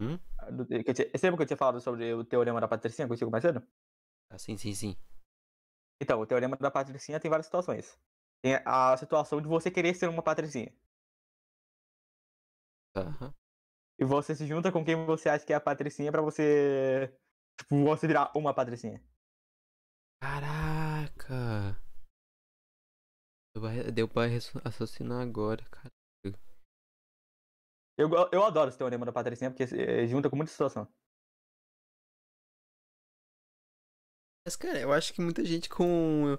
[0.00, 0.18] Hum?
[0.52, 3.08] Do, que eu tinha, você lembra que eu tinha falado sobre o teorema da Patricinha
[3.08, 3.62] contigo mais cedo?
[4.30, 4.96] Ah, sim, sim, sim.
[6.00, 7.98] Então, o teorema da Patricinha tem várias situações.
[8.42, 10.72] Tem a situação de você querer ser uma Patricinha.
[12.96, 13.32] Uhum.
[14.00, 17.12] E você se junta com quem você acha que é a Patricinha pra você
[17.58, 19.02] Tipo, você virar uma patricinha.
[20.22, 21.76] Caraca!
[23.92, 24.26] Deu pra
[24.64, 25.92] raciocinar agora, cara.
[27.96, 30.86] Eu, eu adoro esse teorema da patricinha porque é, junta com muita situação.
[34.48, 36.38] Mas, cara, eu acho que muita gente com o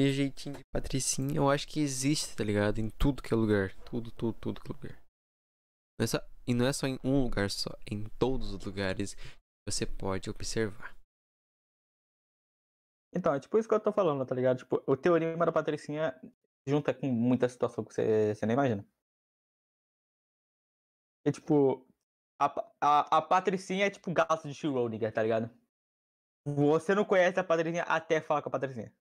[0.00, 2.78] jeitinho de patricinha, eu acho que existe, tá ligado?
[2.78, 3.74] Em tudo que é lugar.
[3.84, 5.02] Tudo, tudo, tudo que é lugar.
[5.98, 8.64] Não é só, e não é só em um lugar só, é em todos os
[8.64, 9.16] lugares
[9.68, 10.96] você pode observar.
[13.12, 14.58] Então, é tipo isso que eu tô falando, tá ligado?
[14.58, 16.14] Tipo, o teorema da Patricinha
[16.64, 18.86] junta com muita situação que você, você nem imagina.
[21.26, 21.84] E, tipo,
[22.40, 22.46] A,
[22.80, 25.50] a, a Patricinha é tipo gato de Schrödinger, tá ligado?
[26.56, 28.92] Você não conhece a Patricinha até falar com a Patricinha.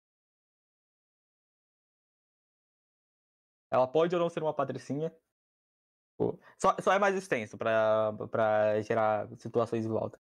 [3.72, 5.16] Ela pode ou não ser uma Patricinha.
[6.60, 10.20] Só, só é mais extenso pra, pra gerar situações em volta.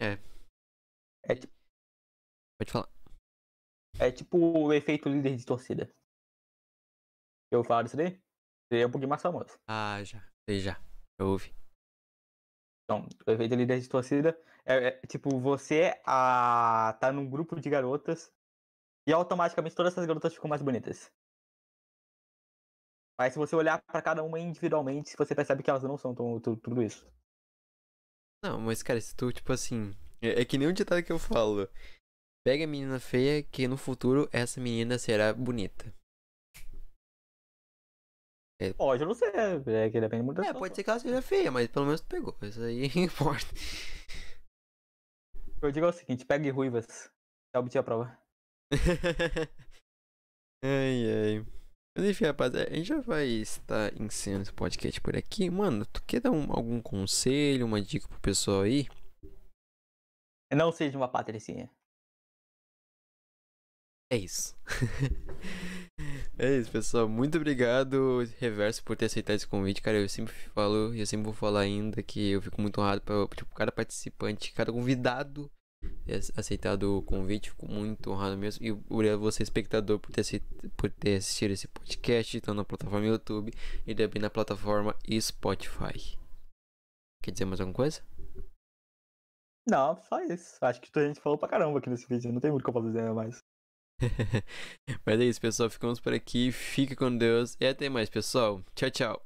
[0.00, 0.18] É.
[1.24, 1.52] É tipo,
[2.58, 2.88] Pode falar.
[4.00, 5.90] é tipo o efeito líder de torcida.
[7.52, 8.20] Eu falo isso daí?
[8.72, 9.58] Seria um pouquinho mais famoso.
[9.68, 10.20] Ah, já.
[10.48, 10.80] Sei já.
[11.18, 11.54] Eu ouvi.
[12.90, 14.36] Então, o efeito líder de torcida
[14.66, 18.32] é, é, tipo, você a, tá num grupo de garotas
[19.06, 21.08] e automaticamente todas essas garotas ficam mais bonitas.
[23.16, 26.40] Mas se você olhar pra cada uma individualmente, você percebe que elas não são tão,
[26.40, 27.06] tu- tudo isso.
[28.42, 29.94] Não, mas cara, se tu, tipo assim.
[30.20, 31.68] É, é que nem um ditado que eu falo.
[32.44, 35.94] Pega a menina feia, que no futuro essa menina será bonita.
[38.76, 41.50] Pode não ser, é que depende muito da É, pode ser que ela seja feia,
[41.50, 42.36] mas pelo menos tu pegou.
[42.42, 43.46] Isso aí importa.
[45.62, 47.10] Eu digo o seguinte, pegue ruivas.
[47.54, 48.18] Já obtive a prova.
[50.64, 51.46] ai, ai.
[51.96, 55.50] Mas enfim, rapaziada, a gente já vai estar encerrando esse podcast por aqui.
[55.50, 58.86] Mano, tu quer dar um- algum conselho, uma dica pro pessoal aí?
[60.52, 61.70] Não seja uma patricinha.
[64.12, 64.56] É isso.
[66.40, 67.08] é isso, pessoal.
[67.08, 69.82] Muito obrigado, Reverso, por ter aceitado esse convite.
[69.82, 73.02] Cara, eu sempre falo, e eu sempre vou falar ainda que eu fico muito honrado
[73.02, 75.50] pra tipo, cada participante, cada convidado
[76.04, 77.50] ter ace- aceitado o convite.
[77.50, 78.64] Fico muito honrado mesmo.
[78.64, 80.22] E obrigado você, espectador, por ter,
[80.76, 83.52] por ter assistido esse podcast, tanto na plataforma YouTube
[83.86, 86.18] e também na plataforma Spotify.
[87.22, 88.02] Quer dizer mais alguma coisa?
[89.68, 90.56] Não, só isso.
[90.62, 92.32] Acho que a gente falou pra caramba aqui nesse vídeo.
[92.32, 93.44] Não tem muito o que eu posso dizer mais.
[95.04, 95.70] Mas é isso, pessoal.
[95.70, 96.52] Ficamos por aqui.
[96.52, 98.62] Fique com Deus e até mais, pessoal.
[98.74, 99.22] Tchau, tchau.